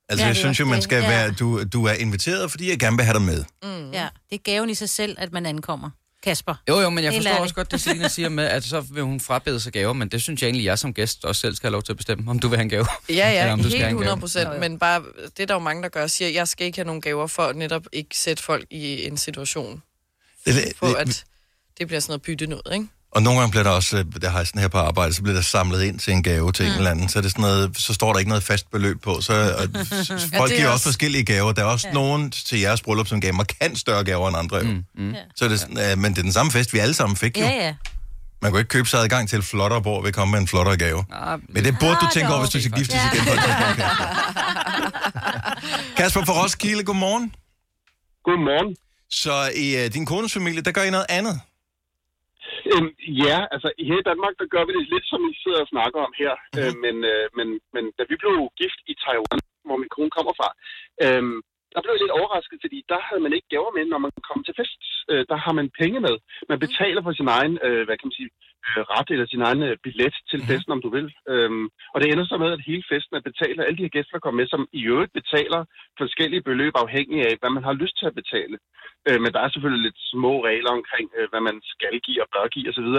Altså, 0.10 0.24
Ja, 0.24 0.28
jeg 0.28 0.36
det 0.36 0.42
synes 0.42 0.60
jo, 0.60 0.66
man 0.66 0.76
det. 0.76 0.84
skal 0.84 1.02
Ja. 1.04 1.10
være... 1.10 1.32
Du, 1.32 1.64
du 1.64 1.86
er 1.86 1.94
inviteret, 1.94 2.52
fordi 2.52 2.70
jeg 2.70 2.80
gerne 2.80 2.98
vil 2.98 3.06
have 3.06 3.14
dig 3.14 3.22
med. 3.26 3.44
Mm. 3.64 3.92
Ja, 3.92 4.08
det 4.30 4.36
er 4.36 4.44
gaven 4.44 4.70
i 4.70 4.74
sig 4.74 4.90
selv, 4.90 5.16
at 5.20 5.32
man 5.34 5.46
ankommer. 5.46 5.90
Kasper. 6.24 6.56
Jo, 6.70 6.80
jo, 6.80 6.90
men 6.90 7.04
jeg 7.04 7.14
forstår 7.14 7.32
også 7.32 7.56
godt, 7.56 7.72
det 7.72 7.82
Selina 7.82 8.08
siger 8.08 8.30
med, 8.30 8.44
at 8.44 8.64
så 8.64 8.82
vil 8.82 9.04
hun 9.04 9.20
frabede 9.20 9.60
sig 9.60 9.74
gaver, 9.74 9.94
men 9.94 10.10
det 10.10 10.22
synes 10.22 10.42
jeg 10.42 10.48
egentlig, 10.48 10.66
jeg 10.66 10.80
som 10.80 10.94
gæst 10.94 11.26
også 11.26 11.42
selv 11.42 11.56
skal 11.56 11.68
have 11.68 11.72
lov 11.72 11.84
til 11.84 11.94
at 11.94 11.98
bestemme, 11.98 12.32
om 12.32 12.40
du 12.40 12.48
vil 12.48 12.58
have 12.58 12.64
en 12.64 12.70
gave. 12.70 12.86
Ja, 13.10 13.16
ja, 13.16 13.40
eller 13.40 13.54
om 13.54 13.60
du 13.60 13.70
skal 13.70 13.72
helt 13.72 13.90
gave. 13.90 14.02
100 14.02 14.20
procent. 14.20 14.60
Men 14.60 14.80
bare, 14.80 15.04
det 15.38 15.40
er 15.40 15.46
der 15.46 15.54
jo 15.54 15.60
mange, 15.60 15.84
der 15.84 15.90
gør, 15.90 16.08
siger, 16.08 16.30
jeg 16.30 16.48
skal 16.48 16.68
ikke 16.68 16.78
have 16.78 16.86
nogen 16.86 17.02
gaver 17.02 17.28
for 17.28 17.44
at 17.44 17.56
netop 17.56 17.86
ikke 17.92 18.18
sætte 18.18 18.44
folk 18.44 18.66
i 18.72 19.08
en 19.08 19.18
situation, 19.18 19.84
Det, 20.46 20.74
på 20.80 20.88
det, 20.88 20.96
at 20.96 21.26
det 21.78 21.88
bliver 21.88 22.00
sådan 22.00 22.12
noget 22.12 22.22
bytte 22.22 22.48
noget, 22.48 22.74
ikke? 22.74 22.88
Og 23.16 23.24
nogle 23.24 23.40
gange 23.40 23.52
bliver 23.52 23.64
der 23.64 23.70
også, 23.72 23.98
øh, 23.98 24.06
der 24.22 24.30
har 24.30 24.38
jeg 24.40 24.48
sådan 24.48 24.62
her 24.62 24.68
på 24.68 24.78
arbejde, 24.78 25.14
så 25.14 25.22
bliver 25.22 25.36
der 25.36 25.42
samlet 25.42 25.84
ind 25.84 26.00
til 26.00 26.14
en 26.14 26.24
gave 26.24 26.52
til 26.52 26.66
mm. 26.66 26.72
en 26.72 26.78
eller 26.78 26.92
anden. 26.92 27.10
Så, 27.10 27.20
er 27.20 27.22
det 27.22 27.32
sådan 27.32 27.42
noget, 27.42 27.72
så 27.78 27.94
står 27.94 28.12
der 28.14 28.20
ikke 28.20 28.30
noget 28.30 28.44
fast 28.44 28.72
beløb 28.72 29.02
på. 29.02 29.22
Så, 29.22 29.34
og, 29.60 29.86
s- 29.86 30.08
folk 30.38 30.52
er 30.52 30.56
giver 30.56 30.68
også 30.68 30.72
også- 30.74 30.84
forskellige 30.84 31.24
gaver. 31.24 31.52
Der 31.52 31.62
er 31.62 31.66
også 31.66 31.88
ja. 31.88 31.94
nogen 31.94 32.32
til 32.32 32.60
jeres 32.60 32.82
bryllup, 32.82 33.08
som 33.08 33.22
gav 33.22 33.34
markant 33.34 33.80
større 33.80 34.04
gaver 34.04 34.28
end 34.28 34.38
andre. 34.38 34.62
Mm. 34.62 34.84
Mm. 34.98 35.14
Så 35.36 35.46
er 35.46 35.50
det, 35.50 35.60
sådan, 35.60 35.92
øh, 35.92 35.98
men 35.98 36.12
det 36.12 36.18
er 36.18 36.24
den 36.24 36.34
samme 36.34 36.52
fest, 36.52 36.74
vi 36.74 36.80
alle 36.80 36.94
sammen 36.94 37.16
fik 37.18 37.38
jo. 37.40 37.44
Ja, 37.46 37.52
ja. 37.66 37.76
Man 38.42 38.52
kunne 38.52 38.60
ikke 38.62 38.70
købe 38.70 38.90
sig 38.90 39.00
adgang 39.00 39.30
til 39.30 39.40
et 39.40 39.46
flottere 39.46 39.82
bord 39.82 40.02
ved 40.04 40.08
at 40.08 40.14
komme 40.16 40.32
med 40.32 40.40
en 40.40 40.48
flottere 40.48 40.78
gave. 40.78 41.04
Ah, 41.14 41.40
Men 41.50 41.64
det 41.66 41.76
burde 41.80 41.96
du 42.02 42.06
Ah, 42.06 42.12
tænke 42.12 42.30
over, 42.32 42.40
hvis 42.42 42.50
du 42.50 42.60
skal 42.60 42.72
giftes 42.72 42.96
igen. 42.96 43.06
et 43.06 43.12
tidspunkt, 43.14 43.42
Kasper. 43.42 43.96
Kasper 45.98 46.26
fra 46.26 46.44
Roskilde, 46.44 46.84
godmorgen. 46.84 47.36
Godmorgen. 48.26 48.76
Så 49.12 49.52
i 49.56 49.86
uh, 49.86 49.94
din 49.94 50.06
kones 50.06 50.34
familie, 50.34 50.62
der 50.62 50.72
gør 50.72 50.84
I 50.84 50.90
noget 50.90 51.06
andet? 51.10 51.40
Øhm, 52.72 52.92
ja, 53.26 53.38
altså 53.54 53.68
her 53.90 54.00
i 54.02 54.08
Danmark, 54.12 54.34
der 54.42 54.48
gør 54.54 54.64
vi 54.66 54.72
det 54.78 54.92
lidt, 54.94 55.06
som 55.12 55.22
I 55.32 55.34
sidder 55.44 55.62
og 55.66 55.72
snakker 55.74 56.00
om 56.08 56.14
her. 56.22 56.34
Mhm. 56.42 56.60
Øh, 56.60 56.74
men, 56.84 56.96
øh, 57.12 57.26
men, 57.38 57.48
men 57.76 57.84
da 57.98 58.04
vi 58.12 58.16
blev 58.22 58.36
gift 58.62 58.80
i 58.92 58.94
Taiwan, 59.04 59.42
hvor 59.68 59.78
min 59.82 59.94
kone 59.96 60.12
kommer 60.18 60.34
fra, 60.40 60.50
øhm, 61.06 61.38
der 61.74 61.82
blev 61.82 61.94
jeg 61.94 62.04
lidt 62.04 62.18
overrasket, 62.20 62.58
fordi 62.66 62.80
der 62.92 63.00
havde 63.08 63.24
man 63.26 63.36
ikke 63.36 63.52
gaver 63.54 63.72
med, 63.78 63.86
når 63.94 64.00
man 64.06 64.12
kom 64.30 64.40
til 64.44 64.56
fest. 64.60 64.82
Øh, 65.12 65.24
der 65.32 65.38
har 65.46 65.54
man 65.60 65.68
penge 65.82 66.00
med. 66.08 66.16
Man 66.52 66.60
betaler 66.66 67.02
for 67.04 67.14
sin 67.20 67.30
egen, 67.38 67.56
øh, 67.68 67.82
hvad 67.86 67.96
kan 67.98 68.08
man 68.08 68.18
sige, 68.20 68.30
øh, 68.68 68.82
ret 68.94 69.10
eller 69.14 69.28
sin 69.30 69.46
egen 69.48 69.64
øh, 69.70 69.78
billet 69.84 70.16
til 70.30 70.40
festen, 70.50 70.72
om 70.76 70.82
du 70.86 70.90
vil. 70.98 71.08
Øhm, 71.32 71.66
og 71.94 71.98
det 72.00 72.08
ender 72.08 72.26
så 72.26 72.38
med, 72.44 72.50
at 72.56 72.66
hele 72.70 72.84
festen 72.92 73.16
er 73.16 73.28
betalt 73.30 73.58
af 73.60 73.66
alle 73.66 73.78
de 73.78 73.86
her 73.86 73.96
gæster, 73.96 74.14
der 74.16 74.24
kommer 74.24 74.42
med, 74.42 74.48
som 74.54 74.64
i 74.80 74.82
øvrigt 74.92 75.18
betaler 75.20 75.62
forskellige 76.02 76.48
beløb 76.50 76.74
afhængig 76.84 77.20
af, 77.28 77.34
hvad 77.40 77.52
man 77.58 77.64
har 77.68 77.74
lyst 77.82 77.96
til 78.00 78.10
at 78.10 78.18
betale. 78.22 78.58
Øh, 79.08 79.20
men 79.24 79.32
der 79.34 79.42
er 79.42 79.50
selvfølgelig 79.52 79.84
lidt 79.88 80.00
små 80.14 80.34
regler 80.50 80.72
omkring, 80.80 81.08
øh, 81.18 81.26
hvad 81.32 81.42
man 81.50 81.58
skal 81.74 81.96
give 82.06 82.22
og 82.24 82.30
bør 82.34 82.46
give 82.56 82.70
osv. 82.72 82.90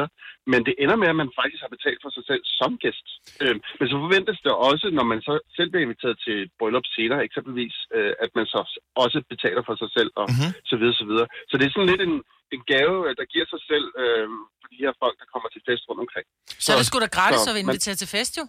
Men 0.53 0.61
det 0.67 0.75
ender 0.83 0.97
med, 1.01 1.09
at 1.13 1.21
man 1.23 1.31
faktisk 1.41 1.61
har 1.65 1.73
betalt 1.77 2.01
for 2.03 2.11
sig 2.17 2.25
selv 2.31 2.43
som 2.61 2.73
gæst. 2.85 3.07
Øh, 3.43 3.57
men 3.79 3.87
så 3.91 3.97
forventes 4.05 4.39
det 4.45 4.53
også, 4.71 4.87
når 4.99 5.07
man 5.13 5.21
så 5.29 5.35
selv 5.57 5.69
bliver 5.71 5.87
inviteret 5.87 6.17
til 6.25 6.35
et 6.45 6.51
bryllup 6.59 6.87
senere 6.97 7.25
eksempelvis, 7.29 7.77
øh, 7.97 8.13
at 8.25 8.31
man 8.39 8.47
så 8.53 8.61
også 9.05 9.19
betaler 9.33 9.63
for 9.69 9.77
sig 9.83 9.91
selv 9.97 10.11
og 10.21 10.27
mm-hmm. 10.31 10.53
så 10.71 10.77
videre, 10.81 10.97
så 11.03 11.07
videre. 11.11 11.27
Så 11.49 11.55
det 11.57 11.65
er 11.67 11.75
sådan 11.75 11.93
lidt 11.93 12.05
en, 12.09 12.17
en 12.57 12.63
gave, 12.73 12.97
øh, 13.09 13.13
der 13.21 13.27
giver 13.33 13.47
sig 13.53 13.61
selv 13.71 13.87
øh, 14.03 14.25
for 14.61 14.67
de 14.73 14.77
her 14.85 14.93
folk, 15.03 15.15
der 15.21 15.27
kommer 15.33 15.49
til 15.55 15.61
fest 15.69 15.83
rundt 15.89 16.01
omkring. 16.07 16.27
Så 16.65 16.69
er 16.73 16.77
det 16.81 16.87
sgu 16.89 16.97
da 17.07 17.11
gratis 17.19 17.41
så 17.47 17.51
at 17.51 17.55
man- 17.57 17.63
invitere 17.65 17.97
til 18.03 18.09
fest, 18.17 18.33
jo. 18.41 18.45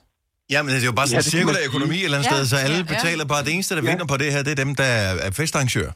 Ja, 0.54 0.60
men 0.64 0.70
det 0.74 0.80
er 0.86 0.90
jo 0.94 0.98
bare 1.02 1.10
Ja, 1.12 1.22
sådan 1.22 1.26
en 1.28 1.32
kan 1.32 1.46
man 1.46 1.56
cirkulær 1.56 1.70
økonomi 1.72 1.98
et 2.00 2.04
eller 2.08 2.18
andet 2.18 2.32
Ja, 2.32 2.36
sted, 2.36 2.46
så 2.54 2.58
alle 2.66 2.78
ja, 2.82 2.84
ja. 2.90 2.94
betaler 2.94 3.26
bare 3.34 3.44
det 3.48 3.52
eneste, 3.56 3.72
der 3.78 3.84
Ja. 3.84 3.90
vinder 3.92 4.06
på 4.14 4.18
det 4.22 4.28
her, 4.34 4.40
det 4.48 4.52
er 4.56 4.60
dem, 4.66 4.72
der 4.82 4.90
er- 5.04 5.18
er 5.28 5.32
festarrangører. 5.42 5.94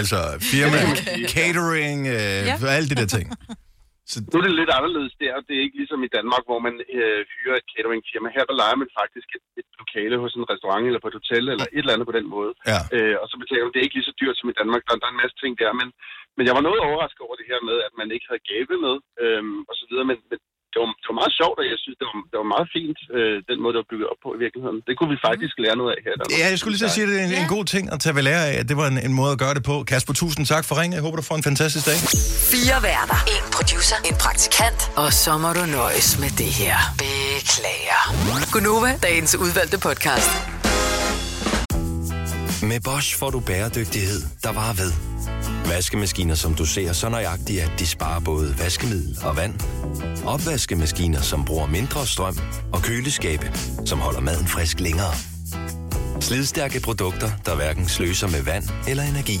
Altså 0.00 0.18
firma, 0.52 0.78
catering, 1.36 2.00
øh, 2.06 2.14
Ja. 2.14 2.56
alle 2.76 2.88
de 2.92 2.94
der 3.00 3.06
ting. 3.16 3.26
Nu 4.30 4.36
er 4.38 4.44
det 4.46 4.60
lidt 4.60 4.72
anderledes 4.78 5.14
der. 5.22 5.34
Det 5.46 5.54
er 5.54 5.62
ikke 5.66 5.80
ligesom 5.82 6.00
i 6.08 6.14
Danmark, 6.16 6.44
hvor 6.48 6.60
man 6.66 6.74
øh, 6.98 7.20
hyrer 7.34 7.56
et 7.60 7.68
cateringfirma. 7.72 8.28
Her 8.36 8.44
der 8.48 8.56
leger 8.62 8.76
man 8.82 8.90
faktisk 9.00 9.28
et, 9.36 9.44
et 9.60 9.68
lokale 9.82 10.16
hos 10.22 10.32
en 10.38 10.50
restaurant 10.52 10.84
eller 10.88 11.02
på 11.04 11.10
et 11.10 11.18
hotel 11.20 11.44
eller 11.52 11.66
et 11.76 11.82
eller 11.82 11.94
andet 11.94 12.08
på 12.10 12.16
den 12.18 12.26
måde. 12.36 12.52
Ja. 12.70 12.80
Øh, 12.96 13.16
og 13.22 13.26
så 13.30 13.34
betaler 13.42 13.64
man. 13.64 13.72
Det 13.72 13.80
er 13.80 13.86
ikke 13.88 13.98
lige 13.98 14.10
så 14.10 14.16
dyrt 14.20 14.36
som 14.38 14.50
i 14.52 14.58
Danmark. 14.60 14.82
Der, 14.86 14.94
der 15.00 15.06
er 15.08 15.14
en 15.14 15.22
masse 15.22 15.36
ting 15.42 15.52
der. 15.62 15.70
Men, 15.80 15.88
men 16.36 16.44
jeg 16.46 16.54
var 16.56 16.64
noget 16.66 16.80
overrasket 16.88 17.22
over 17.26 17.36
det 17.40 17.50
her 17.50 17.60
med, 17.68 17.76
at 17.86 17.92
man 18.00 18.08
ikke 18.14 18.26
havde 18.30 18.46
gave 18.52 18.74
med 18.86 18.96
øhm, 19.24 19.58
og 19.70 19.74
så 19.80 19.84
videre. 19.90 20.06
Men, 20.10 20.18
men 20.30 20.38
det, 20.72 20.78
var, 20.82 20.88
det 21.02 21.08
var 21.12 21.18
meget 21.22 21.34
sjovt, 21.40 21.56
og 21.60 21.66
jeg 21.72 21.78
synes, 21.84 21.96
det 22.00 22.06
var, 22.10 22.16
det 22.32 22.38
var 22.42 22.48
meget 22.54 22.68
fint, 22.76 22.98
øh, 23.16 23.36
den 23.50 23.58
måde, 23.62 23.72
det 23.74 23.80
var 23.82 23.90
bygget 23.92 24.06
op 24.12 24.20
på 24.24 24.30
i 24.36 24.38
virkeligheden. 24.44 24.78
Det 24.88 24.94
kunne 24.98 25.12
vi 25.14 25.18
faktisk 25.28 25.54
lære 25.64 25.76
noget 25.80 25.90
af 25.94 25.98
her. 26.06 26.12
Danmark. 26.18 26.38
Ja, 26.40 26.46
jeg 26.52 26.58
skulle 26.60 26.74
lige 26.74 26.84
så 26.86 26.90
sige, 26.96 27.04
at 27.06 27.10
det 27.10 27.16
er 27.22 27.26
en, 27.28 27.34
en 27.44 27.50
god 27.56 27.64
ting 27.74 27.84
at 27.94 27.98
tage 28.04 28.14
ved 28.18 28.24
lære 28.28 28.42
af. 28.50 28.54
at 28.60 28.66
Det 28.70 28.76
var 28.80 28.86
en, 28.92 28.98
en 29.08 29.14
måde 29.20 29.30
at 29.34 29.38
gøre 29.44 29.54
det 29.58 29.64
på. 29.70 29.74
Kasper, 29.92 30.12
tusind 30.22 30.44
tak 30.52 30.64
for 30.68 30.74
ringen. 30.80 30.94
Jeg 30.96 31.02
håber, 31.06 31.16
du 31.22 31.26
får 31.30 31.36
en 31.42 31.46
fantastisk 31.50 31.84
dag. 31.90 31.98
Fire 32.52 32.76
værter. 32.88 33.18
En 33.36 33.44
producer. 33.64 33.96
En 34.04 34.14
praktikant. 34.14 34.92
Og 34.96 35.12
så 35.12 35.38
må 35.38 35.52
du 35.52 35.66
nøjes 35.66 36.18
med 36.20 36.30
det 36.30 36.46
her. 36.46 36.76
Beklager. 36.98 38.52
Gunova, 38.52 38.98
dagens 39.02 39.34
udvalgte 39.34 39.78
podcast. 39.78 40.30
Med 42.62 42.80
Bosch 42.80 43.18
får 43.18 43.30
du 43.30 43.40
bæredygtighed, 43.40 44.22
der 44.42 44.52
varer 44.52 44.72
ved. 44.72 44.92
Vaskemaskiner, 45.66 46.34
som 46.34 46.54
du 46.54 46.66
ser 46.66 46.92
så 46.92 47.08
nøjagtigt, 47.08 47.62
at 47.62 47.70
de 47.78 47.86
sparer 47.86 48.20
både 48.20 48.58
vaskemiddel 48.58 49.18
og 49.22 49.36
vand. 49.36 49.54
Opvaskemaskiner, 50.26 51.20
som 51.20 51.44
bruger 51.44 51.66
mindre 51.66 52.06
strøm. 52.06 52.38
Og 52.72 52.82
køleskabe, 52.82 53.52
som 53.86 53.98
holder 53.98 54.20
maden 54.20 54.46
frisk 54.46 54.80
længere. 54.80 55.14
Slidstærke 56.20 56.80
produkter, 56.80 57.30
der 57.46 57.54
hverken 57.54 57.88
sløser 57.88 58.28
med 58.28 58.42
vand 58.42 58.64
eller 58.88 59.02
energi. 59.02 59.40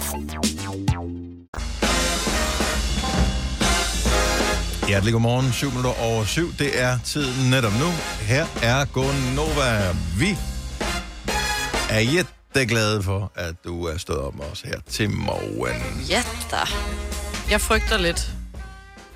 Hjertelig 4.91 5.13
godmorgen. 5.13 5.53
7 5.53 5.69
minutter 5.69 6.01
over 6.01 6.25
7. 6.25 6.53
Det 6.59 6.81
er 6.81 6.99
tiden 7.05 7.49
netop 7.49 7.71
nu. 7.73 7.89
Her 8.21 8.45
er 8.63 8.85
Gonova. 8.85 9.91
Vi 10.19 10.29
er 11.89 11.99
jätteglade 11.99 13.03
for, 13.03 13.31
at 13.35 13.55
du 13.63 13.85
er 13.85 13.97
stået 13.97 14.19
op 14.19 14.35
med 14.35 14.45
os 14.45 14.61
her 14.61 14.79
til 14.89 15.09
morgen. 15.09 16.09
Ja 16.09 16.23
da. 16.51 16.57
Jeg 17.51 17.61
frygter 17.61 17.97
lidt 17.97 18.31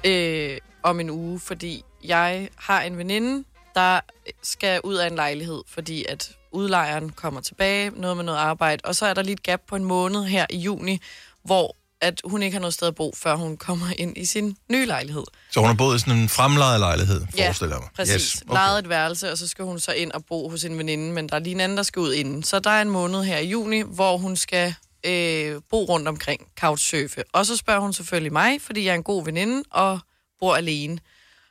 øh, 0.03 0.57
om 0.83 0.99
en 0.99 1.09
uge, 1.09 1.39
fordi 1.39 1.83
jeg 2.03 2.49
har 2.55 2.81
en 2.81 2.97
veninde, 2.97 3.43
der 3.73 3.99
skal 4.43 4.81
ud 4.83 4.95
af 4.95 5.07
en 5.07 5.15
lejlighed, 5.15 5.61
fordi 5.67 6.05
at 6.09 6.31
udlejeren 6.51 7.09
kommer 7.09 7.41
tilbage, 7.41 7.89
noget 7.89 8.17
med 8.17 8.23
noget 8.25 8.39
arbejde, 8.39 8.81
og 8.83 8.95
så 8.95 9.05
er 9.05 9.13
der 9.13 9.21
lige 9.21 9.33
et 9.33 9.43
gap 9.43 9.61
på 9.67 9.75
en 9.75 9.83
måned 9.83 10.23
her 10.23 10.45
i 10.49 10.57
juni, 10.57 11.01
hvor 11.43 11.75
at 12.01 12.21
hun 12.25 12.43
ikke 12.43 12.55
har 12.55 12.61
noget 12.61 12.73
sted 12.73 12.87
at 12.87 12.95
bo, 12.95 13.13
før 13.15 13.35
hun 13.35 13.57
kommer 13.57 13.87
ind 13.97 14.17
i 14.17 14.25
sin 14.25 14.57
nye 14.71 14.85
lejlighed. 14.85 15.23
Så 15.55 15.59
hun 15.59 15.67
har 15.67 15.75
boet 15.75 15.95
i 15.95 15.99
sådan 15.99 16.17
en 16.17 16.29
fremlejet 16.29 16.79
lejlighed, 16.79 17.21
forestiller 17.37 17.75
jeg 17.75 17.81
mig. 17.81 17.89
præcis. 17.95 18.33
Yes. 18.33 18.41
Okay. 18.41 18.53
Lejet 18.53 18.79
et 18.79 18.89
værelse, 18.89 19.31
og 19.31 19.37
så 19.37 19.47
skal 19.47 19.65
hun 19.65 19.79
så 19.79 19.91
ind 19.91 20.11
og 20.11 20.25
bo 20.25 20.49
hos 20.49 20.63
en 20.63 20.77
veninde, 20.77 21.13
men 21.13 21.29
der 21.29 21.35
er 21.35 21.39
lige 21.39 21.53
en 21.53 21.59
anden, 21.59 21.77
der 21.77 21.83
skal 21.83 21.99
ud 21.99 22.13
inden. 22.13 22.43
Så 22.43 22.59
der 22.59 22.69
er 22.69 22.81
en 22.81 22.89
måned 22.89 23.23
her 23.23 23.37
i 23.37 23.47
juni, 23.47 23.81
hvor 23.81 24.17
hun 24.17 24.35
skal 24.35 24.75
øh, 25.05 25.61
bo 25.69 25.85
rundt 25.85 26.07
omkring 26.07 26.41
couchsurfe. 26.59 27.23
Og 27.33 27.45
så 27.45 27.57
spørger 27.57 27.79
hun 27.79 27.93
selvfølgelig 27.93 28.33
mig, 28.33 28.61
fordi 28.61 28.85
jeg 28.85 28.91
er 28.91 28.95
en 28.95 29.03
god 29.03 29.25
veninde 29.25 29.63
og 29.71 29.99
bor 30.39 30.55
alene. 30.55 30.99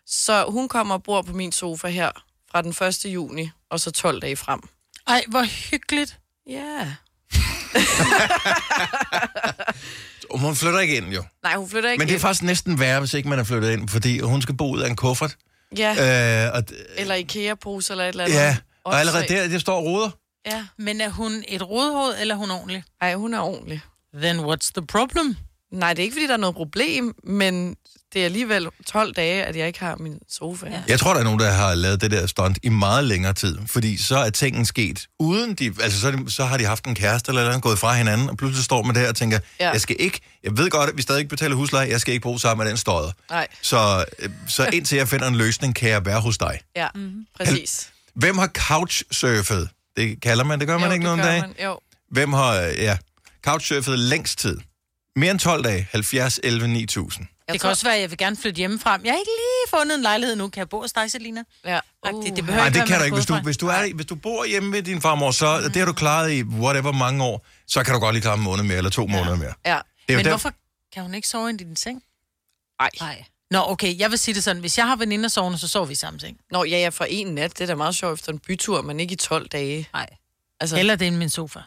Så 0.06 0.44
hun 0.48 0.68
kommer 0.68 0.94
og 0.94 1.02
bor 1.02 1.22
på 1.22 1.32
min 1.32 1.52
sofa 1.52 1.88
her 1.88 2.10
fra 2.50 2.62
den 2.62 2.86
1. 2.88 3.04
juni, 3.04 3.50
og 3.70 3.80
så 3.80 3.90
12 3.90 4.20
dage 4.20 4.36
frem. 4.36 4.60
Ej, 5.06 5.24
hvor 5.28 5.70
hyggeligt. 5.70 6.18
Ja. 6.46 6.94
Og 10.30 10.38
Hun 10.40 10.56
flytter 10.56 10.80
ikke 10.80 10.96
ind, 10.96 11.06
jo. 11.06 11.22
Nej, 11.42 11.54
hun 11.56 11.68
flytter 11.68 11.90
ikke 11.90 12.00
Men 12.00 12.08
det 12.08 12.12
er 12.12 12.16
ind. 12.16 12.20
faktisk 12.20 12.42
næsten 12.42 12.80
værre, 12.80 13.00
hvis 13.00 13.14
ikke 13.14 13.28
man 13.28 13.38
er 13.38 13.44
flyttet 13.44 13.70
ind, 13.70 13.88
fordi 13.88 14.18
hun 14.20 14.42
skal 14.42 14.56
bo 14.56 14.70
ud 14.70 14.80
af 14.80 14.88
en 14.90 14.96
kuffert. 14.96 15.36
Ja, 15.78 16.46
Øh, 16.46 16.54
og, 16.56 16.62
eller 16.96 17.14
IKEA-pose 17.14 17.92
eller 17.92 18.04
et 18.04 18.08
eller 18.08 18.24
andet. 18.24 18.36
ja, 18.36 18.56
og 18.84 19.00
allerede 19.00 19.24
der, 19.28 19.48
der 19.48 19.58
står 19.58 19.80
ruder. 19.80 20.10
Ja. 20.46 20.64
Men 20.78 21.00
er 21.00 21.08
hun 21.10 21.44
et 21.48 21.68
rodhoved, 21.70 22.14
eller 22.20 22.34
er 22.34 22.38
hun 22.38 22.50
ordentlig? 22.50 22.82
Nej, 23.00 23.14
hun 23.14 23.34
er 23.34 23.40
ordentlig. 23.40 23.80
Then 24.22 24.38
what's 24.40 24.70
the 24.76 24.86
problem? 24.86 25.36
Nej, 25.72 25.92
det 25.94 25.98
er 25.98 26.04
ikke, 26.04 26.14
fordi 26.14 26.26
der 26.26 26.32
er 26.32 26.36
noget 26.36 26.56
problem, 26.56 27.14
men 27.24 27.76
det 28.14 28.20
er 28.20 28.24
alligevel 28.24 28.68
12 28.86 29.14
dage, 29.14 29.44
at 29.44 29.56
jeg 29.56 29.66
ikke 29.66 29.80
har 29.80 29.96
min 29.96 30.18
sofa. 30.28 30.66
Ja. 30.66 30.82
Jeg 30.88 31.00
tror, 31.00 31.12
der 31.12 31.20
er 31.20 31.24
nogen, 31.24 31.38
der 31.40 31.50
har 31.50 31.74
lavet 31.74 32.00
det 32.00 32.10
der 32.10 32.26
stunt 32.26 32.58
i 32.62 32.68
meget 32.68 33.04
længere 33.04 33.32
tid, 33.32 33.58
fordi 33.66 33.96
så 33.96 34.16
er 34.16 34.30
tingene 34.30 34.66
sket 34.66 35.06
uden 35.18 35.54
de... 35.54 35.72
Altså, 35.82 36.00
så, 36.00 36.10
de, 36.10 36.30
så 36.30 36.44
har 36.44 36.56
de 36.56 36.64
haft 36.64 36.84
en 36.84 36.94
kæreste 36.94 37.30
eller 37.30 37.46
andet, 37.46 37.62
gået 37.62 37.78
fra 37.78 37.94
hinanden, 37.94 38.30
og 38.30 38.36
pludselig 38.36 38.64
står 38.64 38.82
man 38.82 38.94
der 38.94 39.08
og 39.08 39.16
tænker, 39.16 39.38
ja. 39.60 39.70
Jeg 39.70 39.80
skal 39.80 39.96
ikke... 39.98 40.20
Jeg 40.44 40.56
ved 40.56 40.70
godt, 40.70 40.90
at 40.90 40.96
vi 40.96 41.02
stadig 41.02 41.18
ikke 41.18 41.28
betaler 41.28 41.56
husleje, 41.56 41.88
jeg 41.88 42.00
skal 42.00 42.14
ikke 42.14 42.22
bo 42.22 42.38
sammen 42.38 42.64
med 42.64 42.70
den 42.70 42.76
støder. 42.76 43.12
Nej, 43.30 43.46
Så, 43.62 44.04
øh, 44.18 44.30
så 44.48 44.68
indtil 44.72 44.96
jeg 44.98 45.08
finder 45.08 45.28
en 45.28 45.36
løsning, 45.36 45.74
kan 45.74 45.90
jeg 45.90 46.06
være 46.06 46.20
hos 46.20 46.38
dig. 46.38 46.60
ja, 46.76 46.88
mm-hmm. 46.94 47.26
præcis. 47.36 47.90
Hvem 48.14 48.38
har 48.38 48.46
couchsurfet? 48.46 49.68
Det 49.96 50.22
kalder 50.22 50.44
man, 50.44 50.58
det 50.58 50.68
gør 50.68 50.78
man 50.78 50.86
jo, 50.86 50.92
ikke 50.92 51.04
nogen. 51.04 51.20
Man. 51.20 51.54
Jo. 51.64 51.78
Hvem 52.10 52.32
har, 52.32 52.60
øh, 52.60 52.74
ja, 52.78 52.96
couchsurfet 53.44 53.98
længst 53.98 54.38
tid? 54.38 54.58
Mere 55.16 55.30
end 55.30 55.38
12 55.38 55.64
dage, 55.64 55.88
70, 55.90 56.40
11, 56.42 56.68
9000. 56.68 57.26
det 57.52 57.60
kan 57.60 57.70
også 57.70 57.84
være, 57.86 57.94
at 57.94 58.00
jeg 58.00 58.10
vil 58.10 58.18
gerne 58.18 58.36
flytte 58.36 58.58
hjemmefra. 58.58 58.90
Jeg 59.04 59.12
har 59.12 59.18
ikke 59.18 59.30
lige 59.30 59.78
fundet 59.78 59.94
en 59.94 60.02
lejlighed 60.02 60.36
nu. 60.36 60.48
Kan 60.48 60.58
jeg 60.60 60.68
bo 60.68 60.80
hos 60.80 60.92
dig, 60.92 61.10
Selina? 61.10 61.42
Ja. 61.64 61.80
Uh, 62.12 62.24
det, 62.24 62.36
det 62.36 62.44
behøver 62.44 62.60
Nej, 62.60 62.66
ikke 62.66 62.78
det 62.80 62.88
kan 62.88 62.98
du 62.98 63.04
ikke. 63.04 63.14
Hvis 63.16 63.26
du, 63.26 63.34
hvis, 63.34 63.56
du 63.56 63.66
er, 63.66 63.94
hvis 63.94 64.06
du 64.06 64.14
bor 64.14 64.44
hjemme 64.44 64.72
ved 64.72 64.82
din 64.82 65.00
farmor, 65.00 65.30
så 65.30 65.60
mm. 65.64 65.72
det 65.72 65.76
har 65.76 65.86
du 65.86 65.92
klaret 65.92 66.32
i 66.32 66.42
whatever 66.42 66.92
mange 66.92 67.24
år, 67.24 67.46
så 67.66 67.84
kan 67.84 67.94
du 67.94 68.00
godt 68.00 68.14
lige 68.14 68.22
klare 68.22 68.36
en 68.36 68.42
måned 68.42 68.64
mere, 68.64 68.76
eller 68.76 68.90
to 68.90 69.02
ja. 69.02 69.16
måneder 69.16 69.36
mere. 69.36 69.52
Ja. 69.66 69.78
Det 70.06 70.12
er 70.12 70.16
Men 70.16 70.24
der- 70.24 70.30
hvorfor 70.30 70.52
kan 70.92 71.02
hun 71.02 71.14
ikke 71.14 71.28
sove 71.28 71.50
i 71.50 71.56
din 71.56 71.76
seng? 71.76 72.02
Nej. 72.80 72.90
Nej. 73.00 73.24
Nå, 73.50 73.60
okay, 73.66 73.98
jeg 73.98 74.10
vil 74.10 74.18
sige 74.18 74.34
det 74.34 74.44
sådan. 74.44 74.60
Hvis 74.60 74.78
jeg 74.78 74.86
har 74.86 74.96
veninder 74.96 75.28
sovende, 75.28 75.58
så 75.58 75.68
sover 75.68 75.86
vi 75.86 75.92
i 75.92 75.96
samme 75.96 76.20
seng. 76.20 76.36
Nå, 76.50 76.64
ja, 76.64 76.78
ja, 76.78 76.88
for 76.88 77.04
en 77.04 77.26
nat. 77.26 77.58
Det 77.58 77.60
er 77.60 77.66
da 77.66 77.74
meget 77.74 77.94
sjovt 77.96 78.18
efter 78.18 78.32
en 78.32 78.38
bytur, 78.38 78.82
men 78.82 79.00
ikke 79.00 79.12
i 79.12 79.16
12 79.16 79.48
dage. 79.48 79.88
Nej. 79.92 80.06
Altså, 80.60 80.78
Eller 80.78 80.96
det 80.96 81.08
er 81.08 81.12
min 81.12 81.30
sofa. 81.30 81.60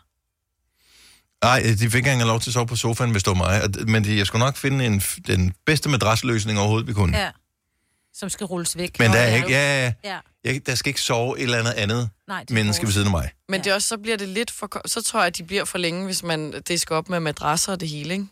Nej, 1.44 1.60
de 1.62 1.78
fik 1.78 1.96
ikke 1.96 2.12
engang 2.12 2.28
lov 2.28 2.40
til 2.40 2.50
at 2.50 2.54
sove 2.54 2.68
på 2.68 2.76
sofaen, 2.76 3.12
hvis 3.12 3.24
det 3.24 3.30
var 3.30 3.36
mig. 3.38 3.62
Men 3.88 4.04
de, 4.04 4.18
jeg 4.18 4.28
skulle 4.28 4.46
nok 4.46 4.58
finde 4.58 4.86
en, 4.86 5.00
den 5.28 5.54
bedste 5.66 5.90
madrasløsning 5.90 6.60
overhovedet, 6.60 6.88
vi 6.88 6.94
kunne. 6.94 7.18
Ja. 7.18 7.30
som 8.14 8.30
skal 8.30 8.46
rulles 8.46 8.78
væk. 8.78 9.00
Men 9.00 9.12
der 9.12 9.20
er 9.20 9.36
ikke, 9.36 9.50
ja, 9.50 9.86
ja, 9.86 9.94
Ja. 10.04 10.18
jeg, 10.44 10.62
der 10.66 10.76
skal 10.76 10.90
ikke 10.90 11.02
sove 11.02 11.38
et 11.40 11.44
eller 11.44 11.58
andet 11.60 11.72
andet 11.72 12.10
Nej, 12.28 12.46
menneske 12.50 12.86
ved 12.86 12.94
siden 12.94 13.08
af 13.08 13.12
mig. 13.12 13.30
Men 13.50 13.64
det 13.64 13.70
er 13.70 13.74
også, 13.74 13.88
så 13.88 13.98
bliver 13.98 14.18
det 14.18 14.28
lidt 14.28 14.52
for... 14.52 14.82
Så 14.88 15.02
tror 15.02 15.20
jeg, 15.20 15.28
at 15.28 15.38
de 15.38 15.44
bliver 15.44 15.66
for 15.66 15.78
længe, 15.78 16.06
hvis 16.06 16.24
man 16.24 16.62
det 16.68 16.82
skal 16.82 16.94
op 16.94 17.10
med 17.10 17.20
madrasser 17.20 17.72
og 17.72 17.80
det 17.80 17.90
hele, 17.90 18.14
ikke? 18.14 18.26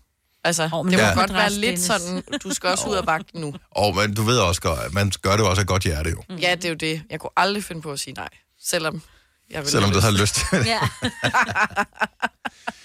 Altså, 0.44 0.70
oh, 0.74 0.90
det 0.92 1.00
må 1.00 1.04
Ja. 1.06 1.14
godt 1.14 1.34
være 1.34 1.52
lidt 1.52 1.80
sådan, 1.82 2.24
du 2.44 2.54
skal 2.54 2.70
også 2.70 2.88
ud 2.88 2.96
af 2.96 3.06
vagten 3.14 3.42
nu. 3.42 3.54
Og 3.72 3.96
men 3.96 4.14
du 4.16 4.24
ved 4.24 4.38
også 4.38 4.62
godt, 4.62 4.80
at 4.80 4.94
man 4.94 5.12
gør 5.22 5.38
det 5.38 5.46
også 5.46 5.62
af 5.62 5.68
godt 5.68 5.84
hjerte 5.84 6.10
jo. 6.10 6.24
Mm. 6.30 6.36
Ja, 6.36 6.56
det 6.56 6.66
er 6.66 6.70
jo 6.70 6.76
det. 6.76 7.02
Jeg 7.10 7.20
kunne 7.20 7.30
aldrig 7.38 7.64
finde 7.64 7.82
på 7.82 7.92
at 7.92 8.00
sige 8.00 8.14
nej, 8.14 8.30
selvom 8.64 9.02
jeg 9.50 9.60
ville 9.60 9.72
Selvom 9.72 9.92
du 9.92 10.00
har 10.00 10.12
lyst 10.12 10.36
til 10.36 10.46
det. 10.52 10.66
Ja. 10.66 10.80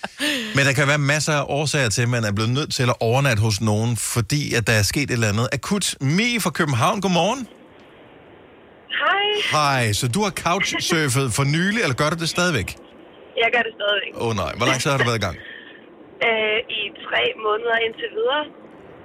Men 0.57 0.63
der 0.67 0.73
kan 0.79 0.87
være 0.93 1.03
masser 1.15 1.33
af 1.33 1.45
årsager 1.59 1.89
til, 1.89 2.03
at 2.03 2.09
man 2.17 2.25
er 2.25 2.33
blevet 2.33 2.53
nødt 2.59 2.71
til 2.79 2.83
at 2.83 2.97
overnatte 3.01 3.43
hos 3.43 3.61
nogen, 3.61 3.97
fordi 3.97 4.43
at 4.59 4.67
der 4.69 4.73
er 4.81 4.83
sket 4.93 5.03
et 5.03 5.11
eller 5.11 5.29
andet 5.29 5.49
akut. 5.53 5.87
Mi 6.01 6.29
fra 6.45 6.51
København, 6.51 7.01
godmorgen. 7.01 7.43
Hej. 9.03 9.27
Hej, 9.57 9.93
så 9.93 10.05
du 10.15 10.21
har 10.27 10.33
couchsurfet 10.45 11.27
for 11.37 11.45
nylig, 11.57 11.81
eller 11.85 11.97
gør 12.03 12.11
du 12.15 12.17
det 12.25 12.29
stadigvæk? 12.37 12.69
Jeg 13.43 13.49
gør 13.55 13.63
det 13.69 13.73
stadigvæk. 13.79 14.13
Åh 14.23 14.27
oh, 14.27 14.33
nej, 14.43 14.53
hvor 14.59 14.67
lang 14.71 14.79
tid 14.81 14.91
har 14.91 14.99
du 15.03 15.07
været 15.11 15.21
i 15.23 15.27
gang? 15.29 15.37
Øh, 16.29 16.59
I 16.81 16.83
tre 17.07 17.23
måneder 17.47 17.77
indtil 17.87 18.09
videre. 18.19 18.45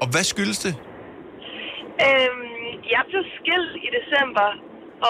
Og 0.02 0.08
hvad 0.14 0.24
skyldes 0.34 0.60
det? 0.66 0.74
Øhm, 2.06 2.66
jeg 2.94 3.04
blev 3.10 3.24
skilt 3.38 3.74
i 3.88 3.90
december, 3.98 4.48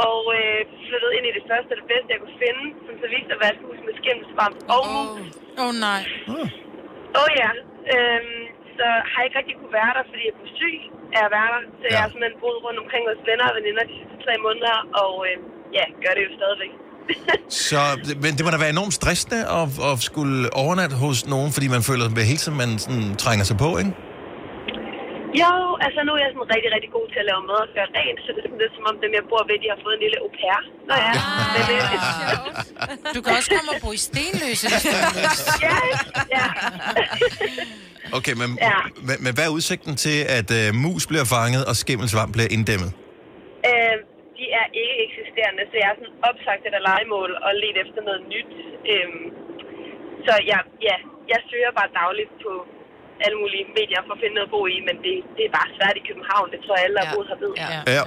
og 0.01 0.19
øh, 0.37 0.59
flyttede 0.85 1.13
ind 1.17 1.25
i 1.31 1.33
det 1.37 1.43
første 1.49 1.71
og 1.73 1.79
det 1.81 1.87
bedste, 1.93 2.09
jeg 2.13 2.21
kunne 2.23 2.39
finde, 2.45 2.63
som 2.85 2.93
så 3.01 3.07
viste 3.15 3.31
at 3.35 3.39
være 3.43 3.53
et 3.55 3.61
hus 3.65 3.79
med 3.87 3.93
skimmelsvamp 4.01 4.57
og 4.75 4.81
mus. 4.93 5.25
Åh 5.59 5.65
oh, 5.65 5.73
nej. 5.87 6.01
Åh 7.17 7.21
oh, 7.21 7.29
ja. 7.41 7.51
Øhm, 7.93 8.41
så 8.77 8.87
har 9.09 9.17
jeg 9.19 9.27
ikke 9.27 9.39
rigtig 9.41 9.55
kunne 9.61 9.75
være 9.81 9.93
der, 9.97 10.03
fordi 10.11 10.23
jeg 10.29 10.35
blev 10.39 10.49
syg 10.61 10.77
af 11.17 11.21
at 11.27 11.31
være 11.37 11.49
der. 11.53 11.61
Så 11.79 11.85
ja. 11.85 11.91
jeg 11.93 11.99
har 12.03 12.09
simpelthen 12.11 12.37
boet 12.43 12.59
rundt 12.65 12.79
omkring 12.83 13.03
hos 13.11 13.21
venner 13.29 13.45
og 13.51 13.55
veninder 13.59 13.83
de 13.89 13.95
sidste 13.99 14.17
tre 14.25 14.33
måneder, 14.45 14.75
og 15.03 15.13
øh, 15.27 15.35
ja, 15.77 15.85
gør 16.03 16.13
det 16.17 16.23
jo 16.27 16.31
stadigvæk. 16.39 16.73
Så, 17.69 17.81
men 18.23 18.31
det 18.37 18.41
må 18.45 18.49
da 18.55 18.59
være 18.65 18.73
enormt 18.77 18.95
stressende 19.01 19.39
at, 19.59 19.67
at 19.89 19.95
skulle 20.09 20.37
overnatte 20.63 20.95
hos 21.05 21.17
nogen, 21.33 21.49
fordi 21.55 21.67
man 21.75 21.81
føler 21.89 22.03
at 22.05 22.11
hele 22.31 22.41
tiden, 22.43 22.57
man 22.63 22.71
sådan, 22.85 23.05
trænger 23.25 23.45
sig 23.49 23.57
på, 23.65 23.69
ikke? 23.81 23.91
Jo, 25.41 25.53
altså 25.85 25.99
nu 26.07 26.11
er 26.17 26.21
jeg 26.25 26.31
sådan 26.33 26.49
rigtig, 26.55 26.69
rigtig 26.75 26.91
god 26.97 27.05
til 27.13 27.19
at 27.23 27.27
lave 27.31 27.41
mad 27.51 27.59
og 27.67 27.71
gøre 27.77 27.89
rent, 27.99 28.19
så 28.23 28.29
det 28.35 28.39
er 28.41 28.45
sådan 28.49 28.61
lidt 28.63 28.73
som 28.77 28.85
om 28.91 28.95
dem, 29.03 29.11
jeg 29.17 29.23
bor 29.31 29.41
ved, 29.49 29.57
de 29.63 29.67
har 29.73 29.79
fået 29.85 29.95
en 29.97 30.03
lille 30.05 30.17
au 30.23 30.29
pair. 30.39 30.59
Nå 30.89 30.93
ja, 31.05 31.11
men, 31.55 31.63
øh, 31.75 31.83
Du 33.15 33.19
kan 33.23 33.31
også 33.39 33.49
komme 33.55 33.69
og 33.73 33.77
bo 33.83 33.89
i 33.97 34.01
Stenløse, 34.07 34.65
hvis 34.71 34.83
du 34.91 34.95
har 35.05 35.13
lyst. 35.23 35.45
ja, 35.67 35.77
ja. 36.37 36.45
Okay, 38.17 38.33
men, 38.41 38.49
Ja. 38.57 38.65
ja. 38.73 38.79
men, 39.07 39.15
men 39.25 39.31
hvad 39.35 39.45
er 39.49 39.53
udsigten 39.57 39.93
til, 40.05 40.17
at 40.37 40.49
uh, 40.59 40.67
mus 40.83 41.03
bliver 41.11 41.27
fanget 41.35 41.63
og 41.69 41.75
skimmelsvamp 41.83 42.31
bliver 42.35 42.49
inddæmmet? 42.55 42.91
Øh, 43.69 43.95
de 44.39 44.45
er 44.59 44.65
ikke 44.81 44.95
eksisterende, 45.07 45.61
så 45.69 45.75
jeg 45.81 45.87
er 45.93 45.97
sådan 45.99 46.15
opsagt 46.29 46.61
et 46.69 46.75
legemål 46.89 47.29
og 47.45 47.51
let 47.63 47.75
efter 47.83 47.99
noget 48.07 48.21
nyt. 48.33 48.49
Øhm, 48.93 49.23
så 50.25 50.33
jeg, 50.51 50.59
ja, 50.87 50.95
jeg 51.33 51.39
søger 51.49 51.71
bare 51.79 51.89
dagligt 52.01 52.31
på 52.45 52.51
alle 53.25 53.37
mulige 53.43 53.65
medier 53.79 53.99
for 54.07 54.13
at 54.17 54.19
finde 54.23 54.35
noget 54.37 54.49
at 54.49 54.53
bo 54.55 54.61
i, 54.75 54.77
men 54.87 54.95
det, 55.05 55.13
det 55.37 55.43
er 55.49 55.51
bare 55.59 55.69
svært 55.77 55.95
i 56.01 56.03
København. 56.09 56.45
Det 56.53 56.59
tror 56.65 56.73
jeg, 56.77 56.83
alle, 56.85 56.95
der 56.99 57.05
ja. 57.07 57.13
boet 57.15 57.27
her 57.31 57.37
ved. 57.43 57.51
Ja. 57.63 57.67
Ja. 57.97 58.03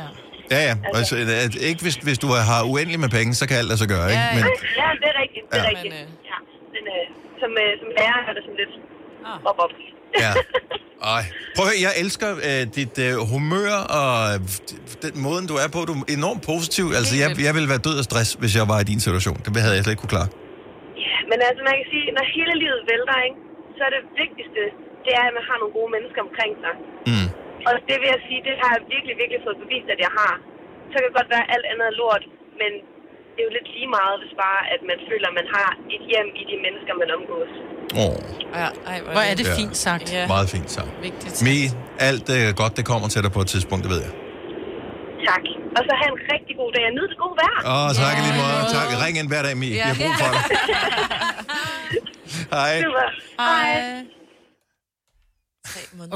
Ja, 0.54 0.60
ja. 0.68 0.74
Altså, 0.98 1.14
at, 1.44 1.52
ikke 1.70 1.82
hvis, 1.86 1.96
hvis 2.08 2.18
du 2.24 2.28
har 2.50 2.60
uendelig 2.72 3.00
med 3.04 3.10
penge, 3.18 3.30
så 3.40 3.44
kan 3.48 3.54
alt 3.60 3.68
lade 3.72 3.80
sig 3.84 3.90
gøre, 3.96 4.06
ikke? 4.14 4.26
Men, 4.36 4.42
ja, 4.80 4.88
det 5.02 5.06
er 5.12 5.16
rigtigt. 5.24 5.44
Det 5.50 5.56
er 5.60 5.64
Ja. 5.66 5.70
rigtigt. 5.72 5.94
Ja. 6.30 6.38
Men 6.74 6.82
øh, 6.94 7.04
som, 7.40 7.50
øh, 7.64 7.70
som 7.80 7.88
lærer 7.98 8.18
er 8.28 8.32
det 8.36 8.42
sådan 8.46 8.58
lidt 8.62 8.74
op 9.50 9.58
op. 9.64 9.72
ja. 10.24 10.32
Ej. 11.16 11.22
Prøv 11.56 11.64
at 11.66 11.70
høre, 11.70 11.80
jeg 11.86 11.92
elsker 12.02 12.28
øh, 12.48 12.62
dit 12.78 12.94
øh, 13.06 13.12
humør 13.32 13.74
og 14.00 14.12
øh, 14.32 14.36
den 15.06 15.14
måde, 15.26 15.40
du 15.52 15.56
er 15.64 15.68
på. 15.76 15.80
Du 15.90 15.92
er 16.00 16.04
enormt 16.18 16.42
positiv. 16.52 16.84
Altså, 16.98 17.14
jeg, 17.22 17.28
jeg 17.46 17.52
ville 17.56 17.68
være 17.74 17.82
død 17.88 17.96
af 18.02 18.04
stress, 18.10 18.28
hvis 18.42 18.52
jeg 18.58 18.66
var 18.72 18.78
i 18.84 18.86
din 18.92 19.00
situation. 19.06 19.36
Det 19.44 19.60
havde 19.64 19.74
jeg 19.76 19.82
slet 19.84 19.94
ikke 19.94 20.02
kunne 20.04 20.14
klare. 20.16 20.30
Ja, 21.06 21.16
men 21.30 21.38
altså 21.48 21.60
man 21.68 21.74
kan 21.80 21.86
sige, 21.94 22.04
når 22.18 22.24
hele 22.36 22.52
livet 22.62 22.80
vælter, 22.92 23.16
ikke, 23.28 23.38
så 23.76 23.80
er 23.88 23.92
det 23.96 24.02
vigtigste, 24.22 24.62
det 25.04 25.12
er, 25.20 25.24
at 25.30 25.34
man 25.38 25.44
har 25.50 25.56
nogle 25.60 25.74
gode 25.78 25.90
mennesker 25.94 26.20
omkring 26.28 26.52
sig. 26.64 26.74
Mm. 27.10 27.28
Og 27.68 27.72
det 27.88 27.96
vil 28.00 28.08
jeg 28.14 28.20
sige, 28.28 28.40
det 28.48 28.54
har 28.62 28.70
jeg 28.76 28.82
virkelig, 28.94 29.14
virkelig 29.22 29.40
fået 29.46 29.58
bevist, 29.64 29.88
at 29.94 30.00
jeg 30.06 30.12
har. 30.20 30.34
Så 30.90 30.94
kan 30.98 31.04
det 31.08 31.14
godt 31.20 31.30
være, 31.34 31.44
at 31.46 31.50
alt 31.54 31.66
andet 31.70 31.86
er 31.92 31.94
lort, 32.02 32.24
men 32.60 32.70
det 33.34 33.40
er 33.42 33.46
jo 33.48 33.52
lidt 33.58 33.68
lige 33.76 33.90
meget, 33.98 34.14
hvis 34.22 34.34
bare, 34.46 34.60
at 34.74 34.80
man 34.90 34.98
føler, 35.08 35.26
at 35.32 35.36
man 35.40 35.48
har 35.56 35.68
et 35.94 36.02
hjem 36.10 36.28
i 36.40 36.42
de 36.50 36.56
mennesker, 36.64 36.92
man 37.02 37.08
omgås. 37.18 37.52
Åh, 38.04 38.16
Ja, 38.60 38.68
ej, 38.90 38.98
Hvor 39.14 39.24
er 39.30 39.34
det 39.40 39.46
Ja. 39.50 39.54
fint 39.60 39.76
sagt. 39.86 40.06
Ja. 40.16 40.22
meget 40.34 40.48
fint 40.54 40.70
så. 40.76 40.82
Vigtigt. 41.08 41.36
Mi, 41.48 41.56
alt 42.08 42.26
øh, 42.38 42.46
godt, 42.60 42.72
det 42.78 42.84
kommer 42.92 43.08
til 43.14 43.20
dig 43.24 43.32
på 43.36 43.40
et 43.44 43.48
tidspunkt, 43.54 43.82
det 43.84 43.90
ved 43.94 44.00
jeg. 44.06 44.12
Tak. 45.30 45.44
Og 45.76 45.82
så 45.88 45.92
have 46.00 46.10
en 46.16 46.20
rigtig 46.34 46.54
god 46.60 46.70
dag 46.76 46.82
nyd 46.98 47.06
det 47.12 47.18
gode 47.24 47.36
vejr. 47.42 47.58
Åh, 47.72 47.84
oh, 47.84 47.90
tak 48.02 48.14
yeah. 48.16 48.24
lige 48.26 48.36
måde. 48.42 48.60
Tak. 48.76 48.88
Ring 49.04 49.14
ind 49.20 49.28
hver 49.32 49.42
dag, 49.46 49.54
Mi. 49.62 49.68
Jeg 49.76 49.86
har 49.90 49.96
brug 50.02 50.14
for 50.20 50.28
dig. 50.34 50.42
Hej. 52.54 52.72
Super. 52.84 53.08
Hej. 53.40 54.17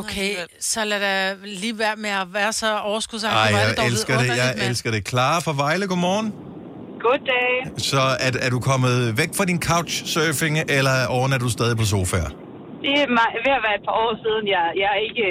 Okay, 0.03 0.31
så 0.61 0.81
lad 0.85 1.01
da 1.01 1.35
lige 1.62 1.79
være 1.79 1.97
med 2.05 2.11
at 2.11 2.27
være 2.38 2.53
så 2.53 2.69
overskudsagtig. 2.91 3.55
Ej, 3.55 3.61
jeg 3.61 3.77
dog 3.77 3.87
elsker 3.87 4.19
det. 4.19 4.29
Jeg 4.29 4.53
mand. 4.59 4.69
elsker 4.71 4.91
det. 4.95 5.09
Clara 5.09 5.38
fra 5.47 5.53
Vejle, 5.62 5.87
godmorgen. 5.93 6.29
Goddag. 7.07 7.53
Så 7.91 8.01
er, 8.27 8.31
er 8.47 8.51
du 8.57 8.59
kommet 8.71 8.97
væk 9.21 9.31
fra 9.38 9.45
din 9.51 9.61
couchsurfing, 9.69 10.55
eller 10.79 10.95
overnatter 11.17 11.47
du 11.49 11.53
stadig 11.59 11.77
på 11.83 11.87
sofaer? 11.95 12.31
Det 12.85 12.93
er 13.03 13.09
mig- 13.19 13.35
ved 13.47 13.53
at 13.59 13.62
være 13.67 13.77
et 13.81 13.85
par 13.88 13.97
år 14.05 14.12
siden, 14.25 14.45
jeg, 14.57 14.65
jeg, 14.85 14.93
ikke, 15.07 15.27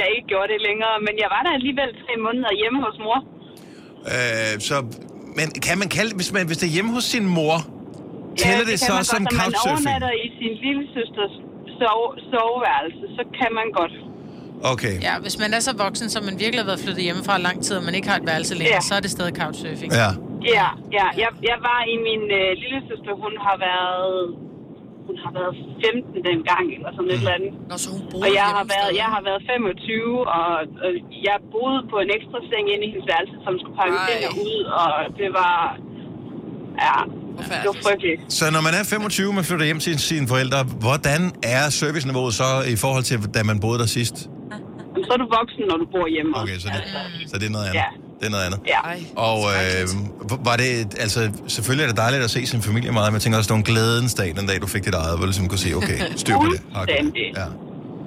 jeg 0.00 0.06
ikke 0.14 0.26
gjorde 0.32 0.48
det 0.54 0.60
længere. 0.68 0.94
Men 1.06 1.14
jeg 1.22 1.28
var 1.34 1.40
der 1.46 1.52
alligevel 1.58 1.90
tre 2.04 2.12
måneder 2.26 2.50
hjemme 2.62 2.78
hos 2.86 2.96
mor. 3.06 3.18
Øh, 4.14 4.52
så, 4.68 4.76
men 5.38 5.46
kan 5.66 5.76
man 5.82 5.88
kalde 5.96 6.10
hvis, 6.18 6.30
man, 6.36 6.42
hvis 6.50 6.58
det 6.60 6.66
er 6.70 6.74
hjemme 6.76 6.92
hos 6.98 7.04
sin 7.14 7.26
mor, 7.38 7.56
tæller 8.42 8.64
det, 8.70 8.76
kan 8.82 8.88
så 8.90 8.94
man 9.00 9.04
som 9.14 9.22
godt, 9.24 9.32
Når 9.32 9.38
man 9.38 9.44
couchsurfing? 9.44 9.86
overnatter 9.88 10.12
i 10.26 10.28
sin 10.40 10.52
lille 10.66 10.82
søsters 10.96 11.34
sove, 11.80 12.08
soveværelse, 12.32 13.04
så 13.16 13.22
kan 13.38 13.50
man 13.58 13.68
godt. 13.80 13.94
Okay. 14.72 14.94
Ja, 15.08 15.14
hvis 15.24 15.36
man 15.42 15.50
er 15.56 15.60
så 15.68 15.72
voksen, 15.84 16.06
som 16.14 16.22
man 16.28 16.36
virkelig 16.44 16.60
har 16.64 16.68
været 16.72 16.82
flyttet 16.84 17.02
hjemmefra 17.08 17.32
i 17.40 17.42
lang 17.48 17.58
tid, 17.66 17.74
og 17.80 17.84
man 17.88 17.94
ikke 17.98 18.08
har 18.12 18.18
et 18.22 18.26
værelse 18.32 18.54
længere, 18.60 18.80
Ja. 18.82 18.88
så 18.90 18.94
er 18.98 19.02
det 19.06 19.10
stadig 19.16 19.34
couchsurfing. 19.40 19.90
Ja. 20.02 20.10
Ja, 20.56 20.68
ja. 20.98 21.06
Jeg, 21.22 21.30
jeg 21.50 21.58
var 21.68 21.80
i 21.94 21.96
min 22.08 22.22
øh, 22.40 22.50
lille 22.62 22.78
søster, 22.88 23.12
hun 23.24 23.32
har 23.46 23.56
været 23.68 24.12
hun 25.08 25.18
har 25.24 25.32
været 25.40 25.54
15 25.84 26.24
dengang, 26.30 26.64
eller 26.76 26.90
sådan 26.96 27.10
et 27.14 27.20
eller 27.22 27.34
andet. 27.38 27.52
Nå, 27.70 27.74
så 27.84 27.88
hun 27.94 28.00
og 28.24 28.28
jeg 28.40 28.48
har, 28.58 28.66
været, 28.74 28.90
jeg 29.02 29.08
har 29.14 29.22
været 29.28 29.42
25, 29.54 30.28
og, 30.38 30.48
og 30.84 30.90
jeg 31.28 31.36
boede 31.54 31.80
på 31.92 31.96
en 32.04 32.10
ekstra 32.16 32.38
seng 32.50 32.64
inde 32.74 32.84
i 32.86 32.90
hendes 32.92 33.06
værelse, 33.12 33.36
som 33.46 33.52
skulle 33.60 33.76
pakke 33.82 33.96
Ej. 34.02 34.08
ting 34.10 34.22
ud, 34.48 34.58
og 34.82 34.90
det 35.20 35.28
var... 35.40 35.54
Ja, 36.86 36.96
det 37.44 37.68
var 37.72 37.76
frygteligt. 37.86 38.20
Så 38.32 38.50
når 38.50 38.60
man 38.60 38.74
er 38.74 38.84
25, 38.84 39.32
man 39.32 39.44
flytter 39.44 39.64
hjem 39.66 39.78
til 39.78 39.98
sine 39.98 40.28
forældre, 40.28 40.62
hvordan 40.64 41.32
er 41.42 41.70
serviceniveauet 41.70 42.34
så 42.34 42.62
i 42.68 42.76
forhold 42.76 43.04
til, 43.04 43.18
da 43.34 43.42
man 43.42 43.60
boede 43.60 43.78
der 43.78 43.86
sidst? 43.86 44.14
Jamen, 44.92 45.04
så 45.04 45.12
er 45.12 45.16
du 45.16 45.28
voksen, 45.40 45.62
når 45.70 45.76
du 45.76 45.86
bor 45.92 46.06
hjemme. 46.14 46.30
Okay, 46.42 46.58
så 46.58 46.68
det, 46.68 46.82
så 47.30 47.38
det 47.38 47.46
er 47.46 47.50
noget 47.50 47.64
andet. 47.64 47.78
Ja. 47.78 47.84
Det 48.20 48.26
er 48.26 48.30
noget 48.30 48.44
andet. 48.44 48.60
Ja. 48.66 48.80
Og 49.16 49.38
øh, 49.38 49.88
var 50.46 50.56
det, 50.56 50.94
altså 51.00 51.30
selvfølgelig 51.48 51.84
er 51.84 51.88
det 51.88 51.96
dejligt 51.96 52.22
at 52.24 52.30
se 52.30 52.46
sin 52.46 52.62
familie 52.62 52.92
meget, 52.92 53.12
men 53.12 53.14
jeg 53.14 53.22
tænker 53.22 53.38
også, 53.38 53.48
det 53.48 53.52
var 53.52 53.58
en 53.58 53.62
glædens 53.62 54.14
dag, 54.14 54.34
den 54.36 54.46
dag 54.46 54.60
du 54.60 54.66
fik 54.66 54.84
dit 54.84 54.94
eget, 54.94 55.10
hvor 55.10 55.16
du 55.16 55.24
ligesom 55.26 55.48
kunne 55.48 55.58
sige, 55.58 55.76
okay, 55.76 55.98
styr 56.16 56.34
på 56.34 56.46
det. 56.52 56.62
Okay. 56.74 57.04
Ja. 57.36 57.44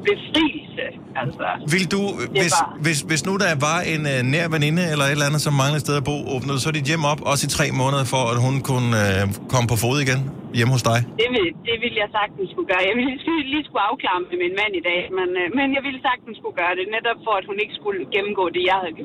Befrielse, 0.09 0.85
altså. 1.23 1.47
Vil 1.73 1.85
du, 1.95 2.01
hvis, 2.37 2.53
var- 2.59 2.77
hvis, 2.85 2.99
hvis 3.09 3.21
nu 3.29 3.33
der 3.43 3.51
var 3.69 3.79
en 3.93 4.01
uh, 4.13 4.17
nær 4.33 4.45
veninde 4.55 4.83
eller 4.91 5.05
et 5.09 5.11
eller 5.17 5.27
andet, 5.29 5.41
som 5.47 5.53
manglede 5.61 5.79
et 5.81 5.85
sted 5.87 5.95
at 6.01 6.05
bo, 6.09 6.15
åbnede 6.35 6.57
så 6.65 6.69
dit 6.77 6.85
hjem 6.91 7.03
op, 7.11 7.19
også 7.31 7.43
i 7.47 7.49
tre 7.57 7.65
måneder, 7.81 8.05
for 8.13 8.23
at 8.33 8.37
hun 8.45 8.55
kunne 8.69 8.91
uh, 9.05 9.23
komme 9.53 9.65
på 9.73 9.77
fod 9.83 9.97
igen 10.05 10.19
hjemme 10.57 10.71
hos 10.75 10.83
dig? 10.91 10.99
Det 11.21 11.29
vil, 11.35 11.47
det 11.67 11.75
vil 11.83 11.93
jeg 12.01 12.09
sagtens 12.19 12.47
skulle 12.53 12.69
gøre. 12.71 12.81
Jeg 12.89 12.95
ville 12.99 13.11
lige, 13.27 13.43
lige 13.53 13.63
skulle 13.67 13.83
afklare 13.91 14.19
med 14.29 14.37
min 14.43 14.53
mand 14.61 14.73
i 14.81 14.83
dag, 14.91 15.01
men, 15.19 15.29
øh, 15.41 15.45
men 15.59 15.67
jeg 15.77 15.81
ville 15.87 15.99
sagtens 16.09 16.35
skulle 16.41 16.55
gøre 16.61 16.73
det, 16.79 16.85
netop 16.97 17.17
for 17.27 17.33
at 17.39 17.45
hun 17.49 17.57
ikke 17.63 17.75
skulle 17.81 17.99
gennemgå 18.15 18.43
det, 18.55 18.61
jeg 18.71 18.77
havde 18.83 18.95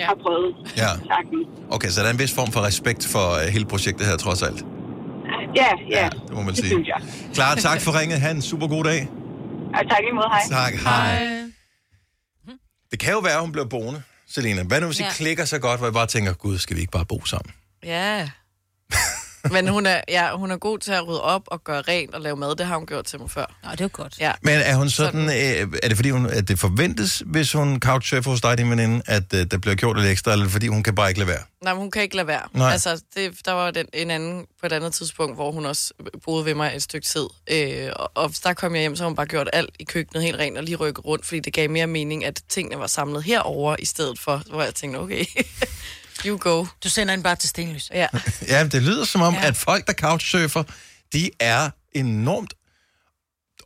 ja. 0.00 0.04
har 0.10 0.16
prøvet. 0.24 0.50
Ja. 0.82 0.90
Sagtens. 1.14 1.44
Okay, 1.76 1.88
så 1.94 1.96
der 2.02 2.08
er 2.10 2.14
en 2.18 2.22
vis 2.24 2.34
form 2.40 2.50
for 2.56 2.60
respekt 2.70 3.02
for 3.14 3.26
uh, 3.38 3.46
hele 3.54 3.66
projektet 3.72 4.04
her, 4.10 4.16
trods 4.26 4.42
alt. 4.48 4.60
Ja, 5.60 5.70
ja, 5.96 6.08
Det 6.28 6.34
må 6.38 6.42
man 6.48 6.48
det 6.48 6.56
sige. 6.56 6.68
synes 6.74 6.88
jeg. 6.92 7.00
Klar, 7.34 7.54
tak 7.68 7.78
for 7.80 7.92
ringet. 8.00 8.18
Ha' 8.24 8.30
en 8.30 8.42
super 8.42 8.66
god 8.74 8.84
dag. 8.84 9.00
Og 9.74 9.90
tak 9.90 9.98
måde, 10.14 10.28
hej. 10.28 10.42
Tak, 10.48 10.74
hej. 10.74 11.26
Det 12.90 12.98
kan 13.00 13.12
jo 13.12 13.18
være, 13.18 13.34
at 13.34 13.40
hun 13.40 13.52
bliver 13.52 13.68
boende, 13.68 14.02
Selina. 14.28 14.62
Hvad 14.62 14.80
nu, 14.80 14.86
hvis 14.86 15.00
ja. 15.00 15.04
Ja. 15.04 15.10
I 15.10 15.14
klikker 15.14 15.44
så 15.44 15.58
godt, 15.58 15.80
hvor 15.80 15.86
jeg 15.86 15.92
bare 15.92 16.06
tænker, 16.06 16.32
gud, 16.32 16.58
skal 16.58 16.76
vi 16.76 16.80
ikke 16.80 16.92
bare 16.92 17.04
bo 17.06 17.24
sammen? 17.24 17.54
Ja. 17.84 18.30
Men 19.50 19.68
hun 19.68 19.86
er, 19.86 20.00
ja, 20.08 20.36
hun 20.36 20.50
er 20.50 20.56
god 20.56 20.78
til 20.78 20.92
at 20.92 21.06
rydde 21.06 21.22
op 21.22 21.42
og 21.46 21.64
gøre 21.64 21.82
rent 21.82 22.14
og 22.14 22.20
lave 22.20 22.36
mad. 22.36 22.56
Det 22.56 22.66
har 22.66 22.76
hun 22.76 22.86
gjort 22.86 23.04
til 23.04 23.20
mig 23.20 23.30
før. 23.30 23.54
Nå, 23.64 23.70
det 23.70 23.80
er 23.80 23.88
godt. 23.88 24.18
Ja. 24.20 24.32
Men 24.42 24.58
er 24.58 24.74
hun 24.74 24.90
sådan, 24.90 25.28
øh, 25.28 25.78
er 25.82 25.88
det 25.88 25.96
fordi, 25.96 26.10
hun, 26.10 26.26
at 26.26 26.48
det 26.48 26.58
forventes, 26.58 27.22
hvis 27.26 27.52
hun 27.52 27.80
couchsurfer 27.80 28.30
hos 28.30 28.40
dig, 28.40 28.58
din 28.58 28.70
veninde, 28.70 29.02
at 29.06 29.34
øh, 29.34 29.46
der 29.50 29.58
bliver 29.58 29.74
gjort 29.74 29.96
lidt 29.96 30.08
ekstra, 30.08 30.32
eller 30.32 30.44
er 30.44 30.50
fordi, 30.50 30.66
hun 30.66 30.82
kan 30.82 30.94
bare 30.94 31.08
ikke 31.08 31.20
lade 31.20 31.28
være? 31.28 31.42
Nej, 31.62 31.72
men 31.72 31.80
hun 31.80 31.90
kan 31.90 32.02
ikke 32.02 32.16
lade 32.16 32.26
være. 32.26 32.42
Nej. 32.52 32.72
Altså, 32.72 33.02
det, 33.14 33.32
der 33.44 33.52
var 33.52 33.70
den, 33.70 33.86
en 33.92 34.10
anden 34.10 34.46
på 34.60 34.66
et 34.66 34.72
andet 34.72 34.92
tidspunkt, 34.92 35.34
hvor 35.36 35.52
hun 35.52 35.66
også 35.66 35.92
boede 36.24 36.44
ved 36.44 36.54
mig 36.54 36.72
et 36.76 36.82
stykke 36.82 37.06
tid. 37.06 37.26
Øh, 37.50 37.90
og, 37.96 38.10
og 38.14 38.32
der 38.44 38.54
kom 38.54 38.74
jeg 38.74 38.80
hjem, 38.80 38.96
så 38.96 39.04
hun 39.04 39.14
bare 39.14 39.26
gjort 39.26 39.48
alt 39.52 39.70
i 39.78 39.84
køkkenet 39.84 40.22
helt 40.22 40.38
rent 40.38 40.58
og 40.58 40.64
lige 40.64 40.76
rykket 40.76 41.04
rundt, 41.04 41.26
fordi 41.26 41.40
det 41.40 41.52
gav 41.52 41.70
mere 41.70 41.86
mening, 41.86 42.24
at 42.24 42.42
tingene 42.48 42.80
var 42.80 42.86
samlet 42.86 43.22
herover 43.22 43.76
i 43.78 43.84
stedet 43.84 44.18
for, 44.18 44.42
hvor 44.50 44.62
jeg 44.62 44.74
tænkte, 44.74 44.98
okay, 44.98 45.24
you 46.26 46.36
go. 46.38 46.66
Du 46.84 46.88
sender 46.88 47.14
en 47.14 47.22
bare 47.22 47.36
til 47.36 47.48
Stenløs. 47.48 47.90
Ja. 47.94 48.06
Ja, 48.48 48.64
det 48.66 48.82
lyder 48.82 49.04
som 49.04 49.20
om, 49.22 49.34
ja. 49.34 49.46
at 49.46 49.56
folk, 49.56 49.86
der 49.86 49.92
couchsurfer, 49.92 50.62
de 51.12 51.30
er 51.40 51.70
enormt 51.92 52.54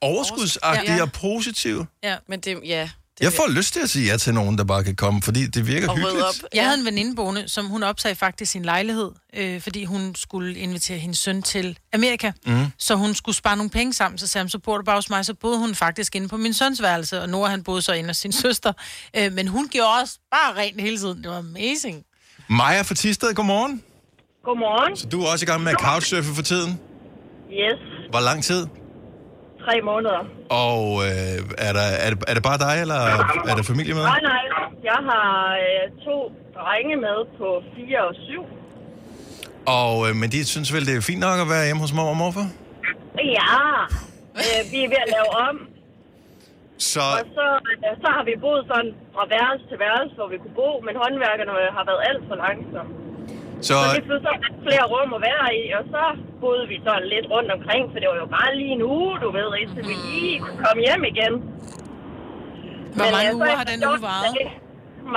overskudsagtige 0.01 0.95
Ja. 0.97 1.03
og 1.03 1.13
positive. 1.13 1.87
Ja, 2.03 2.17
men 2.29 2.41
det, 2.41 2.61
ja. 2.65 2.91
Det 3.19 3.25
Jeg 3.25 3.33
får 3.33 3.49
lyst 3.51 3.73
til 3.73 3.81
at 3.81 3.91
sige 3.91 4.11
ja 4.11 4.17
til 4.17 4.35
nogen, 4.35 4.59
der 4.59 4.65
bare 4.65 4.85
kan 4.85 4.97
komme, 4.97 5.23
fordi 5.23 5.47
det 5.47 5.67
virker 5.67 5.95
hyggeligt. 5.95 6.45
Jeg 6.55 6.65
havde 6.65 6.79
en 6.79 6.85
veninde 6.85 7.17
boende, 7.17 7.49
som 7.49 7.67
hun 7.67 7.83
opsagde 7.83 8.17
faktisk 8.17 8.53
sin 8.53 8.63
lejlighed, 8.65 9.11
øh, 9.35 9.61
fordi 9.61 9.85
hun 9.85 10.15
skulle 10.15 10.57
invitere 10.59 10.99
hendes 10.99 11.19
søn 11.19 11.43
til 11.43 11.79
Amerika. 11.93 12.33
Mm. 12.47 12.67
Så 12.79 12.95
hun 12.95 13.15
skulle 13.15 13.37
spare 13.37 13.57
nogle 13.57 13.71
penge 13.71 13.95
sammen, 13.95 14.19
så 14.19 14.27
sagde 14.27 14.45
hun, 14.45 14.51
så 14.51 14.59
bor 14.59 14.77
du 14.77 14.85
bare 14.85 14.97
hos 14.97 15.11
mig. 15.11 15.25
Så 15.27 15.35
boede 15.35 15.59
hun 15.59 15.75
faktisk 15.75 16.15
inde 16.17 16.29
på 16.29 16.37
min 16.37 16.55
søns 16.55 16.83
værelse, 16.83 17.21
og 17.23 17.29
Nora 17.29 17.51
han 17.51 17.63
boede 17.63 17.83
så 17.83 17.93
inde 17.93 18.09
hos 18.09 18.17
sin 18.17 18.33
søster. 18.43 18.73
Øh, 19.17 19.33
men 19.33 19.49
hun 19.49 19.69
gjorde 19.69 20.01
også 20.03 20.15
bare 20.31 20.55
rent 20.57 20.81
hele 20.81 20.99
tiden. 20.99 21.23
Det 21.23 21.31
var 21.31 21.39
amazing. 21.39 22.03
Maja 22.49 22.83
fra 22.83 22.95
Tisted, 22.95 23.35
godmorgen. 23.35 23.83
Godmorgen. 24.45 24.97
Så 24.97 25.07
du 25.09 25.23
er 25.23 25.27
også 25.33 25.45
i 25.45 25.49
gang 25.51 25.63
med 25.63 25.73
at 25.73 25.81
couchsurfe 25.81 26.35
for 26.35 26.43
tiden. 26.43 26.81
Yes, 27.53 27.81
Hvor 28.11 28.21
lang 28.21 28.45
tid? 28.45 28.67
tre 29.65 29.81
måneder. 29.91 30.21
Og 30.67 30.83
øh, 31.07 31.39
er, 31.59 31.73
der, 31.73 31.87
er, 32.05 32.11
det, 32.11 32.19
er 32.29 32.35
det 32.35 32.43
bare 32.43 32.59
dig, 32.59 32.75
eller 32.81 33.01
er 33.51 33.55
der 33.57 33.63
familie 33.63 33.95
med? 33.95 34.03
Nej, 34.03 34.21
nej. 34.33 34.45
Jeg 34.91 34.99
har 35.11 35.29
øh, 35.65 36.05
to 36.07 36.17
drenge 36.57 36.97
med 37.07 37.19
på 37.39 37.49
4 37.77 38.09
og 38.09 38.15
7. 38.15 38.43
Og, 39.67 40.09
øh, 40.09 40.17
men 40.17 40.31
de 40.31 40.45
synes 40.45 40.75
vel, 40.75 40.87
det 40.87 40.97
er 40.97 41.01
fint 41.01 41.21
nok 41.21 41.39
at 41.41 41.49
være 41.49 41.65
hjemme 41.65 41.81
hos 41.83 41.93
mor 41.93 42.09
og 42.15 42.17
morfar? 42.17 42.49
Ja, 43.39 43.57
øh, 44.43 44.61
vi 44.73 44.79
er 44.85 44.89
ved 44.95 45.01
at 45.07 45.11
lave 45.17 45.31
om. 45.49 45.57
Så, 46.93 47.05
Og 47.18 47.24
så, 47.39 47.47
øh, 47.87 47.93
så 48.03 48.09
har 48.16 48.24
vi 48.29 48.35
boet 48.45 48.62
sådan 48.70 48.91
fra 49.14 49.24
værelse 49.35 49.64
til 49.70 49.79
værelse, 49.87 50.14
hvor 50.20 50.29
vi 50.33 50.39
kunne 50.43 50.57
bo, 50.62 50.70
men 50.87 50.95
håndværkerne 51.03 51.53
har 51.79 51.85
været 51.91 52.03
alt 52.09 52.22
for 52.29 52.37
langsomme. 52.45 52.93
så, 53.66 53.74
Så 53.83 53.87
vi 53.87 53.91
fik 53.99 54.07
så 54.27 54.33
lidt 54.45 54.57
flere 54.66 54.85
rum 54.95 55.11
at 55.18 55.22
være 55.31 55.47
i, 55.61 55.62
og 55.79 55.83
så 55.95 56.03
boede 56.43 56.64
vi 56.72 56.77
sådan 56.87 57.07
lidt 57.14 57.27
rundt 57.35 57.51
omkring, 57.57 57.83
for 57.93 57.99
det 58.03 58.09
var 58.12 58.18
jo 58.24 58.29
bare 58.39 58.51
lige 58.61 58.72
en 58.79 58.83
uge, 58.97 59.12
du 59.24 59.29
ved, 59.39 59.49
indtil 59.62 59.83
vi 59.91 59.95
lige 60.09 60.35
kunne 60.45 60.59
komme 60.64 60.81
hjem 60.87 61.03
igen. 61.12 61.35
Hvor 62.99 63.09
mange 63.16 63.31
øh, 63.35 63.39
uger 63.41 63.55
har 63.61 63.66
den 63.72 63.79
uge 63.91 63.99
14 63.99 64.09
varet? 64.09 64.35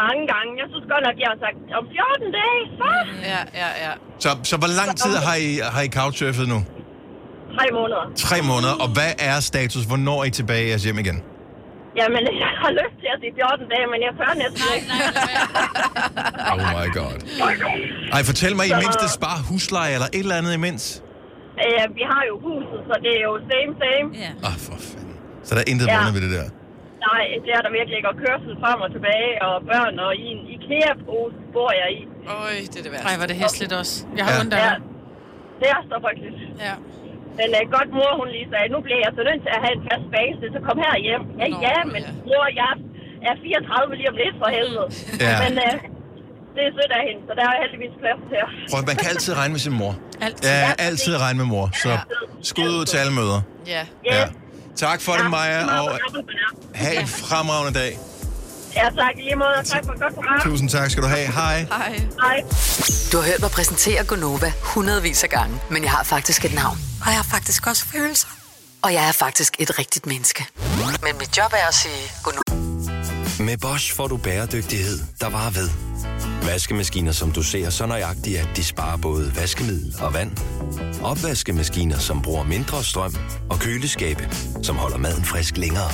Mange 0.03 0.24
gange. 0.34 0.49
Jeg 0.62 0.68
synes 0.72 0.86
godt 0.93 1.03
nok, 1.07 1.16
jeg 1.24 1.30
har 1.34 1.39
sagt, 1.45 1.57
om 1.80 1.86
14 1.95 2.32
dage, 2.39 2.62
så 2.80 2.88
Ja, 3.34 3.41
ja, 3.62 3.70
ja. 3.86 3.91
så, 4.24 4.30
så 4.49 4.55
hvor 4.62 4.72
lang 4.80 4.91
tid 5.03 5.14
har 5.28 5.36
I, 5.47 5.49
har 5.76 5.82
I 5.88 5.91
couchsurfet 5.99 6.47
nu? 6.53 6.60
tre 7.57 7.66
måneder. 7.80 8.03
Tre 8.28 8.38
måneder. 8.51 8.76
Og 8.84 8.89
hvad 8.97 9.12
er 9.30 9.36
status? 9.51 9.84
Hvornår 9.91 10.18
er 10.22 10.24
I 10.24 10.30
tilbage 10.39 10.64
i 10.66 10.70
jeres 10.70 10.84
hjem 10.84 10.99
igen? 11.05 11.18
Jamen, 12.00 12.24
jeg 12.43 12.52
har 12.64 12.72
lyst 12.82 12.95
til 13.02 13.10
at 13.14 13.20
sige 13.22 13.34
14 13.39 13.66
dage, 13.74 13.86
men 13.93 14.00
jeg 14.06 14.12
tør 14.20 14.32
næsten 14.43 14.66
ikke. 14.76 14.88
Oh 16.54 16.60
my 16.78 16.88
god. 17.00 17.16
Ej, 18.16 18.22
fortæl 18.32 18.54
mig, 18.60 18.66
I 18.72 18.74
mindst 18.84 19.00
det 19.06 19.12
spare 19.20 19.39
husleje 19.50 19.91
eller 19.97 20.10
et 20.18 20.24
eller 20.26 20.38
andet 20.41 20.54
imens? 20.60 20.84
Øh, 21.66 21.86
vi 21.97 22.04
har 22.12 22.22
jo 22.30 22.36
huset, 22.47 22.80
så 22.89 22.93
det 23.06 23.12
er 23.20 23.24
jo 23.30 23.34
same, 23.52 23.72
same. 23.84 24.08
Ja. 24.24 24.32
Ah, 24.47 24.56
for 24.66 24.76
fanden. 24.88 25.16
Så 25.47 25.52
der 25.56 25.62
er 25.66 25.68
intet 25.74 25.88
Ja. 25.88 25.97
ja. 26.06 26.12
ved 26.16 26.22
det 26.28 26.32
der. 26.38 26.47
Nej, 27.10 27.24
det 27.45 27.52
er 27.58 27.62
der 27.66 27.72
virkelig 27.80 27.95
ikke. 28.00 28.10
Og 28.14 28.18
kørsel 28.26 28.52
frem 28.64 28.78
og 28.86 28.89
tilbage, 28.95 29.32
og 29.47 29.54
børn, 29.72 29.93
og 30.06 30.12
i 30.24 30.26
en 30.36 30.41
IKEA-pose 30.56 31.36
bor 31.56 31.72
jeg 31.82 31.89
i. 32.00 32.02
Øj, 32.43 32.54
det 32.72 32.78
er 32.82 32.84
det 32.86 32.91
værste. 32.93 33.08
Ej, 33.10 33.16
var 33.22 33.28
det 33.32 33.36
hæsligt 33.43 33.74
også. 33.82 33.93
Jeg 34.18 34.24
har 34.26 34.32
Ja. 34.34 34.38
ja. 34.38 34.43
ondt 34.43 34.54
af 34.54 34.60
Ja, 34.68 34.74
det 35.62 35.68
er 35.76 35.80
så 35.91 35.95
frygteligt. 36.06 36.38
Ja. 36.68 36.74
Men 37.40 37.48
uh, 37.58 37.64
godt 37.76 37.90
mor, 37.98 38.12
hun 38.22 38.28
lige 38.36 38.48
sagde, 38.54 38.68
nu 38.76 38.80
bliver 38.86 39.02
jeg 39.06 39.12
så 39.18 39.22
nødt 39.30 39.42
til 39.46 39.52
at 39.58 39.62
have 39.66 39.74
en 39.80 39.84
fast 39.90 40.08
base, 40.16 40.44
så 40.56 40.60
kom 40.68 40.78
her 40.86 40.96
hjem. 41.08 41.24
Ja, 41.42 41.46
Nå, 41.54 41.58
ja, 41.68 41.78
men 41.94 42.02
ja. 42.08 42.12
mor, 42.30 42.46
jeg 42.62 42.72
er 43.30 43.34
34 43.44 44.00
lige 44.00 44.10
om 44.14 44.18
lidt 44.24 44.36
for 44.42 44.50
helvede. 44.58 44.88
Ja. 45.26 45.36
Men 45.44 45.54
uh, 45.68 45.76
det 46.56 46.62
er 46.68 46.72
sødt 46.78 46.92
af 46.98 47.02
hende, 47.08 47.22
så 47.28 47.32
der 47.40 47.46
er 47.52 47.56
heldigvis 47.64 47.94
plads 48.02 48.22
til 48.30 48.36
jer. 48.42 48.50
Prøv, 48.72 48.80
man 48.92 48.96
kan 49.02 49.08
altid 49.14 49.32
regne 49.40 49.52
med 49.56 49.62
sin 49.68 49.76
mor. 49.82 49.94
Altid. 50.26 50.50
Ja, 50.50 50.72
altid 50.88 51.14
regne 51.24 51.38
med 51.42 51.48
mor. 51.54 51.68
Så 51.84 51.92
skud 52.50 52.70
ud 52.80 52.86
til 52.92 52.98
alle 53.04 53.14
møder. 53.20 53.40
Ja. 53.76 53.84
Ja. 54.12 54.24
Tak 54.86 55.00
for 55.06 55.14
det, 55.20 55.28
Maja, 55.36 55.60
og 55.80 55.88
Ja, 55.92 56.82
have 56.84 56.96
en 57.04 57.08
fremragende 57.08 57.74
dag. 57.82 57.92
Ja 58.76 58.84
tak 58.84 59.13
i 59.17 59.22
lige 59.22 59.36
måde, 59.36 59.55
og 59.59 59.65
tak 59.65 59.86
for 59.86 59.93
et 59.93 59.99
godt 59.99 60.13
program. 60.13 60.41
Tusind 60.41 60.70
tak 60.70 60.91
skal 60.91 61.03
du 61.03 61.07
have. 61.07 61.28
Hej. 61.28 61.65
Hej. 61.70 62.01
Hej. 62.22 62.43
Du 63.11 63.17
har 63.17 63.26
hørt 63.26 63.39
mig 63.41 63.51
præsentere 63.51 64.03
Gonova 64.03 64.53
hundredvis 64.61 65.24
af 65.24 65.30
gange, 65.30 65.59
men 65.70 65.84
jeg 65.84 65.91
har 65.91 66.03
faktisk 66.03 66.45
et 66.45 66.53
navn. 66.53 66.78
Og 67.01 67.07
jeg 67.07 67.15
har 67.15 67.28
faktisk 67.32 67.67
også 67.67 67.86
følelser. 67.86 68.28
Og 68.82 68.93
jeg 68.93 69.07
er 69.07 69.11
faktisk 69.11 69.55
et 69.59 69.80
rigtigt 69.80 70.05
menneske. 70.05 70.45
Men 71.03 71.17
mit 71.20 71.38
job 71.38 71.53
er 71.53 71.67
at 71.67 71.74
sige 71.74 72.11
Gonova. 72.24 72.43
Med 73.43 73.57
Bosch 73.57 73.95
får 73.95 74.07
du 74.07 74.17
bæredygtighed, 74.17 74.99
der 75.22 75.30
varer 75.30 75.49
ved. 75.51 75.70
Vaskemaskiner, 76.43 77.11
som 77.11 77.32
du 77.32 77.43
ser 77.43 77.70
så 77.70 77.86
nøjagtigt, 77.86 78.39
at 78.39 78.47
de 78.55 78.63
sparer 78.63 78.97
både 78.97 79.36
vaskemiddel 79.36 79.95
og 80.01 80.13
vand. 80.13 80.32
Opvaskemaskiner, 81.03 81.99
som 81.99 82.22
bruger 82.22 82.43
mindre 82.43 82.84
strøm. 82.84 83.15
Og 83.49 83.59
køleskabe, 83.59 84.30
som 84.63 84.76
holder 84.76 84.97
maden 84.97 85.26
frisk 85.26 85.57
længere. 85.57 85.91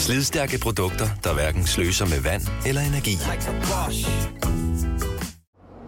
Slidstærke 0.00 0.58
produkter, 0.58 1.06
der 1.24 1.34
hverken 1.34 1.66
sløser 1.66 2.06
med 2.06 2.20
vand 2.22 2.42
eller 2.66 2.80
energi. 2.80 3.16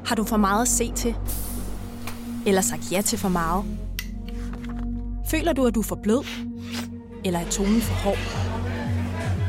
Har 0.06 0.14
du 0.14 0.24
for 0.24 0.36
meget 0.36 0.62
at 0.62 0.68
se 0.68 0.92
til? 0.92 1.14
Eller 2.46 2.60
sagt 2.60 2.92
ja 2.92 3.00
til 3.00 3.18
for 3.18 3.28
meget? 3.28 3.64
Føler 5.30 5.52
du, 5.52 5.66
at 5.66 5.74
du 5.74 5.80
er 5.80 5.84
for 5.84 5.98
blød? 6.02 6.24
Eller 7.24 7.40
er 7.40 7.50
tonen 7.50 7.80
for 7.80 7.94
hård? 7.94 8.18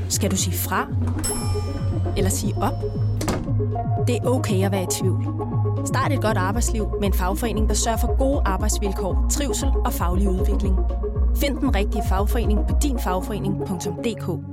Skal 0.09 0.32
du 0.32 0.38
sige 0.38 0.57
fra? 0.57 0.88
Eller 2.18 2.30
sige 2.30 2.53
op? 2.57 2.84
Det 4.07 4.16
er 4.16 4.26
okay 4.26 4.66
at 4.66 4.72
være 4.72 4.84
i 4.84 4.88
tvivl. 4.99 5.28
Start 5.86 6.11
et 6.11 6.22
godt 6.22 6.38
arbejdsliv 6.38 6.88
med 6.99 7.07
en 7.07 7.14
fagforening, 7.14 7.70
der 7.70 7.76
sørger 7.76 7.97
for 7.97 8.18
gode 8.18 8.41
arbejdsvilkår, 8.45 9.28
trivsel 9.32 9.70
og 9.86 9.93
faglig 9.93 10.30
udvikling. 10.30 10.76
Find 11.38 11.57
den 11.57 11.76
rigtige 11.76 12.03
fagforening 12.09 12.59
på 12.70 12.76
dinfagforening.dk. 12.84 14.53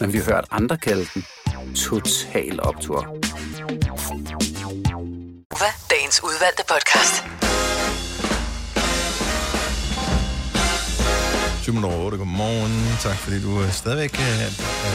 men 0.00 0.12
vi 0.12 0.18
har 0.18 0.24
hørt 0.24 0.44
andre 0.50 0.76
kalde 0.76 1.06
den 1.14 1.24
Total 1.74 2.60
Optor. 2.62 3.00
Gonova, 5.50 5.70
dagens 5.90 6.20
udvalgte 6.24 6.62
podcast. 6.68 7.24
7 11.62 11.72
minutter 11.72 11.96
over 11.96 12.04
8. 12.04 12.18
Godmorgen. 12.18 12.98
Tak 13.00 13.16
fordi 13.16 13.42
du 13.42 13.62
øh, 13.62 13.72
stadigvæk 13.72 14.14
øh, 14.14 14.42
øh, 14.42 14.92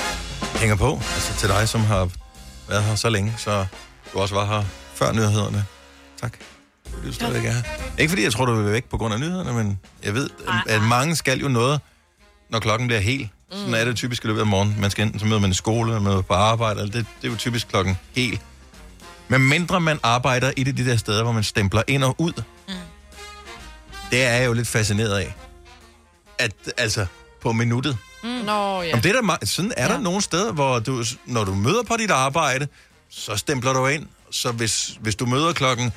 hænger 0.60 0.76
på. 0.76 0.92
Altså 1.16 1.34
til 1.40 1.50
dig, 1.50 1.70
som 1.70 1.82
har 1.82 2.10
været 2.70 2.84
her 2.84 2.96
så 2.96 3.10
længe, 3.10 3.34
så 3.38 3.66
du 4.14 4.20
også 4.20 4.36
var 4.36 4.46
her 4.46 4.64
før 4.94 5.12
nyhederne. 5.12 5.66
Tak. 6.22 6.38
Fordi 6.90 7.08
du 7.08 7.14
stadigvæk 7.14 7.46
er 7.46 7.52
her. 7.52 7.64
Ikke 7.98 8.10
fordi 8.10 8.24
jeg 8.24 8.32
tror, 8.32 8.46
du 8.46 8.54
vil 8.54 8.64
være 8.64 8.74
væk 8.74 8.86
på 8.86 8.98
grund 8.98 9.14
af 9.14 9.20
nyhederne, 9.20 9.54
men 9.54 9.80
jeg 10.04 10.14
ved, 10.14 10.30
at 10.68 10.82
mange 10.82 11.16
skal 11.16 11.40
jo 11.40 11.48
noget, 11.48 11.80
når 12.50 12.60
klokken 12.60 12.88
bliver 12.88 13.02
helt. 13.02 13.30
Sådan 13.52 13.74
er 13.74 13.86
det 13.86 13.96
typisk 13.96 14.24
i 14.24 14.28
løbet 14.28 14.40
af 14.40 14.48
morgenen. 14.48 14.82
Man 14.82 14.92
skal 14.92 15.06
enten 15.06 15.20
så 15.20 15.26
møder 15.26 15.40
man 15.40 15.52
i 15.52 15.54
skole, 15.54 15.92
eller 15.92 16.02
møder 16.02 16.22
på 16.22 16.34
arbejde, 16.34 16.80
eller 16.80 16.92
det, 16.92 17.06
det 17.22 17.28
er 17.28 17.32
jo 17.32 17.38
typisk 17.38 17.68
klokken 17.68 17.98
helt. 18.16 18.42
Men 19.28 19.42
mindre 19.50 19.80
man 19.80 20.00
arbejder 20.04 20.52
i 20.58 20.64
det, 20.64 20.78
de 20.78 20.86
der 20.86 20.98
steder, 20.98 21.24
hvor 21.24 21.32
man 21.32 21.44
stempler 21.44 21.84
ind 21.88 22.04
og 22.04 22.16
ud, 22.18 22.34
mm. 22.68 22.74
det 24.12 24.24
er 24.24 24.34
jeg 24.34 24.46
jo 24.46 24.54
lidt 24.54 24.68
fascineret 24.68 25.18
af. 25.18 25.36
At, 26.40 26.54
altså, 26.78 27.06
på 27.42 27.52
minuttet. 27.52 27.98
Mm. 28.24 28.30
Nå, 28.30 28.82
ja. 28.82 28.88
Jamen, 28.88 29.04
det 29.04 29.16
er 29.16 29.22
der, 29.22 29.46
sådan 29.46 29.74
er 29.78 29.88
ja. 29.88 29.94
der 29.94 30.00
nogle 30.00 30.22
steder, 30.22 30.52
hvor 30.52 30.80
du, 30.80 31.04
når 31.26 31.44
du 31.44 31.54
møder 31.54 31.84
på 31.84 31.98
dit 31.98 32.12
arbejde, 32.12 32.68
så 33.10 33.36
stempler 33.36 33.74
du 33.74 33.88
ind. 33.88 34.08
Så 34.32 34.52
hvis, 34.52 34.98
hvis 35.02 35.16
du 35.16 35.26
møder 35.26 35.54
klokken 35.54 35.92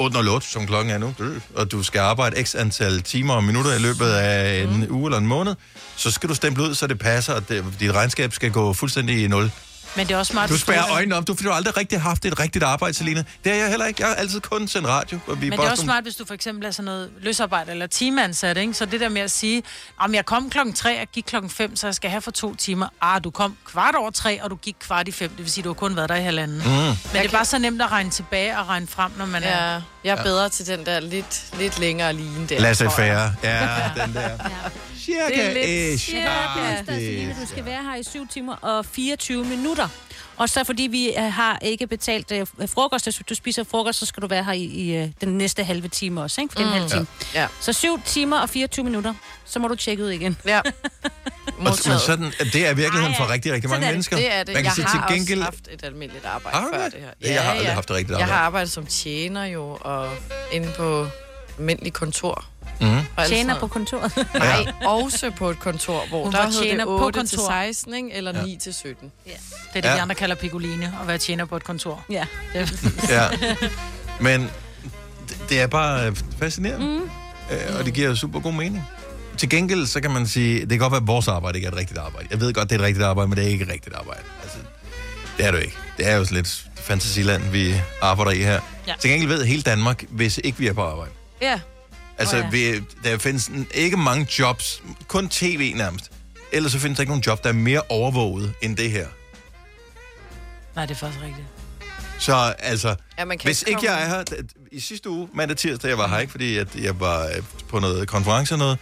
8.08, 0.00 0.40
som 0.40 0.66
klokken 0.66 0.94
er 0.94 0.98
nu, 0.98 1.14
og 1.54 1.72
du 1.72 1.82
skal 1.82 1.98
arbejde 1.98 2.44
x 2.44 2.54
antal 2.54 3.02
timer 3.02 3.34
og 3.34 3.44
minutter 3.44 3.74
i 3.74 3.78
løbet 3.78 4.06
af 4.06 4.62
en 4.62 4.90
uge 4.90 5.06
eller 5.08 5.18
en 5.18 5.26
måned, 5.26 5.54
så 5.96 6.10
skal 6.10 6.28
du 6.28 6.34
stemple 6.34 6.62
ud, 6.62 6.74
så 6.74 6.86
det 6.86 6.98
passer, 6.98 7.34
og 7.34 7.48
det, 7.48 7.64
dit 7.80 7.94
regnskab 7.94 8.32
skal 8.32 8.50
gå 8.50 8.72
fuldstændig 8.72 9.24
i 9.24 9.28
nul. 9.28 9.50
Men 9.96 10.06
det 10.06 10.14
er 10.14 10.18
også 10.18 10.30
smart... 10.32 10.48
Du 10.50 10.58
spærrer 10.58 10.90
øjnene 10.92 11.16
op, 11.16 11.26
du, 11.26 11.34
fordi 11.34 11.44
du 11.44 11.50
har 11.50 11.56
aldrig 11.56 11.76
rigtig 11.76 12.00
haft 12.00 12.24
et 12.24 12.38
rigtigt 12.40 12.64
arbejde, 12.64 12.94
Selina. 12.94 13.24
Det 13.44 13.52
har 13.52 13.58
jeg 13.58 13.68
heller 13.68 13.86
ikke. 13.86 14.02
Jeg 14.02 14.08
har 14.08 14.14
altid 14.14 14.40
kun 14.40 14.68
sendt 14.68 14.88
radio. 14.88 15.18
Og 15.26 15.40
vi 15.40 15.50
Men 15.50 15.58
det 15.58 15.64
er 15.66 15.70
også 15.70 15.76
sådan- 15.76 15.86
smart, 15.86 16.02
hvis 16.04 16.14
du 16.14 16.24
for 16.24 16.34
eksempel 16.34 16.66
er 16.66 16.70
sådan 16.70 16.84
noget 16.84 17.10
løsarbejde 17.20 17.70
eller 17.70 17.86
timeansat, 17.86 18.56
ikke? 18.56 18.74
Så 18.74 18.84
det 18.84 19.00
der 19.00 19.08
med 19.08 19.22
at 19.22 19.30
sige, 19.30 19.62
om 19.98 20.14
jeg 20.14 20.26
kom 20.26 20.50
klokken 20.50 20.74
3 20.74 21.00
og 21.00 21.06
gik 21.12 21.24
klokken 21.26 21.50
5, 21.50 21.76
så 21.76 21.86
jeg 21.86 21.94
skal 21.94 22.10
have 22.10 22.20
for 22.22 22.30
to 22.30 22.54
timer. 22.54 22.88
Ah, 23.00 23.24
du 23.24 23.30
kom 23.30 23.56
kvart 23.64 23.94
over 23.94 24.10
3, 24.10 24.42
og 24.42 24.50
du 24.50 24.56
gik 24.56 24.76
kvart 24.80 25.08
i 25.08 25.12
5. 25.12 25.28
Det 25.30 25.38
vil 25.38 25.50
sige, 25.52 25.64
du 25.64 25.68
har 25.68 25.74
kun 25.74 25.96
været 25.96 26.08
der 26.08 26.16
i 26.16 26.22
halvanden. 26.22 26.58
Mm. 26.58 26.70
Men 26.72 26.96
det 27.12 27.24
er 27.24 27.28
bare 27.28 27.44
så 27.44 27.58
nemt 27.58 27.82
at 27.82 27.92
regne 27.92 28.10
tilbage 28.10 28.58
og 28.58 28.68
regne 28.68 28.86
frem, 28.86 29.10
når 29.18 29.26
man 29.26 29.42
Ja, 29.42 29.48
er... 29.48 29.82
jeg 30.04 30.12
er 30.12 30.16
Ja. 30.16 30.22
bedre 30.22 30.48
til 30.48 30.66
den 30.66 30.86
der 30.86 31.00
lidt, 31.00 31.44
lidt 31.58 31.78
længere 31.78 32.12
line 32.12 32.46
der. 32.48 32.74
Tror 32.74 32.84
jeg. 32.84 32.92
faire. 32.92 33.32
Ja, 33.42 34.04
den 34.04 34.14
der. 34.14 34.30
Cirka 35.04 35.26
Det 35.28 35.44
er 35.44 35.52
lidt- 35.54 35.94
ish. 35.94 36.14
Ja, 36.14 36.18
Ah, 36.18 36.78
det 36.78 36.88
er 36.88 36.94
Selina, 36.98 37.34
du 37.40 37.46
skal 37.46 37.64
være 37.64 37.82
her 37.82 37.96
i 37.96 38.02
7 38.02 38.28
timer 38.28 38.54
og 38.56 38.86
24 38.86 39.44
minutter. 39.44 39.88
Og 40.36 40.48
så 40.48 40.64
fordi 40.64 40.82
vi 40.82 41.08
øh, 41.08 41.22
har 41.32 41.58
ikke 41.62 41.86
betalt 41.86 42.32
øh, 42.32 42.46
frokost, 42.66 43.04
hvis 43.04 43.20
du 43.28 43.34
spiser 43.34 43.64
frokost, 43.64 43.98
så 43.98 44.06
skal 44.06 44.22
du 44.22 44.26
være 44.26 44.44
her 44.44 44.52
i, 44.52 44.62
i 44.64 44.96
øh, 44.96 45.08
den 45.20 45.38
næste 45.38 45.64
halve 45.64 45.88
time 45.88 46.22
også, 46.22 46.40
ikke? 46.40 46.52
For 46.52 46.58
det 46.58 46.66
Mm. 46.66 46.72
halv 46.72 46.90
time. 46.90 47.06
Ja. 47.34 47.46
Så 47.60 47.72
7 47.72 48.00
timer 48.06 48.38
og 48.38 48.48
24 48.50 48.84
minutter, 48.84 49.14
så 49.44 49.58
må 49.58 49.68
du 49.68 49.74
tjekke 49.74 50.04
ud 50.04 50.10
igen. 50.10 50.36
Ja. 50.46 50.60
Og, 51.58 51.64
men 51.64 51.98
sådan, 51.98 52.32
det 52.52 52.66
er 52.66 52.74
virkeligheden 52.74 53.14
for 53.16 53.30
rigtig, 53.30 53.52
rigtig 53.52 53.70
mange 53.70 53.82
Sådan 53.82 53.82
er 53.82 53.86
det. 53.86 53.94
mennesker. 53.94 54.16
Det 54.16 54.32
er 54.34 54.44
det. 54.44 54.54
Man 54.54 54.62
kan 54.62 54.64
jeg 54.64 54.72
sige 54.72 54.86
har 54.86 55.08
til 55.08 55.16
gengæld... 55.16 55.38
også 55.38 55.44
haft 55.50 55.68
et 55.80 55.84
almindeligt 55.86 56.24
arbejde 56.26 56.58
du 56.58 56.62
før 56.74 56.84
det? 56.84 56.92
det 56.92 57.00
her. 57.00 57.32
Jeg 57.34 57.42
har 57.42 57.50
aldrig 57.52 57.72
haft 57.72 57.90
et 57.90 57.96
rigtigt 57.96 58.18
Jeg 58.18 58.26
har 58.26 58.32
arbejde. 58.32 58.46
arbejdet 58.46 58.72
som 58.72 58.86
tjener 58.86 59.44
jo, 59.44 59.78
og 59.80 60.10
inde 60.52 60.68
på 60.76 61.06
almindelig 61.58 61.92
kontor. 61.92 62.44
Mhm. 62.80 62.98
Alt 63.16 63.28
Tjener 63.28 63.58
på 63.60 63.66
kontoret. 63.66 64.26
Nej, 64.34 64.66
også 64.84 65.30
på 65.30 65.50
et 65.50 65.58
kontor, 65.58 66.06
hvor 66.08 66.24
Hun 66.24 66.32
der 66.32 66.38
var 66.38 66.46
hedder 66.46 66.62
tjener 66.62 66.84
det 66.84 66.86
på 66.86 67.04
8 67.06 67.26
til 67.26 67.38
kontor. 67.38 67.50
16, 67.52 67.94
ikke? 67.94 68.12
eller 68.12 68.44
9 68.44 68.56
til 68.56 68.74
17. 68.74 69.12
Ja. 69.26 69.30
Det 69.30 69.38
er 69.74 69.80
det, 69.80 69.88
Ja. 69.88 69.94
de 69.94 70.00
andre 70.00 70.14
kalder 70.14 70.36
pikoline, 70.36 70.92
at 71.02 71.08
være 71.08 71.18
tjener 71.18 71.44
på 71.44 71.56
et 71.56 71.64
kontor. 71.64 72.04
Ja. 72.10 72.26
Ja. 72.54 73.28
Men 74.20 74.50
det- 75.48 75.60
er 75.60 75.66
bare 75.66 76.06
øh, 76.06 76.16
fascinerende. 76.38 76.86
Mm. 76.86 77.02
Øh, 77.50 77.78
og 77.78 77.84
det 77.84 77.94
giver 77.94 78.14
super 78.14 78.40
god 78.40 78.52
mening. 78.52 78.84
Til 79.38 79.48
gengæld, 79.48 79.86
så 79.86 80.00
kan 80.00 80.10
man 80.10 80.26
sige, 80.26 80.60
det 80.60 80.68
kan 80.68 80.78
godt 80.78 80.92
være, 80.92 81.00
at 81.00 81.06
vores 81.06 81.28
arbejde 81.28 81.58
ikke 81.58 81.66
er 81.66 81.72
et 81.72 81.76
rigtigt 81.78 81.98
arbejde. 81.98 82.28
Jeg 82.30 82.40
ved 82.40 82.54
godt, 82.54 82.70
det 82.70 82.74
er 82.76 82.80
et 82.80 82.86
rigtigt 82.86 83.04
arbejde, 83.06 83.28
men 83.28 83.38
det 83.38 83.44
er 83.44 83.48
ikke 83.48 83.64
et 83.64 83.70
rigtigt 83.72 83.96
arbejde. 83.96 84.20
Altså, 84.42 84.58
det 85.36 85.46
er 85.46 85.50
det 85.50 85.58
jo 85.58 85.62
ikke. 85.64 85.76
Det 85.96 86.08
er 86.08 86.16
jo 86.16 86.26
lidt 86.30 86.64
fantasiland, 86.76 87.42
vi 87.50 87.74
arbejder 88.02 88.30
i 88.30 88.38
her. 88.42 88.60
Ja. 88.86 88.92
Til 89.00 89.10
gengæld 89.10 89.28
ved 89.28 89.44
hele 89.44 89.62
Danmark, 89.62 90.04
hvis 90.08 90.40
ikke 90.44 90.58
vi 90.58 90.66
er 90.66 90.72
på 90.72 90.82
arbejde. 90.82 91.10
Ja. 91.42 91.60
Altså, 92.18 92.36
oh, 92.36 92.42
ja. 92.42 92.48
vi, 92.50 92.84
der 93.04 93.18
findes 93.18 93.48
n- 93.48 93.64
ikke 93.74 93.96
mange 93.96 94.26
jobs, 94.38 94.82
kun 95.08 95.28
tv 95.28 95.72
nærmest. 95.76 96.10
Ellers 96.52 96.72
så 96.72 96.78
findes 96.78 96.96
der 96.96 97.00
ikke 97.02 97.10
nogen 97.10 97.22
job, 97.26 97.42
der 97.42 97.48
er 97.48 97.52
mere 97.54 97.82
overvåget 97.88 98.52
end 98.62 98.76
det 98.76 98.90
her. 98.90 99.06
Nej, 100.76 100.86
det 100.86 100.94
er 100.94 100.98
faktisk 100.98 101.22
rigtigt. 101.24 101.46
Så 102.18 102.54
altså, 102.58 102.94
Ja, 103.18 103.24
man 103.24 103.38
kan 103.38 103.48
hvis 103.48 103.62
ikke 103.62 103.70
ikke 103.70 103.92
jeg 103.92 104.00
komme- 104.08 104.36
er 104.36 104.36
her, 104.36 104.42
i 104.72 104.80
sidste 104.80 105.10
uge, 105.10 105.28
mandag 105.34 105.56
tirsdag, 105.56 105.88
jeg 105.88 105.98
var 105.98 106.08
her 106.08 106.18
ikke, 106.18 106.30
fordi 106.30 106.56
at 106.56 106.76
jeg 106.76 107.00
var 107.00 107.26
øh, 107.26 107.42
på 107.68 107.78
noget 107.78 108.08
konference 108.08 108.54
og 108.54 108.58
noget. 108.58 108.78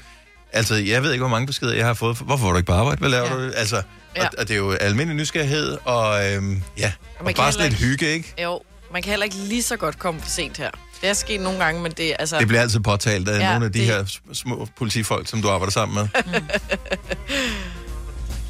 Altså, 0.53 0.75
jeg 0.75 1.03
ved 1.03 1.13
ikke, 1.13 1.23
hvor 1.23 1.29
mange 1.29 1.47
beskeder 1.47 1.75
jeg 1.75 1.87
har 1.87 1.95
fået. 1.95 2.17
Hvorfor 2.19 2.45
var 2.45 2.51
du 2.53 2.57
ikke 2.59 2.67
på 2.67 2.73
arbejde? 2.73 2.99
Hvad 2.99 3.09
laver 3.09 3.27
Ja. 3.41 3.47
du? 3.47 3.53
Altså, 3.57 3.83
Ja. 4.17 4.25
og, 4.27 4.31
og, 4.39 4.49
det 4.49 4.55
er 4.55 4.59
jo 4.59 4.73
almindelig 4.73 5.17
nysgerrighed, 5.17 5.79
og 5.85 6.33
øhm, 6.33 6.63
ja, 6.79 6.93
og, 7.19 7.33
bare 7.37 7.53
sådan 7.53 7.69
lidt 7.71 7.81
hygge, 7.81 8.07
ikke? 8.07 8.35
Jo, 8.43 8.63
man 8.93 9.03
kan 9.03 9.11
heller 9.11 9.25
ikke 9.25 9.37
lige 9.37 9.63
så 9.63 9.77
godt 9.77 9.99
komme 9.99 10.21
for 10.21 10.29
sent 10.29 10.57
her. 10.57 10.71
Det 11.01 11.09
er 11.09 11.13
sket 11.13 11.41
nogle 11.41 11.59
gange, 11.65 11.83
men 11.83 11.93
det 11.93 12.07
er 12.11 12.17
altså... 12.19 12.39
Det 12.39 12.49
bliver 12.49 12.61
altid 12.61 12.81
påtalt 12.81 13.29
af 13.29 13.39
Ja, 13.39 13.45
ja, 13.45 13.51
nogle 13.51 13.67
af 13.67 13.73
de 13.73 13.79
det- 13.79 13.87
her 13.87 14.03
sm- 14.05 14.35
små 14.35 14.69
politifolk, 14.79 15.29
som 15.29 15.43
du 15.43 15.49
arbejder 15.49 15.73
sammen 15.73 15.95
med. 15.95 16.09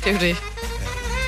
Det 0.04 0.06
er 0.06 0.12
jo 0.12 0.18
det. 0.20 0.36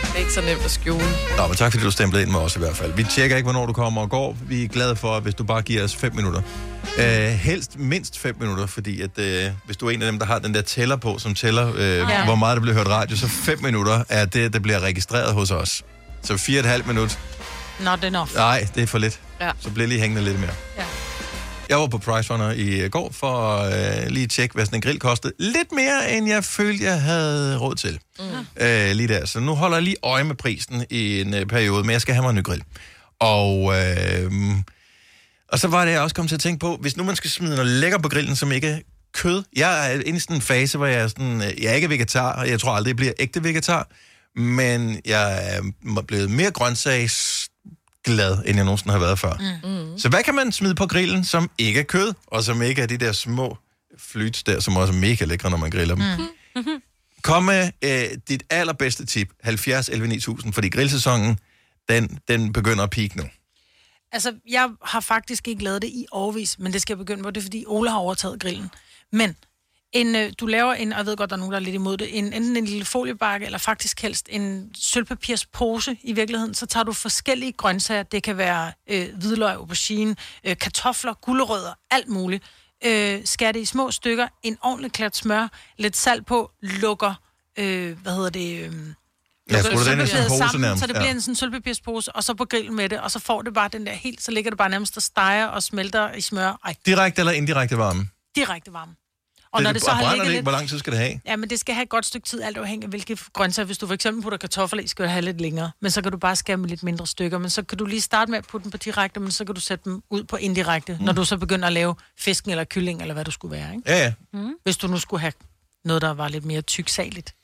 Det 0.02 0.14
er 0.14 0.18
ikke 0.18 0.32
så 0.32 0.40
nemt 0.40 0.64
at 0.64 0.70
skjule. 0.70 1.04
Nå, 1.36 1.46
men 1.46 1.56
tak 1.56 1.72
fordi 1.72 1.84
du 1.84 1.90
stemplede 1.90 2.22
ind 2.22 2.30
med 2.32 2.40
os 2.40 2.56
i 2.56 2.58
hvert 2.58 2.76
fald. 2.76 2.92
Vi 2.92 3.04
tjekker 3.04 3.36
ikke, 3.36 3.44
hvornår 3.46 3.66
du 3.66 3.72
kommer 3.72 4.00
og 4.02 4.10
går. 4.10 4.36
Vi 4.48 4.64
er 4.64 4.68
glade 4.68 4.96
for, 4.96 5.20
hvis 5.20 5.34
du 5.34 5.44
bare 5.44 5.62
giver 5.62 5.84
os 5.84 5.96
5 5.96 6.14
minutter. 6.14 6.42
Uh, 6.98 7.04
helst 7.28 7.78
mindst 7.78 8.18
5 8.18 8.36
minutter, 8.40 8.66
fordi 8.66 9.00
at, 9.00 9.10
uh, 9.18 9.52
hvis 9.66 9.76
du 9.76 9.86
er 9.86 9.90
en 9.90 10.02
af 10.02 10.10
dem, 10.12 10.18
der 10.18 10.26
har 10.26 10.38
den 10.38 10.54
der 10.54 10.62
tæller 10.62 10.96
på, 10.96 11.18
som 11.18 11.34
tæller, 11.34 11.70
uh, 11.72 11.78
Ja. 11.78 12.08
ja. 12.10 12.24
hvor 12.24 12.34
meget 12.34 12.56
der 12.56 12.60
bliver 12.60 12.76
hørt 12.76 12.88
radio, 12.88 13.16
så 13.16 13.28
5 13.28 13.62
minutter 13.62 14.04
er 14.08 14.24
det, 14.24 14.52
der 14.52 14.58
bliver 14.58 14.80
registreret 14.80 15.32
hos 15.34 15.50
os. 15.50 15.82
Så 16.22 16.34
4,5 16.34 16.86
minut. 16.88 17.18
Not 17.80 18.04
enough. 18.04 18.34
Nej, 18.34 18.68
det 18.74 18.82
er 18.82 18.86
for 18.86 18.98
lidt. 18.98 19.20
Ja. 19.40 19.50
Så 19.60 19.70
bliver 19.70 19.88
lige 19.88 20.00
hængende 20.00 20.24
lidt 20.24 20.40
mere. 20.40 20.54
Ja. 20.76 20.84
Jeg 21.68 21.78
var 21.80 21.86
på 21.86 21.98
Price 21.98 22.32
Runner 22.32 22.50
i 22.50 22.88
går 22.88 23.12
for 23.12 23.56
at 23.56 24.04
øh, 24.04 24.10
lige 24.10 24.26
tjekke, 24.26 24.54
hvad 24.54 24.64
sådan 24.64 24.76
en 24.76 24.80
grill 24.82 24.98
kostede. 24.98 25.32
Lidt 25.38 25.72
mere, 25.72 26.12
end 26.12 26.28
jeg 26.28 26.44
følte, 26.44 26.84
jeg 26.84 27.00
havde 27.00 27.58
råd 27.58 27.74
til. 27.74 27.98
Mm. 28.18 28.24
Øh, 28.64 28.90
lige 28.90 29.08
der. 29.08 29.26
Så 29.26 29.40
nu 29.40 29.54
holder 29.54 29.76
jeg 29.76 29.84
lige 29.84 29.96
øje 30.02 30.24
med 30.24 30.34
prisen 30.34 30.84
i 30.90 31.20
en 31.20 31.34
øh, 31.34 31.46
periode, 31.46 31.82
men 31.84 31.90
jeg 31.90 32.00
skal 32.00 32.14
have 32.14 32.22
mig 32.22 32.30
en 32.30 32.36
ny 32.36 32.42
grill. 32.42 32.62
Og, 33.20 33.74
øh, 33.80 34.32
og 35.48 35.58
så 35.58 35.68
var 35.68 35.84
det, 35.84 35.92
jeg 35.92 36.00
også 36.00 36.14
kom 36.14 36.28
til 36.28 36.34
at 36.34 36.40
tænke 36.40 36.58
på, 36.60 36.76
hvis 36.80 36.96
nu 36.96 37.04
man 37.04 37.16
skal 37.16 37.30
smide 37.30 37.54
noget 37.56 37.70
lækker 37.70 37.98
på 37.98 38.08
grillen, 38.08 38.36
som 38.36 38.52
ikke 38.52 38.68
er 38.68 38.78
kød. 39.14 39.42
Jeg 39.56 39.92
er 39.94 40.00
inde 40.06 40.16
i 40.16 40.20
sådan 40.20 40.36
en 40.36 40.42
fase, 40.42 40.78
hvor 40.78 40.86
jeg 40.86 41.00
er, 41.00 41.08
sådan, 41.08 41.42
øh, 41.42 41.62
jeg 41.62 41.70
er 41.70 41.74
ikke 41.74 41.90
vegetar, 41.90 42.32
og 42.32 42.48
jeg 42.48 42.60
tror 42.60 42.72
aldrig, 42.72 42.88
jeg 42.90 42.96
bliver 42.96 43.12
ægte 43.18 43.44
vegetar. 43.44 43.88
Men 44.36 45.00
jeg 45.04 45.56
er 45.56 46.02
blevet 46.06 46.30
mere 46.30 46.50
grøntsagsglad, 48.04 48.44
end 48.46 48.56
jeg 48.56 48.64
nogensinde 48.64 48.92
har 48.92 48.98
været 48.98 49.18
før. 49.18 49.32
Mm. 49.64 49.98
Så 49.98 50.08
hvad 50.08 50.22
kan 50.22 50.34
man 50.34 50.52
smide 50.52 50.74
på 50.74 50.86
grillen, 50.86 51.24
som 51.24 51.50
ikke 51.58 51.80
er 51.80 51.84
kød, 51.84 52.14
og 52.26 52.44
som 52.44 52.62
ikke 52.62 52.82
er 52.82 52.86
de 52.86 52.96
der 52.96 53.12
små 53.12 53.58
flyts 53.98 54.42
der, 54.42 54.60
som 54.60 54.76
også 54.76 54.92
er 54.92 54.96
mega 54.96 55.24
lækre, 55.24 55.50
når 55.50 55.56
man 55.56 55.70
griller 55.70 55.94
dem? 55.94 56.04
Mm. 56.56 56.82
Kom 57.22 57.42
med 57.42 57.70
øh, 57.84 58.18
dit 58.28 58.42
allerbedste 58.50 59.06
tip, 59.06 59.28
70 59.42 59.88
11 59.88 60.08
9000, 60.08 60.52
fordi 60.52 60.68
grillsæsonen, 60.68 61.38
den, 61.88 62.18
den 62.28 62.52
begynder 62.52 62.84
at 62.84 62.90
peak 62.90 63.16
nu. 63.16 63.24
Altså, 64.12 64.34
jeg 64.48 64.70
har 64.84 65.00
faktisk 65.00 65.48
ikke 65.48 65.64
lavet 65.64 65.82
det 65.82 65.88
i 65.88 66.06
årvis, 66.12 66.58
men 66.58 66.72
det 66.72 66.82
skal 66.82 66.94
jeg 66.94 66.98
begynde 66.98 67.22
på. 67.22 67.30
Det 67.30 67.40
er, 67.40 67.42
fordi 67.42 67.64
Ole 67.66 67.90
har 67.90 67.98
overtaget 67.98 68.40
grillen. 68.40 68.70
Men 69.12 69.36
en, 69.92 70.16
øh, 70.16 70.32
du 70.40 70.46
laver 70.46 70.72
en, 70.74 70.92
og 70.92 70.98
jeg 70.98 71.06
ved 71.06 71.16
godt, 71.16 71.30
der 71.30 71.36
er 71.36 71.38
nogen, 71.38 71.52
der 71.52 71.58
er 71.58 71.62
lidt 71.62 71.74
imod 71.74 71.96
det, 71.96 72.18
en, 72.18 72.32
enten 72.32 72.56
en 72.56 72.64
lille 72.64 72.84
foliebakke, 72.84 73.46
eller 73.46 73.58
faktisk 73.58 74.02
helst 74.02 74.26
en 74.30 74.70
sølvpapirspose 74.74 75.96
i 76.02 76.12
virkeligheden. 76.12 76.54
Så 76.54 76.66
tager 76.66 76.84
du 76.84 76.92
forskellige 76.92 77.52
grøntsager. 77.52 78.02
Det 78.02 78.22
kan 78.22 78.38
være 78.38 78.72
øh, 78.90 79.08
hvidløg, 79.14 79.54
aubergine, 79.54 80.16
øh, 80.44 80.56
kartofler, 80.58 81.14
gulerødder, 81.14 81.72
alt 81.90 82.08
muligt. 82.08 82.44
Øh, 82.84 83.20
skær 83.24 83.52
det 83.52 83.60
i 83.60 83.64
små 83.64 83.90
stykker, 83.90 84.28
en 84.42 84.58
ordentlig 84.62 84.92
klat 84.92 85.16
smør, 85.16 85.48
lidt 85.78 85.96
salt 85.96 86.26
på, 86.26 86.50
lukker, 86.60 87.14
øh, 87.58 87.98
hvad 88.02 88.14
hedder 88.14 88.30
det... 88.30 88.64
Øh, 88.66 88.72
Ja, 89.50 89.56
den 89.62 89.72
i 89.72 90.06
sådan 90.06 90.28
pose 90.28 90.38
sammen, 90.38 90.60
nærmest, 90.60 90.80
Så 90.80 90.86
det 90.86 90.94
ja. 90.94 90.98
bliver 91.00 91.10
en 91.10 91.20
sådan 91.20 91.34
sølvpapirspose, 91.34 92.12
og 92.16 92.24
så 92.24 92.34
på 92.34 92.44
grillen 92.44 92.76
med 92.76 92.88
det, 92.88 93.00
og 93.00 93.10
så 93.10 93.18
får 93.18 93.42
det 93.42 93.54
bare 93.54 93.68
den 93.72 93.86
der 93.86 93.92
helt, 93.92 94.22
så 94.22 94.30
ligger 94.30 94.50
det 94.50 94.58
bare 94.58 94.68
nærmest 94.68 94.96
og 94.96 95.02
steger 95.02 95.46
og 95.46 95.62
smelter 95.62 96.12
i 96.12 96.20
smør. 96.20 96.58
Ej, 96.64 96.74
Direkte 96.86 97.20
eller 97.20 97.32
indirekte 97.32 97.78
varme? 97.78 98.08
direkte 98.36 98.72
varme. 98.72 98.94
Og 99.52 99.58
det, 99.58 99.64
når 99.64 99.72
det 99.72 99.82
så 99.82 99.90
har 99.90 100.00
brænder 100.02 100.10
ligget 100.14 100.26
det 100.26 100.30
ikke? 100.32 100.36
lidt... 100.38 100.44
Hvor 100.44 100.52
lang 100.52 100.68
tid 100.68 100.78
skal 100.78 100.92
det 100.92 101.00
have? 101.00 101.20
Ja, 101.26 101.36
men 101.36 101.50
det 101.50 101.60
skal 101.60 101.74
have 101.74 101.82
et 101.82 101.88
godt 101.88 102.06
stykke 102.06 102.26
tid, 102.28 102.42
alt 102.42 102.56
afhængig 102.58 102.84
af 102.84 102.90
hvilke 102.90 103.18
grøntsager. 103.32 103.66
Hvis 103.66 103.78
du 103.78 103.86
for 103.86 103.94
eksempel 103.94 104.22
putter 104.22 104.38
kartofler 104.38 104.82
i, 104.82 104.86
skal 104.86 105.02
det 105.02 105.12
have 105.12 105.22
lidt 105.24 105.40
længere. 105.40 105.70
Men 105.80 105.90
så 105.90 106.02
kan 106.02 106.12
du 106.12 106.18
bare 106.18 106.36
skære 106.36 106.56
med 106.56 106.68
lidt 106.68 106.82
mindre 106.82 107.06
stykker. 107.06 107.38
Men 107.38 107.50
så 107.50 107.62
kan 107.62 107.78
du 107.78 107.84
lige 107.86 108.00
starte 108.00 108.30
med 108.30 108.38
at 108.38 108.46
putte 108.46 108.64
dem 108.64 108.70
på 108.70 108.76
direkte, 108.76 109.20
men 109.20 109.30
så 109.30 109.44
kan 109.44 109.54
du 109.54 109.60
sætte 109.60 109.84
dem 109.84 110.02
ud 110.10 110.24
på 110.24 110.36
indirekte, 110.36 110.96
mm. 111.00 111.04
når 111.04 111.12
du 111.12 111.24
så 111.24 111.36
begynder 111.36 111.66
at 111.66 111.72
lave 111.72 111.94
fisken 112.18 112.50
eller 112.50 112.64
kylling, 112.64 113.00
eller 113.00 113.14
hvad 113.14 113.24
du 113.24 113.30
skulle 113.30 113.56
være. 113.56 113.74
Ikke? 113.74 113.90
Ja, 113.90 113.98
ja. 114.04 114.12
Mm. 114.32 114.54
Hvis 114.64 114.76
du 114.76 114.86
nu 114.86 114.98
skulle 114.98 115.20
have 115.20 115.32
noget, 115.84 116.02
der 116.02 116.10
var 116.14 116.28
lidt 116.28 116.44
mere 116.44 116.62
tyksaligt 116.62 117.34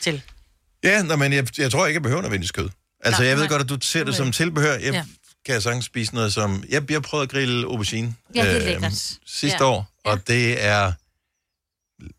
til. 0.00 0.22
Ja, 0.84 1.02
nå, 1.02 1.16
men 1.16 1.32
jeg, 1.32 1.58
jeg 1.58 1.70
tror 1.70 1.86
ikke, 1.86 1.96
jeg 1.96 2.02
behøver 2.02 2.22
nødvendigvis 2.22 2.50
kød. 2.52 2.68
Altså, 3.00 3.22
Nej, 3.22 3.28
jeg 3.28 3.36
ved 3.36 3.44
nej. 3.44 3.48
godt, 3.50 3.62
at 3.62 3.68
du 3.68 3.78
ser 3.80 4.04
det 4.04 4.14
som 4.14 4.32
tilbehør. 4.32 4.72
Jeg 4.72 4.80
Ja. 4.82 4.92
ja. 4.92 5.04
kan 5.44 5.54
jeg 5.54 5.62
sagtens 5.62 5.84
spise 5.84 6.14
noget 6.14 6.32
som... 6.32 6.64
Jeg, 6.68 6.90
jeg 6.90 7.02
prøvede 7.02 7.22
at 7.22 7.30
grille 7.30 7.66
aubergine 7.66 8.14
Ja, 8.34 8.42
det 8.54 8.56
er 8.56 8.66
lækkert. 8.72 8.92
sidste 9.26 9.58
Ja. 9.60 9.64
år, 9.64 9.90
og 10.04 10.28
det 10.28 10.64
er... 10.64 10.92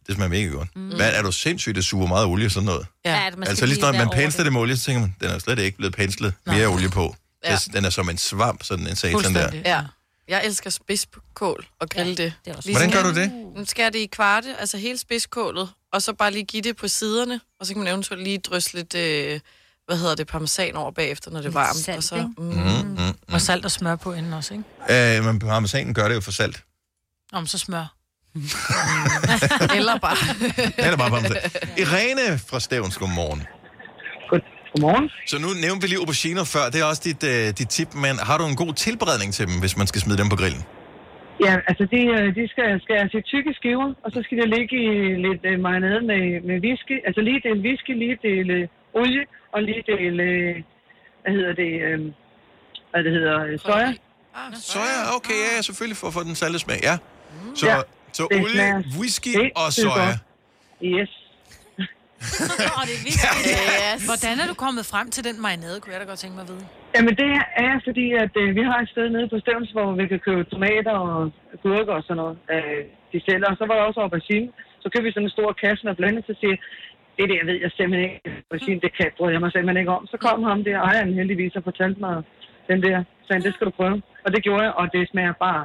Det 0.07 0.15
smager 0.15 0.29
mega 0.29 0.47
godt. 0.47 0.75
Mm. 0.75 0.87
Hvad 0.95 1.13
er 1.13 1.21
du 1.21 1.31
sindssygt, 1.31 1.75
det 1.75 1.85
suger 1.85 2.07
meget 2.07 2.25
olie 2.25 2.47
og 2.47 2.51
sådan 2.51 2.65
noget? 2.65 2.87
Ja, 3.05 3.23
man 3.23 3.31
skal 3.33 3.49
altså 3.49 3.65
lige 3.65 3.81
når 3.81 3.91
man 3.91 4.09
pensler 4.09 4.43
det 4.43 4.53
med 4.53 4.61
olie, 4.61 4.77
så 4.77 4.83
tænker 4.83 5.01
man, 5.01 5.15
den 5.21 5.29
er 5.31 5.39
slet 5.39 5.59
ikke 5.59 5.77
blevet 5.77 5.95
penslet 5.95 6.33
mere 6.45 6.67
olie 6.67 6.89
på. 6.89 7.15
Ja. 7.45 7.57
Den 7.73 7.85
er 7.85 7.89
som 7.89 8.09
en 8.09 8.17
svamp, 8.17 8.63
sådan 8.63 8.87
en 8.87 8.95
satan 8.95 9.35
der. 9.35 9.49
Ja. 9.65 9.81
Jeg 10.27 10.45
elsker 10.45 10.69
spidskål 10.69 11.67
og 11.79 11.89
grille 11.89 12.15
ja, 12.19 12.23
det. 12.23 12.33
det 12.45 12.51
er 12.51 12.57
også 12.57 12.71
Hvordan 12.71 12.91
gør 12.91 13.03
du 13.03 13.13
det? 13.15 13.31
Nu 13.55 13.65
skærer 13.65 13.89
det 13.89 13.99
i 13.99 14.05
kvarte, 14.05 14.55
altså 14.59 14.77
hele 14.77 14.97
spidskålet, 14.97 15.69
og 15.93 16.01
så 16.01 16.13
bare 16.13 16.31
lige 16.31 16.43
give 16.45 16.61
det 16.61 16.77
på 16.77 16.87
siderne, 16.87 17.41
og 17.59 17.65
så 17.65 17.73
kan 17.73 17.83
man 17.83 17.91
eventuelt 17.93 18.23
lige 18.23 18.37
drysse 18.37 18.73
lidt, 18.73 18.95
øh, 18.95 19.39
hvad 19.85 19.97
hedder 19.97 20.15
det, 20.15 20.27
parmesan 20.27 20.75
over 20.75 20.91
bagefter, 20.91 21.31
når 21.31 21.39
det 21.41 21.47
er 21.47 21.51
varmt. 21.51 21.77
salt, 21.79 21.97
og 21.97 22.03
så, 22.03 22.15
ikke? 22.15 22.27
mm, 22.37 22.43
Mm, 22.45 23.03
mm, 23.03 23.33
Og 23.33 23.41
salt 23.41 23.65
og 23.65 23.71
smør 23.71 23.95
på 23.95 24.13
inden 24.13 24.33
også, 24.33 24.53
ikke? 24.53 25.17
Øh, 25.17 25.25
men 25.25 25.39
parmesanen 25.39 25.93
gør 25.93 26.07
det 26.07 26.15
jo 26.15 26.21
for 26.21 26.31
salt. 26.31 26.63
Om 27.33 27.47
så 27.47 27.57
smør. 27.57 27.93
Eller 29.77 29.95
bare... 30.05 30.17
Eller 30.85 30.97
bare 30.97 31.09
parmesan. 31.09 31.37
Irene 31.83 32.39
fra 32.49 32.59
Stævns, 32.59 32.97
godmorgen. 32.97 33.41
Godmorgen. 34.29 35.09
Så 35.27 35.35
nu 35.43 35.47
nævnte 35.63 35.81
vi 35.81 35.87
lige 35.87 35.99
auberginer 35.99 36.43
før. 36.55 36.63
Det 36.73 36.79
er 36.81 36.85
også 36.91 37.01
dit, 37.09 37.23
uh, 37.23 37.57
dit 37.59 37.69
tip, 37.75 37.89
men 37.93 38.13
har 38.27 38.37
du 38.37 38.45
en 38.45 38.55
god 38.63 38.73
tilberedning 38.73 39.33
til 39.33 39.43
dem, 39.47 39.59
hvis 39.59 39.77
man 39.77 39.87
skal 39.87 40.01
smide 40.01 40.17
dem 40.17 40.29
på 40.29 40.35
grillen? 40.35 40.63
Ja, 41.45 41.53
altså 41.69 41.83
de, 41.93 42.01
øh, 42.15 42.35
de 42.35 42.43
skal 42.53 42.81
skæres 42.85 43.13
i 43.13 43.21
tykke 43.21 43.51
skiver, 43.59 43.89
og 44.03 44.09
så 44.13 44.19
skal 44.25 44.37
de 44.41 44.45
ligge 44.55 44.75
i 44.89 45.15
lidt 45.25 45.43
øh, 45.51 45.59
marinade 45.59 46.01
med, 46.11 46.23
med 46.47 46.57
whisky. 46.65 46.95
Altså 47.07 47.21
lige 47.21 47.39
del 47.47 47.59
whisky, 47.67 47.93
lige 48.03 48.17
del 48.27 48.49
øh, 48.57 48.67
olie, 49.01 49.23
og 49.53 49.59
lige 49.69 49.83
del, 49.93 50.19
øh, 50.19 50.55
hvad 51.23 51.33
hedder 51.37 51.53
det, 51.63 51.71
øh, 51.87 51.99
hvad 52.91 53.01
det 53.05 53.11
hedder, 53.17 53.37
øh, 53.47 53.59
soja. 53.59 53.93
Soja, 54.71 54.99
okay, 55.17 55.37
ja, 55.45 55.49
ja, 55.55 55.61
selvfølgelig 55.61 55.97
for 55.97 56.07
at 56.07 56.13
få 56.13 56.23
den 56.23 56.35
salte 56.35 56.59
smag, 56.59 56.79
ja. 56.83 56.97
Så, 57.55 57.65
Ja, 57.67 57.77
så 58.13 58.27
det 58.31 58.37
olie, 58.41 58.49
smager 58.53 58.83
whisky 58.99 59.31
helt 59.39 59.53
og 59.61 59.73
soja. 59.73 60.05
godt. 60.05 60.17
Yes. 60.93 61.11
Og 62.79 62.83
det 62.89 62.95
er 62.99 63.03
vigtigt. 63.07 63.35
yes. 63.53 63.99
Hvordan 64.09 64.35
er 64.41 64.47
du 64.51 64.55
kommet 64.65 64.83
frem 64.93 65.07
til 65.15 65.23
den 65.29 65.37
marinade, 65.45 65.77
kunne 65.81 65.93
jeg 65.93 66.01
da 66.03 66.07
godt 66.11 66.19
tænke 66.23 66.35
mig 66.37 66.43
at 66.47 66.51
vide. 66.53 66.65
Jamen 66.95 67.13
det 67.21 67.31
er 67.67 67.75
fordi, 67.87 68.05
at 68.23 68.33
øh, 68.43 68.47
vi 68.57 68.63
har 68.69 68.77
et 68.83 68.89
sted 68.93 69.05
nede 69.15 69.27
på 69.33 69.37
Stævns, 69.43 69.71
hvor 69.77 69.89
vi 69.99 70.05
kan 70.13 70.19
købe 70.27 70.43
tomater 70.53 70.95
og 71.07 71.31
gurker 71.63 71.93
og 71.99 72.03
sådan 72.07 72.19
noget. 72.21 72.35
Øh, 72.53 72.81
de 73.11 73.17
sælger. 73.25 73.47
Og 73.51 73.57
så 73.59 73.63
var 73.69 73.75
der 73.77 73.83
også 73.89 73.99
aubergine. 74.05 74.49
Så 74.81 74.85
købte 74.89 75.07
vi 75.07 75.15
sådan 75.15 75.27
en 75.29 75.35
stor 75.37 75.49
kasse 75.63 75.81
med 75.87 75.95
blandet, 75.99 76.23
så 76.29 76.33
siger 76.39 76.53
jeg, 76.55 76.61
det 77.17 77.25
der 77.31 77.41
ved 77.49 77.57
jeg 77.63 77.71
simpelthen 77.77 78.03
ikke. 78.09 78.19
Aubergine, 78.51 78.79
det 78.85 78.91
kan 78.97 79.11
jeg 79.33 79.41
mig 79.43 79.51
simpelthen 79.51 79.81
ikke 79.83 79.95
om. 79.97 80.03
Så 80.13 80.17
kom 80.25 80.39
ham 80.49 80.59
der, 80.67 80.77
ejeren 80.89 81.13
heldigvis, 81.19 81.55
og 81.59 81.63
fortalte 81.69 81.99
mig 82.05 82.13
den 82.69 82.79
der. 82.85 82.97
Så 83.25 83.29
han, 83.33 83.41
det 83.47 83.53
skal 83.53 83.67
du 83.69 83.73
prøve. 83.79 83.97
Og 84.25 84.29
det 84.33 84.41
gjorde 84.45 84.63
jeg, 84.67 84.73
og 84.81 84.85
det 84.93 85.09
smager 85.11 85.35
bare 85.47 85.61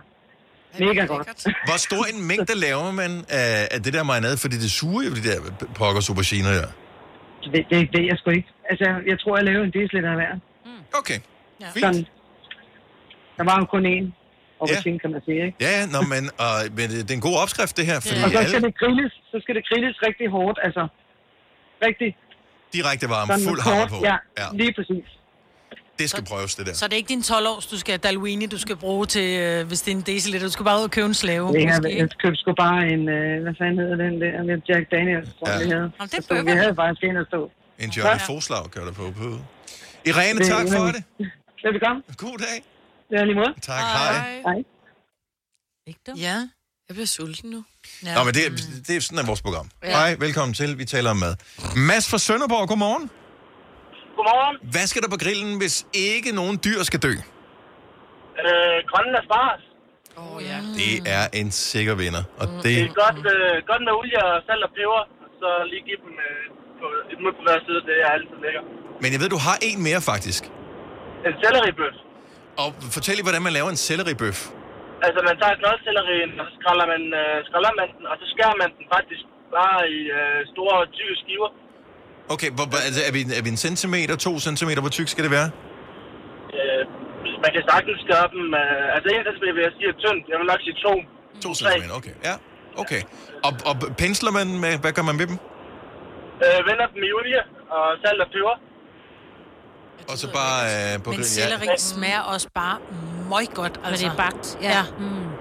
mega 0.80 1.04
godt. 1.04 1.28
Hvor 1.68 1.78
stor 1.86 2.04
en 2.12 2.28
mængde 2.28 2.54
laver 2.66 2.90
man 2.90 3.12
af, 3.28 3.68
af 3.70 3.82
det 3.82 3.92
der 3.92 4.02
marinade? 4.02 4.36
Fordi 4.44 4.56
det 4.64 4.70
suger 4.70 5.02
jo 5.08 5.10
de 5.18 5.22
der 5.28 5.36
pokkers 5.74 6.08
auberginer 6.08 6.50
der. 6.60 6.68
Det, 7.52 7.66
det 7.70 7.78
ved 7.94 8.04
jeg 8.10 8.16
sgu 8.18 8.30
ikke. 8.30 8.50
Altså, 8.70 8.86
jeg 9.10 9.16
tror, 9.20 9.36
jeg 9.38 9.44
lavede 9.44 9.64
en 9.64 9.72
deciliter 9.78 10.10
af 10.10 10.18
hver. 10.20 10.32
Okay, 11.00 11.18
fint. 11.74 11.84
Sådan. 11.84 12.06
Der 13.36 13.44
var 13.50 13.56
jo 13.60 13.64
kun 13.74 13.82
én 13.94 14.06
aubergine, 14.60 14.98
kan 15.02 15.10
man 15.14 15.20
sige, 15.26 15.40
ikke? 15.46 15.56
Ja, 15.64 15.70
ja, 15.78 15.82
nå, 15.94 16.00
men, 16.14 16.22
og, 16.44 16.54
men 16.78 16.86
det 16.90 16.98
det 17.06 17.10
er 17.14 17.18
en 17.22 17.26
god 17.30 17.36
opskrift, 17.44 17.74
det 17.78 17.86
her, 17.90 17.98
fordi 18.06 18.20
Og 18.24 18.30
så 18.30 18.38
alle 18.38 18.50
skal 18.50 18.62
det 18.68 18.74
grilles, 18.80 19.12
så 19.32 19.36
skal 19.42 19.54
det 19.56 19.62
grilles 19.68 19.96
rigtig 20.08 20.26
hårdt, 20.36 20.58
altså. 20.66 20.84
Rigtig. 21.86 22.10
direkte 22.76 23.06
varme, 23.14 23.28
Sådan 23.32 23.46
fuld 23.48 23.60
hammer 23.66 23.86
på. 23.94 23.98
Ja, 24.10 24.16
lige 24.60 24.72
præcis. 24.78 25.08
Det 26.02 26.10
skal 26.10 26.24
prøves, 26.24 26.54
det 26.58 26.66
der. 26.66 26.74
Så 26.74 26.84
det 26.88 26.92
er 26.92 26.96
ikke 27.02 27.08
din 27.08 27.22
12 27.22 27.46
års, 27.48 27.66
du 27.66 27.78
skal 27.78 27.98
Dalwini, 27.98 28.46
du 28.46 28.58
skal 28.58 28.76
bruge 28.76 29.06
til, 29.06 29.28
øh, 29.40 29.66
hvis 29.68 29.80
det 29.84 29.92
er 29.92 29.96
en 29.96 30.02
deciliter. 30.12 30.46
Du 30.46 30.52
skal 30.52 30.64
bare 30.64 30.78
ud 30.78 30.84
og 30.84 30.90
købe 30.90 31.06
en 31.06 31.14
slave. 31.14 31.46
Det 31.52 31.60
her, 31.60 31.66
måske, 31.68 31.88
jeg 31.88 32.02
ikke? 32.02 32.16
købte 32.22 32.38
sgu 32.42 32.50
bare 32.66 32.78
en, 32.94 33.02
øh, 33.16 33.42
hvad 33.44 33.54
fanden 33.60 33.78
hedder 33.82 33.96
den 34.04 34.14
der, 34.22 34.32
med 34.48 34.56
Jack 34.68 34.84
Daniels, 34.94 35.28
tror 35.38 35.48
jeg, 35.50 35.58
Ja. 35.60 35.64
vi 35.64 35.70
havde. 35.74 35.88
Nå, 35.98 36.04
det 36.04 36.14
er 36.14 36.22
Så 36.22 36.42
vi 36.42 36.50
havde 36.62 36.74
faktisk 36.82 37.02
en 37.10 37.16
at 37.16 37.26
stå. 37.32 37.40
En 37.84 37.90
Johnny 37.96 38.20
Forslag 38.30 38.62
gør 38.76 38.84
det 38.88 38.94
på. 38.94 39.04
på. 39.20 39.28
Irene, 40.10 40.38
Det- 40.38 40.46
tak 40.54 40.66
for 40.76 40.84
det. 40.96 41.02
Velbekomme. 41.64 42.02
God 42.16 42.38
dag. 42.46 42.56
Det 43.10 43.16
er 43.20 43.24
lige 43.24 43.34
måde. 43.42 43.52
Tak, 43.62 43.82
hej. 43.98 44.42
Hej. 44.48 44.58
Ja. 46.16 46.36
Jeg 46.88 46.94
bliver 46.96 47.06
sulten 47.06 47.50
nu. 47.50 47.64
Ja. 48.04 48.14
Nå, 48.14 48.24
men 48.24 48.34
det, 48.34 48.46
er- 48.46 48.50
det 48.88 48.96
er 48.96 49.00
sådan 49.00 49.18
er 49.18 49.26
vores 49.26 49.42
program. 49.42 49.70
Ja. 49.82 49.88
Ja. 49.88 49.94
Hej, 49.96 50.14
velkommen 50.18 50.54
til. 50.54 50.78
Vi 50.78 50.84
taler 50.84 51.10
om 51.10 51.16
mad. 51.16 51.34
Mads 51.76 52.10
fra 52.10 52.18
Sønderborg, 52.18 52.68
godmorgen. 52.68 53.10
Godmorgen. 54.16 54.56
Hvad 54.74 54.86
skal 54.90 55.00
der 55.04 55.10
på 55.14 55.20
grillen, 55.24 55.52
hvis 55.62 55.76
ikke 56.10 56.30
nogen 56.40 56.56
dyr 56.66 56.80
skal 56.90 57.00
dø? 57.06 57.12
Øh, 58.46 58.78
grønne 58.90 59.18
asparges. 59.22 59.64
Åh, 60.20 60.22
oh, 60.34 60.38
ja. 60.50 60.58
Det 60.80 60.92
er 61.16 61.24
en 61.40 61.48
sikker 61.70 61.94
vinder. 62.02 62.22
Og 62.40 62.46
Det 62.54 62.62
det, 62.64 62.74
er 62.82 62.92
godt, 63.04 63.20
øh, 63.34 63.54
godt 63.70 63.82
med 63.86 63.92
olie 64.00 64.18
og 64.28 64.34
salt 64.46 64.62
og 64.68 64.72
peber. 64.78 65.02
Så 65.40 65.48
lige 65.70 65.82
give 65.88 66.00
dem 66.04 66.12
øh, 66.26 66.44
på, 66.80 66.86
et 67.12 67.18
mund 67.22 67.34
på 67.38 67.42
hver 67.46 67.58
side. 67.66 67.80
Det 67.88 67.96
er 68.04 68.08
altid 68.16 68.36
lækker. 68.44 68.62
men 69.02 69.08
jeg 69.14 69.20
ved, 69.22 69.28
du 69.36 69.40
har 69.48 69.56
en 69.70 69.78
mere 69.88 70.00
faktisk. 70.12 70.42
En 71.28 71.34
selleribøf. 71.42 71.96
Og 72.62 72.68
fortæl 72.96 73.14
lige, 73.16 73.26
hvordan 73.28 73.44
man 73.48 73.54
laver 73.58 73.70
en 73.76 73.80
selleribøf. 73.88 74.38
Altså, 75.06 75.20
man 75.28 75.36
tager 75.40 75.54
knoldsellerien, 75.62 76.30
og 76.40 76.46
så 76.50 76.54
skræller 76.60 76.86
man, 76.92 77.02
øh, 77.20 77.36
skræller 77.48 77.72
man 77.80 77.88
den, 77.96 78.04
og 78.10 78.16
så 78.20 78.26
skærer 78.32 78.56
man 78.62 78.70
den 78.76 78.84
faktisk 78.96 79.24
bare 79.58 79.78
i 79.98 80.00
øh, 80.20 80.38
store, 80.52 80.76
tykke 80.98 81.14
skiver. 81.22 81.50
Okay, 82.28 82.50
hvor, 82.56 82.64
altså, 82.88 83.00
er, 83.08 83.12
vi, 83.12 83.20
er 83.38 83.42
vi 83.42 83.48
en 83.48 83.56
centimeter, 83.56 84.16
to 84.16 84.38
centimeter? 84.38 84.80
Hvor 84.80 84.90
tyk 84.98 85.08
skal 85.08 85.24
det 85.24 85.32
være? 85.38 85.48
Øh, 86.58 86.82
man 87.44 87.50
kan 87.54 87.62
sagtens 87.70 87.98
skære 88.04 88.28
dem. 88.34 88.42
Øh, 88.62 88.94
altså, 88.94 89.06
en 89.14 89.24
centimeter 89.28 89.54
vil 89.56 89.62
jeg 89.68 89.72
sige 89.78 89.88
er 89.94 89.96
tyndt. 90.04 90.24
Jeg 90.30 90.36
vil 90.40 90.46
nok 90.52 90.60
sige 90.66 90.76
to. 90.86 90.94
To 91.44 91.50
centimeter, 91.54 91.94
okay. 92.00 92.14
Ja, 92.28 92.34
okay. 92.82 93.02
Og, 93.46 93.52
og 93.68 93.74
pensler 94.04 94.30
man 94.38 94.46
med, 94.64 94.72
hvad 94.82 94.92
gør 94.92 95.02
man 95.10 95.16
med 95.20 95.26
dem? 95.30 95.38
Øh, 96.44 96.58
vender 96.68 96.86
dem 96.94 97.00
i 97.08 97.10
olie 97.18 97.42
og 97.76 97.84
salt 98.04 98.20
og 98.24 98.28
peber. 98.34 98.56
Og 100.10 100.16
så 100.22 100.26
bare 100.40 100.60
øh, 100.74 101.02
på 101.04 101.10
Men 101.10 101.16
grillen. 101.16 101.24
selleri 101.24 101.66
smager 101.78 102.20
også 102.20 102.48
bare 102.54 102.76
møg 103.32 103.46
godt. 103.54 103.80
Altså. 103.84 104.04
det 104.04 104.12
er 104.12 104.16
bagt, 104.16 104.58
ja. 104.62 104.68
ja. 104.70 104.82
Mm. 104.98 105.31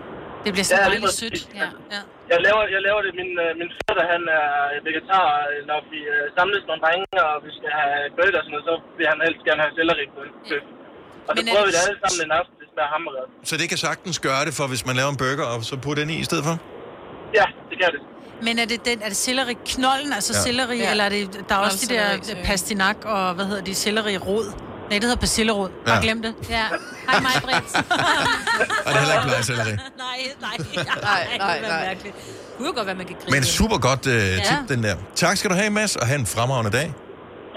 Det 0.45 0.51
bliver 0.55 0.67
så 0.71 0.75
Ja, 0.75 0.87
præcis. 1.07 1.19
sødt. 1.21 1.39
Ja. 1.61 1.67
ja. 1.95 2.01
Jeg 2.31 2.39
laver, 2.47 2.63
jeg 2.75 2.81
laver 2.87 3.01
det. 3.05 3.11
Min, 3.21 3.31
øh, 3.43 3.49
min 3.61 3.69
fætter, 3.79 4.05
han 4.13 4.21
er 4.39 4.47
vegetar. 4.87 5.25
Når 5.69 5.79
vi 5.93 5.99
øh, 6.13 6.23
samles 6.37 6.63
nogle 6.69 6.81
drenge, 6.85 7.07
og 7.29 7.35
vi 7.47 7.51
skal 7.57 7.71
have 7.79 7.95
burger 8.17 8.37
og 8.39 8.43
sådan 8.45 8.53
noget, 8.55 8.65
så 8.69 8.73
vil 8.97 9.05
han 9.11 9.17
helst 9.27 9.41
gerne 9.47 9.61
have 9.65 9.73
selleri 9.79 10.05
på 10.15 10.19
en 10.27 10.31
bøf. 10.49 10.65
Og 11.27 11.31
så 11.35 11.37
Men 11.37 11.43
er 11.47 11.51
prøver 11.53 11.65
vi 11.69 11.71
det- 11.75 11.79
det 11.83 11.89
alle 11.89 11.99
sammen 12.05 12.19
en 12.27 12.31
aften. 12.39 12.55
Det 12.61 12.67
smager 12.73 12.89
hammergodt. 12.95 13.29
Så 13.49 13.53
det 13.61 13.65
kan 13.71 13.79
sagtens 13.87 14.17
gøre 14.27 14.41
det 14.47 14.53
for, 14.59 14.65
hvis 14.71 14.83
man 14.89 14.95
laver 14.99 15.11
en 15.15 15.19
burger, 15.23 15.45
og 15.53 15.57
så 15.69 15.73
putte 15.85 15.99
den 16.01 16.09
i 16.15 16.17
i 16.23 16.25
stedet 16.29 16.43
for? 16.49 16.55
Ja, 17.39 17.45
det 17.69 17.75
kan 17.81 17.89
det. 17.95 18.01
Men 18.47 18.53
er 18.63 18.67
det, 18.71 18.79
den, 18.89 18.97
er 19.05 19.09
det 19.13 19.19
selleri 19.27 19.55
knolden, 19.73 20.11
altså 20.17 20.31
Ja. 20.33 20.37
ja. 20.39 20.43
selleri, 20.47 20.77
Ja. 20.77 20.83
ja. 20.83 20.91
eller 20.93 21.03
er 21.09 21.13
det, 21.17 21.25
der 21.49 21.55
er 21.57 21.59
også 21.67 21.79
de 21.89 21.93
der 21.95 22.07
pastinak 22.49 22.97
og, 23.15 23.33
hvad 23.37 23.45
hedder 23.51 23.63
de, 23.69 23.73
selleri 23.85 24.17
rod? 24.29 24.47
Nej, 24.91 24.99
det 24.99 25.03
hedder 25.03 25.19
persillerod. 25.19 25.69
Bare 25.85 25.95
Ja. 25.95 26.01
glem 26.01 26.21
det. 26.21 26.33
Ja. 26.49 26.65
Hej 27.09 27.19
mig, 27.21 27.31
Britt. 27.43 27.75
Og 27.75 27.83
det 28.85 28.95
er 28.95 28.99
heller 28.99 29.13
ikke 29.13 29.27
plejeselleri. 29.27 29.71
nej, 29.71 29.77
nej. 30.41 30.55
Nej, 31.03 31.37
nej, 31.37 31.61
nej. 31.61 31.85
mærkeligt. 31.85 32.15
Det 32.15 32.57
kunne 32.57 32.67
jo 32.67 32.73
godt 32.75 32.87
være, 32.87 32.95
man 32.95 33.05
kan 33.05 33.15
grine. 33.21 33.31
Men 33.31 33.43
super 33.43 33.77
godt 33.77 34.05
uh, 34.07 34.13
Ja. 34.13 34.35
tip, 34.35 34.69
den 34.69 34.83
der. 34.83 34.95
Tak 35.15 35.37
skal 35.37 35.49
du 35.49 35.55
have, 35.55 35.69
Mads, 35.69 35.95
og 35.95 36.07
have 36.07 36.19
en 36.19 36.25
fremragende 36.25 36.71
dag. 36.77 36.93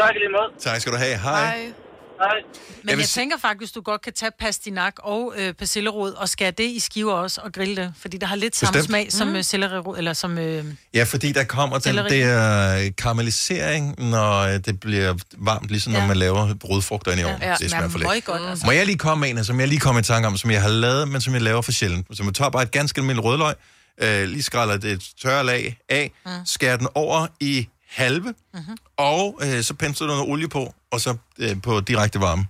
Tak 0.00 0.10
i 0.16 0.18
lige 0.18 0.28
måde. 0.38 0.48
Tak 0.60 0.80
skal 0.80 0.92
du 0.92 0.98
have. 0.98 1.16
Hej. 1.18 1.44
Hej. 1.44 1.72
Men 2.18 2.88
Jeg 2.88 2.96
vil 2.96 3.02
jeg 3.02 3.08
tænker 3.08 3.36
faktisk, 3.38 3.74
du 3.74 3.80
godt 3.80 4.02
kan 4.02 4.12
tage 4.12 4.30
pastinak 4.40 4.94
og 4.98 5.32
øh, 5.36 5.52
persillerod 5.54 6.12
og 6.12 6.28
skære 6.28 6.50
det 6.50 6.64
i 6.64 6.78
skiver 6.80 7.12
også 7.12 7.40
og 7.44 7.52
grille 7.52 7.76
det. 7.76 7.92
Fordi 8.00 8.16
der 8.18 8.26
har 8.26 8.36
lidt 8.36 8.56
samme 8.56 8.72
Bestemt. 8.72 8.86
smag 8.88 9.12
som 9.12 9.28
mm. 9.28 9.42
sellerirod, 9.42 9.98
eller 9.98 10.12
som... 10.12 10.38
Øh, 10.38 10.64
Ja, 10.94 11.04
fordi 11.04 11.32
der 11.32 11.44
kommer 11.44 11.76
den 11.76 11.82
Selleri. 11.82 12.20
der 12.20 12.90
karamellisering, 12.98 13.94
når 14.10 14.38
øh, 14.40 14.58
det 14.64 14.80
bliver 14.80 15.14
varmt, 15.38 15.68
ligesom 15.68 15.92
ja. 15.92 15.98
når 15.98 16.02
Ja. 16.02 16.08
man 16.08 16.16
laver 16.16 16.54
rødfrugter 16.64 17.12
ind 17.12 17.20
i 17.20 17.24
ovnen. 17.24 17.42
ja, 17.42 17.54
det 17.58 17.70
smager 17.70 17.88
for 17.88 17.98
lækkert. 17.98 18.24
godt. 18.24 18.50
Altså. 18.50 18.66
Må 18.66 18.72
jeg 18.72 18.86
lige 18.86 18.98
komme 18.98 19.20
med 19.20 19.38
en, 19.38 19.44
som 19.44 19.60
jeg 19.60 19.68
lige 19.68 19.80
kom 19.80 19.98
i 19.98 20.02
tanke 20.02 20.26
om, 20.26 20.36
som 20.36 20.50
jeg 20.50 20.62
har 20.62 20.68
lavet, 20.68 21.08
men 21.08 21.20
som 21.20 21.32
jeg 21.34 21.42
laver 21.42 21.62
for 21.62 21.72
sjældent. 21.72 22.06
Så 22.16 22.22
man 22.22 22.34
tager 22.34 22.50
bare 22.50 22.62
et 22.62 22.70
ganske 22.70 22.98
almindeligt 22.98 23.24
rødløg, 23.24 23.54
øh, 24.02 24.28
lige 24.28 24.42
skræller 24.42 24.76
det 24.76 24.92
et 24.92 25.02
tørre 25.22 25.44
lag 25.44 25.78
af, 25.88 26.12
mm. 26.26 26.32
skærer 26.46 26.76
den 26.76 26.88
over 26.94 27.26
i 27.40 27.68
halve, 27.94 28.34
mm-hmm. 28.54 28.76
og 28.96 29.40
øh, 29.42 29.62
så 29.62 29.74
pensler 29.74 30.06
du 30.06 30.12
noget 30.12 30.28
olie 30.30 30.48
på, 30.48 30.74
og 30.90 31.00
så 31.00 31.16
øh, 31.38 31.62
på 31.62 31.80
direkte 31.80 32.20
varme. 32.20 32.46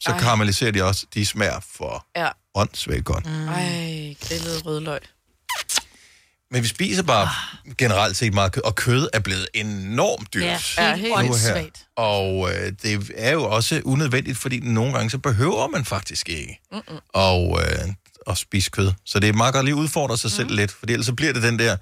Så 0.00 0.10
Ej. 0.10 0.18
karamelliserer 0.18 0.70
de 0.70 0.82
også. 0.84 1.06
De 1.14 1.26
smager 1.26 1.60
for 1.76 2.06
Ja. 2.16 2.28
åndssvagt 2.54 3.04
godt. 3.04 3.26
Mm. 3.26 3.48
Ej, 3.48 4.14
grillet 4.20 4.66
rødløg. 4.66 5.00
Men 6.50 6.62
vi 6.62 6.68
spiser 6.68 7.02
bare 7.02 7.28
generelt 7.78 8.16
set 8.16 8.34
meget 8.34 8.52
kød, 8.52 8.62
og 8.62 8.74
kød 8.74 9.08
er 9.12 9.18
blevet 9.20 9.48
enormt 9.54 10.34
dyrt. 10.34 10.42
Ja, 10.78 10.88
Ja, 10.88 10.96
helt 10.96 11.14
åndssvagt. 11.16 11.86
Og 11.96 12.50
øh, 12.54 12.72
det 12.82 13.10
er 13.16 13.32
jo 13.32 13.44
også 13.44 13.80
unødvendigt, 13.84 14.38
fordi 14.38 14.60
nogle 14.60 14.92
gange 14.92 15.10
så 15.10 15.18
behøver 15.18 15.68
man 15.68 15.84
faktisk 15.84 16.28
ikke 16.28 16.60
Mm-mm. 16.72 16.98
og, 17.08 17.60
øh, 17.62 17.88
at 18.26 18.38
spise 18.38 18.70
kød. 18.70 18.92
Så 19.04 19.20
det 19.20 19.28
er 19.28 19.32
meget 19.32 19.54
godt 19.54 19.64
lige 19.64 19.74
at 19.74 19.78
udfordre 19.78 20.18
sig 20.18 20.30
selv 20.30 20.54
lidt, 20.54 20.70
for 20.70 20.86
ellers 20.88 21.06
så 21.06 21.14
bliver 21.14 21.32
det 21.32 21.42
den 21.42 21.58
der, 21.58 21.76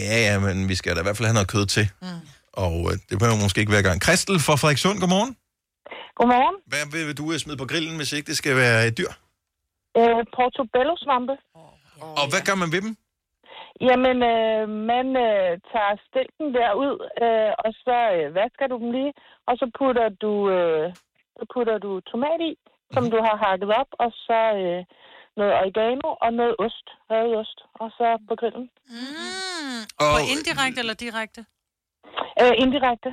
ja, 0.00 0.16
ja, 0.26 0.34
men 0.46 0.68
vi 0.70 0.74
skal 0.74 0.94
da 0.94 1.00
i 1.00 1.06
hvert 1.06 1.16
fald 1.16 1.28
have 1.30 1.38
noget 1.38 1.52
kød 1.54 1.66
til. 1.76 1.86
Mm. 2.02 2.22
Og 2.64 2.76
øh, 2.88 2.94
det 3.08 3.16
behøver 3.18 3.42
måske 3.44 3.60
ikke 3.62 3.74
hver 3.74 3.86
gang. 3.88 3.98
Kristel 4.06 4.36
fra 4.46 4.54
Frederikssund, 4.60 4.98
godmorgen. 5.02 5.32
Godmorgen. 6.18 6.56
Hvad 6.72 6.84
vil, 6.92 7.02
vil 7.08 7.16
du 7.20 7.26
øh, 7.32 7.38
smide 7.42 7.58
på 7.62 7.66
grillen, 7.70 7.96
hvis 7.96 8.12
ikke 8.16 8.28
det 8.30 8.36
skal 8.42 8.56
være 8.64 8.80
et 8.88 8.94
dyr? 9.00 9.12
Øh, 10.00 10.20
portobello-svampe. 10.36 11.34
Og 12.20 12.26
hvad 12.30 12.42
gør 12.48 12.56
man 12.62 12.72
ved 12.74 12.82
dem? 12.86 12.92
Jamen, 13.88 14.18
øh, 14.34 14.62
man 14.92 15.06
øh, 15.26 15.50
tager 15.72 15.94
stilken 16.06 16.48
derud, 16.58 16.94
øh, 17.24 17.52
og 17.64 17.70
så 17.84 17.96
øh, 18.16 18.26
vasker 18.40 18.66
du 18.72 18.76
dem 18.82 18.90
lige, 18.96 19.12
og 19.48 19.54
så 19.60 19.66
putter 19.78 20.08
du, 20.24 20.32
øh, 20.56 20.86
så 21.38 21.44
putter 21.54 21.76
du 21.86 21.90
tomat 22.10 22.40
i, 22.50 22.52
som 22.94 23.04
du 23.12 23.18
har 23.26 23.36
hakket 23.44 23.70
op, 23.80 23.90
og 24.04 24.10
så 24.26 24.40
øh, 24.64 24.80
noget 25.40 25.52
oregano 25.60 26.08
og 26.24 26.30
noget 26.40 26.54
ost, 26.64 26.86
ost, 27.42 27.58
og 27.82 27.88
så 27.98 28.06
på 28.28 28.34
grillen. 28.40 28.66
Mm. 28.92 29.82
Og- 30.04 30.12
Og 30.16 30.20
indirekte 30.34 30.78
eller 30.84 30.96
direkte? 31.06 31.40
Øh, 32.42 32.52
indirekte. 32.64 33.10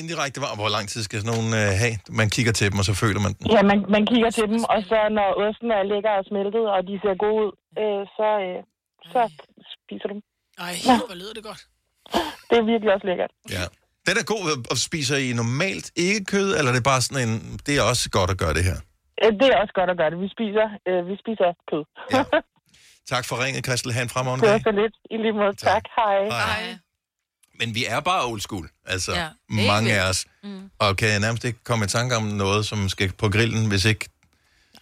Indirekte 0.00 0.38
var, 0.44 0.52
hvor 0.60 0.68
lang 0.76 0.84
tid 0.92 1.00
skal 1.02 1.16
sådan 1.20 1.32
nogen 1.34 1.50
øh, 1.62 1.70
have? 1.82 1.96
Man 2.20 2.28
kigger 2.36 2.52
til 2.58 2.66
dem, 2.70 2.78
og 2.80 2.84
så 2.90 2.94
føler 3.02 3.20
man 3.26 3.32
den. 3.38 3.44
Ja, 3.56 3.62
man, 3.70 3.78
man 3.96 4.02
kigger 4.12 4.30
til 4.38 4.46
dem, 4.52 4.60
og 4.74 4.78
så 4.90 4.98
når 5.18 5.28
osten 5.44 5.68
er 5.78 5.82
lækker 5.92 6.12
og 6.20 6.24
smeltet, 6.30 6.64
og 6.74 6.78
de 6.88 6.94
ser 7.02 7.14
gode 7.24 7.38
ud, 7.44 7.50
øh, 7.82 8.02
så, 8.18 8.28
øh, 8.46 8.58
så 9.12 9.20
spiser 9.84 10.06
du 10.08 10.14
dem. 10.16 10.22
Ej, 10.66 10.74
hvor 11.08 11.16
lyder 11.22 11.34
det 11.38 11.44
godt. 11.50 11.62
Det 12.48 12.56
er 12.60 12.64
virkelig 12.72 12.90
også 12.94 13.06
lækkert. 13.10 13.32
Ja. 13.56 13.64
Den 14.06 14.14
er 14.20 14.24
god 14.34 14.44
at 14.72 14.78
spiser 14.88 15.16
I 15.16 15.32
normalt 15.42 15.86
ikke 15.96 16.24
kød, 16.24 16.48
eller 16.58 16.70
er 16.72 16.76
det 16.78 16.84
bare 16.92 17.00
sådan 17.06 17.28
en... 17.28 17.34
Det 17.66 17.72
er 17.78 17.82
også 17.92 18.10
godt 18.18 18.30
at 18.34 18.38
gøre 18.42 18.54
det 18.58 18.64
her. 18.70 18.78
Øh, 19.22 19.30
Det 19.40 19.46
er 19.52 19.56
også 19.62 19.74
godt 19.80 19.90
at 19.94 19.96
gøre 20.00 20.10
det. 20.12 20.18
Vi 20.24 20.28
spiser, 20.36 20.66
øh, 20.88 21.00
vi 21.10 21.14
spiser 21.22 21.48
kød. 21.70 21.84
Tak 23.12 23.24
for 23.24 23.44
ringet, 23.44 23.64
Christel. 23.64 23.92
Ha' 23.92 24.02
en 24.02 24.08
fremragende 24.08 24.42
Det 24.46 24.52
var 24.52 24.58
dag. 24.58 24.64
så 24.74 24.80
lidt. 24.82 24.94
I 25.10 25.16
lige 25.16 25.32
måde. 25.32 25.52
Tak. 25.56 25.82
Hej. 25.96 26.24
Hej. 26.28 26.76
Men 27.60 27.74
vi 27.74 27.84
er 27.88 28.00
bare 28.00 28.24
old 28.26 28.40
school, 28.40 28.68
altså 28.86 29.12
Ja, 29.12 29.20
ja, 29.22 29.66
mange 29.66 30.00
af 30.00 30.08
os. 30.08 30.26
Mm. 30.42 30.70
Og 30.78 30.96
kan 30.96 31.08
jeg 31.08 31.20
nærmest 31.20 31.44
ikke 31.44 31.58
komme 31.64 31.84
i 31.84 31.88
tanke 31.88 32.16
om 32.16 32.22
noget, 32.22 32.66
som 32.66 32.88
skal 32.88 33.12
på 33.12 33.28
grillen, 33.28 33.68
hvis 33.68 33.84
ikke... 33.84 34.08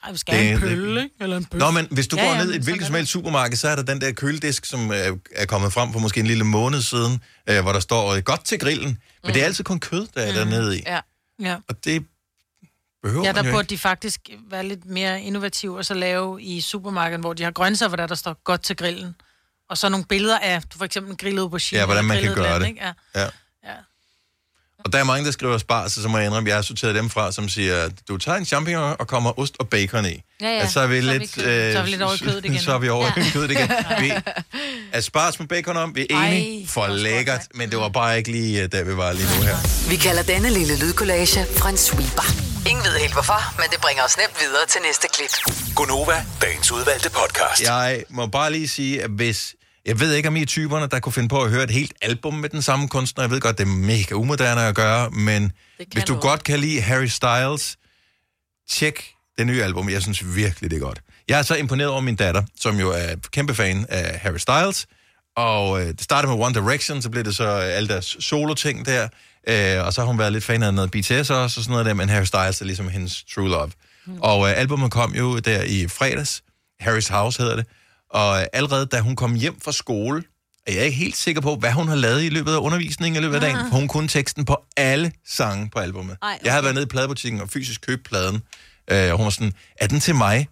Ej, 0.04 0.12
vi 0.12 0.18
skal 0.18 0.34
have 0.34 0.46
en 0.48 0.52
Det- 0.54 0.60
pølle, 0.68 1.02
ikke? 1.02 1.14
Eller 1.20 1.36
en 1.36 1.44
bøf. 1.44 1.58
Nå, 1.58 1.70
men 1.70 1.86
hvis 1.90 2.08
du 2.08 2.16
Ja, 2.16 2.22
ja, 2.22 2.28
går 2.28 2.36
ja, 2.36 2.44
ned 2.44 2.52
i 2.52 2.56
et 2.56 2.62
hvilket 2.64 2.86
som 2.86 2.94
helst 2.96 3.12
supermarked, 3.12 3.56
så 3.56 3.68
er 3.68 3.76
der 3.76 3.82
den 3.82 4.00
der 4.00 4.12
køledisk, 4.12 4.64
som 4.64 4.90
er, 4.90 5.16
er 5.36 5.46
kommet 5.46 5.72
frem 5.72 5.92
for 5.92 6.00
måske 6.00 6.20
en 6.20 6.26
lille 6.26 6.44
måned 6.44 6.80
siden, 6.80 7.22
øh, 7.50 7.62
hvor 7.62 7.72
der 7.72 7.80
står 7.80 8.14
øh, 8.14 8.22
godt 8.22 8.44
til 8.44 8.58
grillen. 8.58 8.88
Men 8.88 8.98
mm. 9.24 9.32
det 9.32 9.42
er 9.42 9.46
altid 9.46 9.64
kun 9.64 9.80
kød, 9.80 10.06
der 10.14 10.20
er 10.22 10.30
mm. 10.30 10.36
dernede 10.50 10.78
i. 10.78 10.82
Ja. 10.86 11.00
Ja. 11.40 11.56
Og 11.68 11.84
det 11.84 12.06
behøver 13.02 13.24
Ja, 13.26 13.32
der 13.32 13.42
burde 13.42 13.60
ikke. 13.60 13.70
de 13.70 13.78
faktisk 13.78 14.20
være 14.50 14.66
lidt 14.68 14.86
mere 14.86 15.22
innovative 15.22 15.78
og 15.78 15.84
så 15.84 15.94
lave 15.94 16.42
i 16.42 16.60
supermarkedet, 16.60 17.20
hvor 17.20 17.32
de 17.32 17.42
har 17.42 17.50
grøntsager, 17.50 17.88
hvor 17.88 17.96
der, 17.96 18.06
der 18.06 18.14
står 18.14 18.36
godt 18.44 18.62
til 18.62 18.76
grillen. 18.76 19.14
Og 19.70 19.78
så 19.78 19.88
nogle 19.88 20.06
billeder 20.06 20.38
af 20.38 20.62
for 20.76 20.84
eksempel 20.84 21.16
grillet 21.16 21.42
aubergine. 21.42 21.78
Ja, 21.80 21.86
hvordan 21.86 22.04
man 22.04 22.22
kan 22.22 22.34
gøre 22.34 22.44
land, 22.50 22.62
det. 22.62 22.68
Ikke? 22.68 22.84
Ja. 22.84 22.92
Ja. 23.20 23.26
Ja. 23.64 23.74
Og 24.84 24.92
der 24.92 24.98
er 24.98 25.04
mange, 25.04 25.24
der 25.26 25.30
skriver 25.30 25.58
spars, 25.58 25.92
så 25.92 26.08
må 26.08 26.18
jeg 26.18 26.26
indrømme, 26.26 26.46
at 26.46 26.50
jeg 26.50 26.56
har 26.56 26.62
sorteret 26.62 26.94
dem 26.94 27.10
fra, 27.10 27.32
som 27.32 27.48
siger, 27.48 27.82
at 27.82 27.92
du 28.08 28.16
tager 28.18 28.38
en 28.38 28.44
champignon 28.44 28.96
og 28.98 29.08
kommer 29.08 29.38
ost 29.38 29.54
og 29.58 29.68
bacon 29.68 30.06
i. 30.06 30.08
Ja, 30.40 30.46
ja. 30.46 30.62
At 30.62 30.70
så 30.70 30.80
er 30.80 30.86
vi 30.86 31.02
Så 31.02 31.08
er 31.08 31.12
vi 31.12 31.18
lidt... 31.18 31.34
kød- 31.34 31.72
så 31.72 31.78
er 31.78 31.82
vi 31.84 31.90
lidt 31.90 32.02
over 32.02 32.14
i 32.14 32.18
kødet 32.18 32.44
igen. 32.44 32.58
Så 32.68 32.72
er 32.74 32.78
vi 32.78 32.88
over 32.88 33.10
Ja. 33.16 33.22
i 33.22 33.30
kødet 33.30 33.50
igen. 33.50 33.70
Vi, 34.00 34.12
Asparges 34.92 35.38
med 35.38 35.48
bacon 35.48 35.76
om, 35.76 35.94
vi 35.96 36.06
er 36.10 36.16
enige. 36.26 36.60
Ej, 36.62 36.66
for 36.68 36.86
lækkert, 36.86 37.40
men 37.54 37.70
det 37.70 37.78
var 37.78 37.88
bare 37.88 38.18
ikke 38.18 38.30
lige, 38.30 38.62
øh, 38.62 38.72
der 38.72 38.84
vi 38.84 38.96
var 38.96 39.12
lige 39.12 39.26
nu 39.38 39.42
her. 39.42 39.88
Vi 39.90 39.96
kalder 39.96 40.22
denne 40.22 40.50
lille 40.50 40.78
lydkollage 40.78 41.46
en 41.70 41.76
sweeper. 41.76 42.51
Ingen 42.70 42.84
ved 42.84 42.98
helt 42.98 43.12
hvorfor, 43.12 43.60
men 43.60 43.70
det 43.70 43.80
bringer 43.80 44.02
os 44.04 44.16
nemt 44.16 44.36
videre 44.40 44.66
til 44.66 44.80
næste 44.82 45.08
klip. 45.14 45.30
Gunova, 45.76 46.24
dagens 46.42 46.72
udvalgte 46.72 47.10
podcast. 47.10 47.62
Jeg 47.62 48.04
må 48.10 48.26
bare 48.26 48.52
lige 48.52 48.68
sige, 48.68 49.02
at 49.02 49.10
hvis... 49.10 49.54
Jeg 49.86 50.00
ved 50.00 50.14
ikke, 50.14 50.28
om 50.28 50.36
I 50.36 50.42
er 50.42 50.46
typerne, 50.46 50.86
der 50.86 51.00
kunne 51.00 51.12
finde 51.12 51.28
på 51.28 51.42
at 51.42 51.50
høre 51.50 51.64
et 51.64 51.70
helt 51.70 51.92
album 52.02 52.34
med 52.34 52.48
den 52.48 52.62
samme 52.62 52.88
kunstner. 52.88 53.24
Jeg 53.24 53.30
ved 53.30 53.40
godt, 53.40 53.58
det 53.58 53.64
er 53.64 53.68
mega 53.68 54.14
umoderne 54.14 54.62
at 54.62 54.74
gøre, 54.74 55.10
men 55.10 55.52
hvis 55.92 56.04
du 56.04 56.14
du. 56.14 56.20
godt 56.20 56.44
kan 56.44 56.58
lide 56.58 56.80
Harry 56.80 57.06
Styles, 57.06 57.76
tjek 58.70 59.04
det 59.38 59.46
nye 59.46 59.62
album. 59.62 59.88
Jeg 59.88 60.02
synes 60.02 60.34
virkelig, 60.36 60.70
det 60.70 60.76
er 60.76 60.80
godt. 60.80 61.00
Jeg 61.28 61.38
er 61.38 61.42
så 61.42 61.54
imponeret 61.54 61.90
over 61.90 62.00
min 62.00 62.16
datter, 62.16 62.42
som 62.60 62.80
jo 62.80 62.90
er 62.90 63.14
kæmpe 63.32 63.54
fan 63.54 63.86
af 63.88 64.18
Harry 64.18 64.38
Styles. 64.38 64.86
Og 65.36 65.80
øh, 65.80 65.86
det 65.86 66.02
startede 66.02 66.36
med 66.36 66.44
One 66.44 66.54
Direction, 66.54 67.02
så 67.02 67.10
blev 67.10 67.24
det 67.24 67.36
så 67.36 67.44
øh, 67.44 67.76
alle 67.76 67.88
deres 67.88 68.16
solo-ting 68.20 68.86
der. 68.86 69.08
Øh, 69.48 69.86
og 69.86 69.92
så 69.92 70.00
har 70.00 70.06
hun 70.06 70.18
været 70.18 70.32
lidt 70.32 70.44
fan 70.44 70.62
af 70.62 70.74
noget 70.74 70.90
BTS 70.90 71.10
også, 71.10 71.34
og 71.34 71.50
sådan 71.50 71.70
noget 71.70 71.86
der, 71.86 71.94
men 71.94 72.08
Harry 72.08 72.24
Styles 72.24 72.60
er 72.60 72.64
ligesom 72.64 72.88
hendes 72.88 73.24
true 73.34 73.48
love. 73.48 73.70
Mm. 74.06 74.20
Og 74.20 74.48
øh, 74.48 74.58
albumet 74.58 74.90
kom 74.90 75.14
jo 75.14 75.38
der 75.38 75.62
i 75.62 75.88
fredags. 75.88 76.42
Harry's 76.82 77.12
House 77.12 77.42
hedder 77.42 77.56
det. 77.56 77.66
Og 78.10 78.40
øh, 78.40 78.46
allerede 78.52 78.86
da 78.86 79.00
hun 79.00 79.16
kom 79.16 79.34
hjem 79.34 79.60
fra 79.60 79.72
skole, 79.72 80.22
er 80.66 80.72
jeg 80.72 80.84
ikke 80.84 80.96
helt 80.96 81.16
sikker 81.16 81.40
på, 81.40 81.56
hvad 81.56 81.72
hun 81.72 81.88
har 81.88 81.94
lavet 81.94 82.22
i 82.22 82.28
løbet 82.28 82.52
af 82.52 82.58
undervisningen 82.58 83.22
i 83.22 83.22
løbet 83.22 83.34
af 83.34 83.40
dagen. 83.40 83.56
Ah. 83.56 83.68
For 83.70 83.76
hun 83.76 83.88
kunne 83.88 84.08
teksten 84.08 84.44
på 84.44 84.56
alle 84.76 85.12
sange 85.26 85.70
på 85.70 85.78
albumet. 85.78 86.16
Ej, 86.22 86.28
okay. 86.34 86.44
Jeg 86.44 86.52
havde 86.52 86.64
været 86.64 86.74
nede 86.74 86.84
i 86.84 86.88
pladebutikken 86.88 87.40
og 87.40 87.48
fysisk 87.48 87.80
købt 87.86 88.04
pladen. 88.04 88.42
Øh, 88.90 89.10
og 89.10 89.16
hun 89.16 89.24
var 89.24 89.30
sådan, 89.30 89.52
er 89.76 89.86
den 89.86 90.00
til 90.00 90.14
mig? 90.14 90.48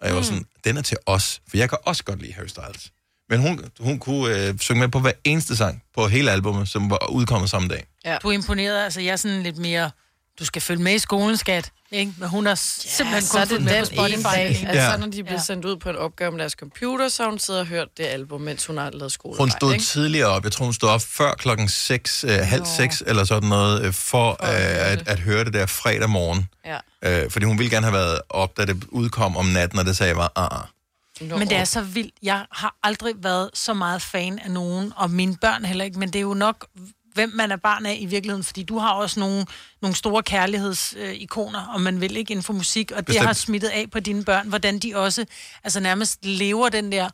Og 0.00 0.06
jeg 0.06 0.16
var 0.16 0.22
sådan, 0.22 0.44
den 0.64 0.76
er 0.76 0.82
til 0.82 0.96
os, 1.06 1.40
for 1.50 1.56
jeg 1.56 1.68
kan 1.68 1.78
også 1.84 2.04
godt 2.04 2.22
lide 2.22 2.32
Harry 2.32 2.46
Styles. 2.46 2.90
Men 3.30 3.40
hun, 3.40 3.60
hun 3.80 3.98
kunne 3.98 4.36
øh, 4.48 4.54
synge 4.60 4.80
med 4.80 4.88
på 4.88 4.98
hver 5.00 5.12
eneste 5.24 5.56
sang 5.56 5.82
på 5.96 6.08
hele 6.08 6.30
albumet, 6.30 6.68
som 6.68 6.90
var 6.90 7.10
udkommet 7.10 7.50
samme 7.50 7.68
dag. 7.68 7.84
Ja. 8.04 8.16
Du 8.22 8.28
er 8.28 8.32
imponeret, 8.32 8.84
altså 8.84 9.00
jeg 9.00 9.12
er 9.12 9.16
sådan 9.16 9.42
lidt 9.42 9.58
mere, 9.58 9.90
du 10.38 10.44
skal 10.44 10.62
følge 10.62 10.82
med 10.82 10.94
i 10.94 10.98
skolen, 10.98 11.36
skat. 11.36 11.70
Ikke? 11.90 12.12
Men 12.18 12.28
hun 12.28 12.46
har 12.46 12.54
simpelthen 12.54 13.22
så 13.22 13.32
kun 13.32 13.40
er 13.40 13.44
det 13.44 13.50
fulgt 13.50 13.64
med 13.64 13.80
på 13.80 13.84
Spotify. 13.86 14.22
dag. 14.34 14.46
Altså, 14.46 14.72
Ja. 14.72 14.92
så 14.92 14.98
når 14.98 15.06
de 15.06 15.24
bliver 15.24 15.40
sendt 15.40 15.64
ud 15.64 15.76
på 15.76 15.90
en 15.90 15.96
opgave 15.96 16.30
med 16.30 16.40
deres 16.40 16.52
computer, 16.52 17.08
så 17.08 17.24
hun 17.28 17.38
siddet 17.38 17.60
og 17.60 17.66
hørt 17.66 17.88
det 17.96 18.04
album, 18.04 18.40
mens 18.40 18.66
hun 18.66 18.76
har 18.76 18.90
lavet 18.90 19.12
skole. 19.12 19.36
Hun 19.38 19.50
stod 19.50 19.78
tidligere 19.78 20.28
op. 20.28 20.44
Jeg 20.44 20.52
tror, 20.52 20.64
hun 20.64 20.74
stod 20.74 20.88
op 20.88 21.00
før 21.02 21.34
klokken 21.34 21.68
6, 21.68 22.24
øh, 22.24 22.30
halv 22.30 22.64
6 22.76 23.02
eller 23.06 23.24
sådan 23.24 23.48
noget, 23.48 23.82
øh, 23.84 23.92
for 23.92 24.30
øh, 24.30 24.90
at, 24.92 25.08
at 25.08 25.18
høre 25.20 25.44
det 25.44 25.52
der 25.52 25.66
fredag 25.66 26.10
morgen. 26.10 26.48
Ja. 26.66 26.78
Øh, 27.24 27.30
fordi 27.30 27.46
hun 27.46 27.58
ville 27.58 27.70
gerne 27.70 27.86
have 27.86 27.94
været 27.94 28.20
op, 28.28 28.56
da 28.56 28.64
det 28.64 28.84
udkom 28.88 29.36
om 29.36 29.46
natten, 29.46 29.78
og 29.78 29.84
det 29.84 29.96
sagde 29.96 30.08
jeg 30.10 30.16
var, 30.16 30.32
ah, 30.36 30.58
ah. 30.60 30.66
Men 31.20 31.48
det 31.48 31.56
er 31.56 31.64
så 31.64 31.80
vildt. 31.82 32.14
Jeg 32.22 32.46
har 32.52 32.76
aldrig 32.82 33.14
været 33.18 33.50
så 33.54 33.74
meget 33.74 34.02
fan 34.02 34.38
af 34.38 34.50
nogen, 34.50 34.92
og 34.96 35.10
mine 35.10 35.36
børn 35.36 35.64
heller 35.64 35.84
ikke, 35.84 35.98
men 35.98 36.08
det 36.08 36.18
er 36.18 36.22
jo 36.22 36.34
nok, 36.34 36.66
hvem 37.14 37.32
man 37.34 37.52
er 37.52 37.56
barn 37.56 37.86
af 37.86 37.96
i 38.00 38.06
virkeligheden, 38.06 38.44
fordi 38.44 38.62
du 38.62 38.78
har 38.78 38.92
også 38.92 39.20
nogle, 39.20 39.46
nogle 39.82 39.96
store 39.96 40.22
kærlighedsikoner, 40.22 41.66
og 41.66 41.80
man 41.80 42.00
vil 42.00 42.16
ikke 42.16 42.30
inden 42.30 42.44
for 42.44 42.52
musik, 42.52 42.90
og 42.90 42.96
det 42.96 43.06
Bestemt. 43.06 43.26
har 43.26 43.32
smittet 43.32 43.68
af 43.68 43.90
på 43.90 44.00
dine 44.00 44.24
børn, 44.24 44.48
hvordan 44.48 44.78
de 44.78 44.96
også 44.96 45.24
altså 45.64 45.80
nærmest 45.80 46.24
lever 46.24 46.68
den 46.68 46.92
der, 46.92 47.08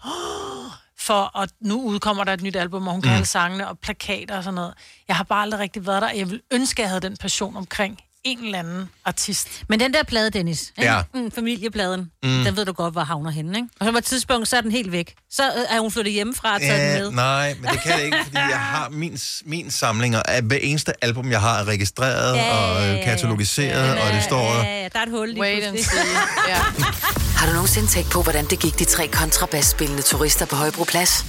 for 0.98 1.38
at 1.38 1.51
nu 1.61 1.82
udkommer 1.82 2.24
der 2.24 2.32
et 2.32 2.42
nyt 2.42 2.57
album, 2.57 2.86
og 2.86 2.92
hun 2.92 3.03
kan 3.03 3.11
Mm. 3.11 3.14
alle 3.14 3.26
sangene 3.26 3.68
og 3.68 3.78
plakater 3.78 4.36
og 4.36 4.44
sådan 4.44 4.55
noget. 4.55 4.74
Jeg 5.09 5.16
har 5.16 5.24
bare 5.24 5.42
aldrig 5.42 5.61
rigtig 5.61 5.86
været 5.86 6.03
der, 6.03 6.09
og 6.09 6.18
jeg 6.18 6.30
vil 6.30 6.40
ønske, 6.51 6.80
at 6.80 6.84
jeg 6.84 6.88
havde 6.90 7.01
den 7.01 7.16
passion 7.16 7.57
omkring 7.57 7.98
en 8.24 8.44
eller 8.44 8.58
anden 8.58 8.88
artist. 9.04 9.48
Men 9.68 9.80
den 9.80 9.94
der 9.94 10.02
plade, 10.02 10.30
Dennis, 10.30 10.72
ikke? 10.78 10.92
Ja. 10.92 11.02
Mm, 11.14 11.30
familiepladen, 11.32 12.10
Mm. 12.22 12.44
den 12.44 12.56
ved 12.56 12.64
du 12.64 12.72
godt, 12.72 12.94
hvor 12.94 13.00
havner 13.00 13.30
henne, 13.30 13.58
ikke? 13.58 13.68
Og 13.80 13.86
så 13.86 13.92
på 13.92 13.98
et 13.98 14.04
tidspunkt, 14.04 14.48
så 14.48 14.56
er 14.56 14.60
den 14.60 14.70
helt 14.72 14.92
væk. 14.92 15.14
Så 15.30 15.42
øh, 15.42 15.76
er 15.76 15.80
hun 15.80 15.90
flyttet 15.90 16.12
hjemmefra 16.14 16.54
og 16.54 16.60
taget 16.60 16.78
Ja, 16.78 16.94
den 16.94 17.04
med. 17.04 17.10
nej, 17.12 17.54
men 17.60 17.70
det 17.70 17.80
kan 17.82 17.98
det 17.98 18.04
ikke, 18.04 18.16
fordi 18.24 18.36
jeg 18.36 18.58
har 18.60 18.88
min, 18.88 19.18
min 19.44 19.70
samlinger 19.70 20.22
af 20.22 20.42
hver 20.42 20.56
eneste 20.62 20.92
album, 21.04 21.30
jeg 21.30 21.40
har 21.40 21.58
er 21.60 21.64
registreret 21.64 22.36
Ja, 22.36 22.42
ja, 22.46 22.56
og 22.56 22.82
ja, 22.82 22.92
øh, 22.92 22.98
ja. 22.98 23.04
katalogiseret, 23.04 23.98
og 24.00 24.12
det 24.14 24.22
står... 24.24 24.42
Ja, 24.64 24.82
ja, 24.82 24.88
der 24.92 24.98
er 24.98 25.02
et 25.02 25.10
hul 25.10 25.28
lige 25.28 25.40
Wait 25.40 25.64
and 25.64 25.78
see. 25.78 26.00
Ja. 26.48 26.56
Har 27.38 27.46
du 27.46 27.52
nogensinde 27.52 27.88
tænkt 27.88 28.10
på, 28.10 28.22
hvordan 28.22 28.44
det 28.46 28.58
gik 28.60 28.78
de 28.78 28.84
tre 28.84 29.08
kontrabasspillende 29.08 30.02
turister 30.02 30.46
på 30.46 30.56
Højbroplads? 30.56 31.24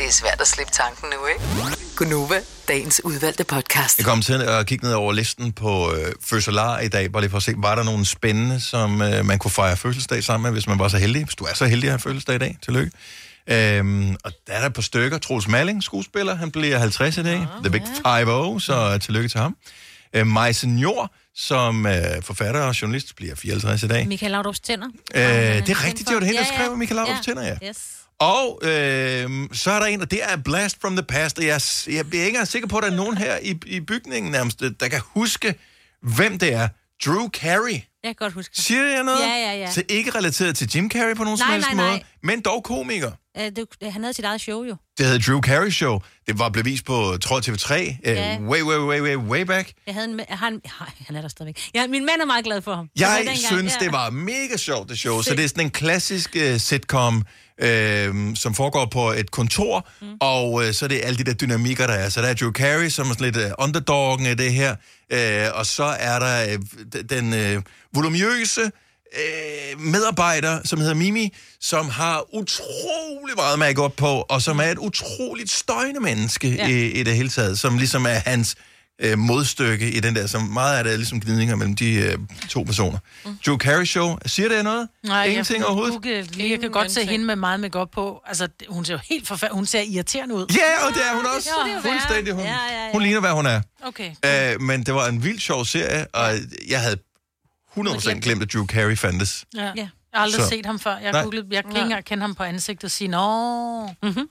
Det 0.00 0.08
er 0.08 0.12
svært 0.12 0.40
at 0.40 0.46
slippe 0.46 0.72
tanken 0.72 1.08
nu, 1.10 1.26
ikke? 1.26 1.40
Gunova, 1.96 2.40
dagens 2.68 3.00
udvalgte 3.04 3.44
podcast. 3.44 3.98
Jeg 3.98 4.06
kom 4.06 4.22
til 4.22 4.42
at 4.42 4.66
kigge 4.66 4.86
ned 4.86 4.94
over 4.94 5.12
listen 5.12 5.52
på 5.52 5.92
øh, 5.94 6.12
fødselar 6.24 6.78
i 6.78 6.88
dag, 6.88 7.12
bare 7.12 7.22
lige 7.22 7.30
for 7.30 7.36
at 7.36 7.42
se, 7.42 7.54
var 7.56 7.74
der 7.74 7.82
nogle 7.82 8.06
spændende, 8.06 8.60
som 8.60 9.02
øh, 9.02 9.24
man 9.24 9.38
kunne 9.38 9.50
fejre 9.50 9.76
fødselsdag 9.76 10.24
sammen 10.24 10.42
med, 10.42 10.52
hvis 10.52 10.66
man 10.66 10.78
var 10.78 10.88
så 10.88 10.98
heldig. 10.98 11.24
Hvis 11.24 11.34
du 11.34 11.44
er 11.44 11.54
så 11.54 11.66
heldig 11.66 11.86
at 11.88 11.92
have 11.92 11.98
fødselsdag 11.98 12.34
i 12.34 12.38
dag, 12.38 12.58
tillykke. 12.62 12.92
Øhm, 13.46 14.16
og 14.24 14.32
der 14.46 14.52
er 14.52 14.58
der 14.60 14.66
et 14.66 14.72
par 14.72 14.82
stykker. 14.82 15.18
Troels 15.18 15.48
Malling, 15.48 15.82
skuespiller, 15.82 16.34
han 16.34 16.50
bliver 16.50 16.78
50 16.78 17.16
i 17.16 17.22
dag. 17.22 17.46
The 17.64 17.70
Big 17.70 17.82
5 18.06 18.60
så 18.60 18.98
tillykke 18.98 19.28
til 19.28 19.40
ham. 19.40 19.56
Øh, 20.14 20.26
Maja 20.26 20.52
Senior, 20.52 21.12
som 21.34 21.86
øh, 21.86 22.22
forfatter 22.22 22.60
og 22.60 22.82
journalist, 22.82 23.16
bliver 23.16 23.34
54 23.34 23.82
i 23.82 23.88
dag. 23.88 24.08
Michael 24.08 24.32
Laudrups 24.32 24.60
tænder. 24.60 24.86
Øh, 25.14 25.22
det 25.22 25.68
er 25.68 25.84
rigtigt, 25.84 26.08
det 26.08 26.14
var 26.14 26.20
det 26.20 26.26
hende, 26.28 26.40
der 26.40 26.46
Ja, 26.46 26.52
ja. 26.52 26.64
skrev 26.64 26.76
Michael 26.76 26.96
Laudrups 26.96 27.20
tænder, 27.24 27.42
ja. 27.42 27.68
Yes. 27.68 27.78
Og 28.20 28.60
øh, 28.62 29.30
så 29.52 29.70
er 29.70 29.78
der 29.78 29.86
en, 29.86 30.00
og 30.00 30.10
det 30.10 30.22
er 30.22 30.36
Blast 30.36 30.80
from 30.80 30.96
the 30.96 31.02
Past, 31.02 31.38
og 31.38 31.44
jeg, 31.44 31.60
jeg 31.86 31.98
er 31.98 32.04
ikke 32.12 32.26
engang 32.26 32.48
sikker 32.48 32.68
på, 32.68 32.76
at 32.76 32.82
der 32.82 32.90
er 32.90 32.94
nogen 32.96 33.16
her 33.16 33.38
i, 33.42 33.60
i 33.66 33.80
bygningen 33.80 34.32
nærmest, 34.32 34.62
der 34.80 34.88
kan 34.88 35.00
huske, 35.06 35.54
hvem 36.02 36.38
det 36.38 36.52
er. 36.52 36.68
Drew 37.06 37.28
Carey. 37.28 37.72
Jeg 37.72 37.82
kan 38.04 38.14
godt 38.18 38.32
huske. 38.32 38.56
Siger 38.56 38.84
jeg 38.84 39.02
noget? 39.02 39.20
Ja, 39.20 39.34
ja, 39.34 39.52
ja. 39.52 39.70
Så 39.70 39.82
ikke 39.88 40.10
relateret 40.10 40.56
til 40.56 40.70
Jim 40.74 40.90
Carrey 40.90 41.16
på 41.16 41.24
nogen 41.24 41.38
som 41.38 41.46
Nej, 41.46 41.54
helst 41.54 41.68
nej, 41.68 41.84
nej. 41.84 41.90
måde, 41.90 42.02
men 42.22 42.40
dog 42.40 42.64
komiker. 42.64 43.12
Øh, 43.38 43.44
det, 43.56 43.66
han 43.92 44.02
havde 44.02 44.14
sit 44.14 44.24
eget 44.24 44.40
show 44.40 44.62
jo. 44.64 44.76
Det 44.98 45.06
hedder 45.06 45.32
Drew 45.32 45.40
Carey 45.40 45.70
Show. 45.70 45.98
Det 46.26 46.38
var 46.38 46.48
blevet 46.48 46.66
vist 46.66 46.84
på, 46.84 47.16
tror 47.22 47.36
jeg, 47.36 47.54
TV3, 47.54 47.96
Ja. 48.04 48.38
uh, 48.38 48.48
way, 48.48 48.62
way, 48.62 48.76
way, 48.76 49.00
way, 49.00 49.16
way 49.16 49.40
back. 49.42 49.72
Jeg 49.86 49.94
havde 49.94 50.08
en, 50.10 50.20
han, 50.28 50.60
han 51.06 51.16
er 51.16 51.20
der 51.20 51.28
stadigvæk. 51.28 51.58
Ja, 51.74 51.86
min 51.86 52.06
mand 52.06 52.20
er 52.20 52.24
meget 52.26 52.44
glad 52.44 52.62
for 52.62 52.74
ham. 52.74 52.88
Jeg 52.98 53.08
Altså, 53.08 53.18
dengang, 53.18 53.60
synes, 53.60 53.76
ja. 53.80 53.84
det 53.84 53.92
var 53.92 54.10
mega 54.10 54.56
sjovt, 54.56 54.88
det 54.88 54.98
show. 54.98 55.22
Så 55.22 55.34
det 55.34 55.44
er 55.44 55.48
sådan 55.48 55.64
en 55.64 55.70
klassisk 55.70 56.36
uh, 56.52 56.56
sitcom, 56.56 57.24
øh, 57.62 58.36
som 58.36 58.54
foregår 58.54 58.86
på 58.86 59.12
et 59.12 59.30
kontor, 59.30 59.88
mm. 60.00 60.06
og 60.20 60.52
uh, 60.52 60.70
så 60.72 60.84
er 60.84 60.88
det 60.88 61.00
alle 61.04 61.18
de 61.18 61.24
der 61.24 61.34
dynamikker, 61.34 61.86
der 61.86 61.94
er. 61.94 62.08
Så 62.08 62.22
der 62.22 62.28
er 62.28 62.34
Drew 62.34 62.52
Carey, 62.52 62.88
som 62.88 63.10
er 63.10 63.12
sådan 63.14 63.32
lidt 63.32 63.36
uh, 63.36 63.50
underdoggen 63.58 64.26
i 64.26 64.34
det 64.34 64.52
her, 64.52 64.70
uh, 65.50 65.58
og 65.58 65.66
så 65.66 65.84
er 65.84 66.18
der 66.18 66.56
uh, 66.56 67.00
den 67.10 67.56
uh, 67.56 67.62
volumøse 67.94 68.70
øh, 69.18 69.80
medarbejder, 69.80 70.60
som 70.64 70.80
hedder 70.80 70.94
Mimi, 70.94 71.34
som 71.60 71.88
har 71.88 72.24
utrolig 72.34 73.36
meget 73.36 73.58
make 73.58 73.90
på, 73.96 74.26
og 74.28 74.42
som 74.42 74.58
er 74.58 74.64
et 74.64 74.78
utroligt 74.78 75.50
støjende 75.50 76.00
menneske 76.00 76.48
Ja. 76.48 76.68
ja. 76.68 76.74
i, 76.74 76.90
i 76.90 77.02
det 77.02 77.16
hele 77.16 77.28
taget, 77.28 77.58
som 77.58 77.78
ligesom 77.78 78.06
er 78.06 78.08
hans 78.26 78.56
øh, 79.02 79.18
modstykke 79.18 79.90
i 79.90 80.00
den 80.00 80.14
der, 80.16 80.26
som 80.26 80.42
meget 80.42 80.78
af 80.78 80.84
det 80.84 80.92
er 80.92 80.96
ligesom 80.96 81.20
gnidninger 81.20 81.56
mellem 81.56 81.76
de 81.76 81.94
øh, 81.94 82.18
to 82.48 82.62
personer. 82.62 82.98
Mm. 83.24 83.36
Drew 83.46 83.56
Carey 83.56 83.84
Show, 83.84 84.18
siger 84.26 84.48
det 84.48 84.64
noget? 84.64 84.88
Nej, 85.04 85.24
Ingenting 85.24 85.58
jeg, 85.58 85.66
overhovedet? 85.66 85.92
Google, 86.02 86.22
lige, 86.22 86.50
jeg 86.50 86.60
kan 86.60 86.70
godt 86.70 86.92
se 86.92 87.04
hende 87.06 87.24
med 87.24 87.36
meget 87.36 87.60
makeup 87.60 87.88
på. 87.94 88.20
Altså, 88.26 88.46
det- 88.46 88.68
hun 88.70 88.84
ser 88.84 88.94
jo 88.94 89.00
helt 89.10 89.28
forfærdeligt. 89.28 89.54
Hun 89.56 89.66
ser 89.66 89.80
irriterende 89.80 90.34
ud. 90.34 90.46
Ja, 90.56 90.86
og 90.88 90.94
det 90.94 91.02
er 91.10 91.16
hun 91.16 91.24
også. 91.36 91.50
det 91.64 91.72
er 91.72 91.76
jo 91.76 91.80
Fuldstændig. 91.82 92.34
Hun, 92.34 92.42
Ja, 92.44 92.50
ja, 92.50 92.84
ja. 92.84 92.92
hun 92.92 93.02
ligner, 93.02 93.20
hvad 93.20 93.30
hun 93.30 93.46
er. 93.46 93.60
Okay. 93.82 94.10
Øh, 94.54 94.60
men 94.60 94.82
det 94.86 94.94
var 94.94 95.06
en 95.08 95.24
vild 95.24 95.40
sjov 95.40 95.64
serie, 95.64 96.06
og 96.06 96.30
jeg 96.68 96.80
havde 96.80 96.96
100% 97.78 98.20
glemt, 98.20 98.42
at 98.42 98.52
Drew 98.52 98.66
Carey 98.66 98.96
fandtes. 98.96 99.44
Ja. 99.54 99.62
ja. 99.76 99.88
Jeg 100.12 100.18
har 100.18 100.22
aldrig 100.22 100.42
så. 100.42 100.48
set 100.48 100.66
ham 100.66 100.78
før. 100.78 100.96
Jeg, 100.96 101.12
googlede, 101.22 101.46
jeg 101.50 101.62
kan 101.62 101.70
ikke 101.70 101.80
engang 101.80 102.04
kende 102.04 102.20
ham 102.20 102.34
på 102.34 102.42
ansigtet 102.42 102.84
og 102.84 102.90
sige, 102.90 103.08
nå. 103.08 103.86
Mm-hmm. 104.02 104.28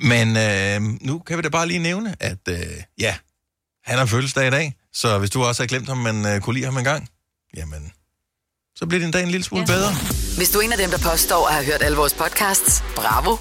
Men 0.00 0.36
øh, 0.36 0.98
nu 1.00 1.18
kan 1.18 1.36
vi 1.36 1.42
da 1.42 1.48
bare 1.48 1.66
lige 1.66 1.78
nævne, 1.78 2.16
at 2.20 2.48
øh, 2.48 2.56
ja, 2.98 3.14
han 3.84 3.98
har 3.98 4.06
fødselsdag 4.06 4.46
i 4.46 4.50
dag, 4.50 4.74
så 4.92 5.18
hvis 5.18 5.30
du 5.30 5.42
også 5.42 5.62
har 5.62 5.66
glemt 5.66 5.88
ham, 5.88 5.98
men 5.98 6.26
øh, 6.26 6.40
kunne 6.40 6.54
lide 6.54 6.64
ham 6.64 6.78
engang, 6.78 7.08
jamen, 7.56 7.92
så 8.76 8.86
bliver 8.86 9.00
din 9.00 9.10
dag 9.10 9.22
en 9.22 9.30
lille 9.30 9.44
smule 9.44 9.64
ja. 9.68 9.74
bedre. 9.74 9.90
Hvis 10.36 10.50
du 10.50 10.58
er 10.58 10.62
en 10.62 10.72
af 10.72 10.78
dem, 10.78 10.90
der 10.90 10.98
påstår 11.10 11.48
at 11.48 11.54
have 11.54 11.66
hørt 11.66 11.82
alle 11.82 11.96
vores 11.96 12.14
podcasts, 12.14 12.84
bravo. 12.96 13.36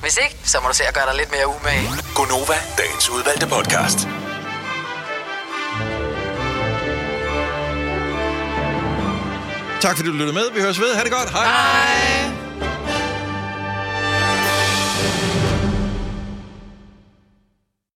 Hvis 0.00 0.18
ikke, 0.24 0.36
så 0.44 0.60
må 0.62 0.68
du 0.68 0.74
se 0.74 0.84
at 0.84 0.94
gøre 0.94 1.06
dig 1.06 1.16
lidt 1.16 1.30
mere 1.30 1.46
umage. 1.46 1.88
Gonova, 2.14 2.58
dagens 2.78 3.10
udvalgte 3.10 3.46
podcast. 3.46 4.29
Tak 9.80 9.96
fordi 9.96 10.08
du 10.08 10.12
lyttede 10.12 10.32
med. 10.32 10.42
Vi 10.54 10.60
høres 10.60 10.80
ved. 10.80 10.94
Ha' 10.94 11.02
det 11.02 11.12
godt. 11.12 11.30
Hej. 11.30 11.44
Hej. 11.44 12.39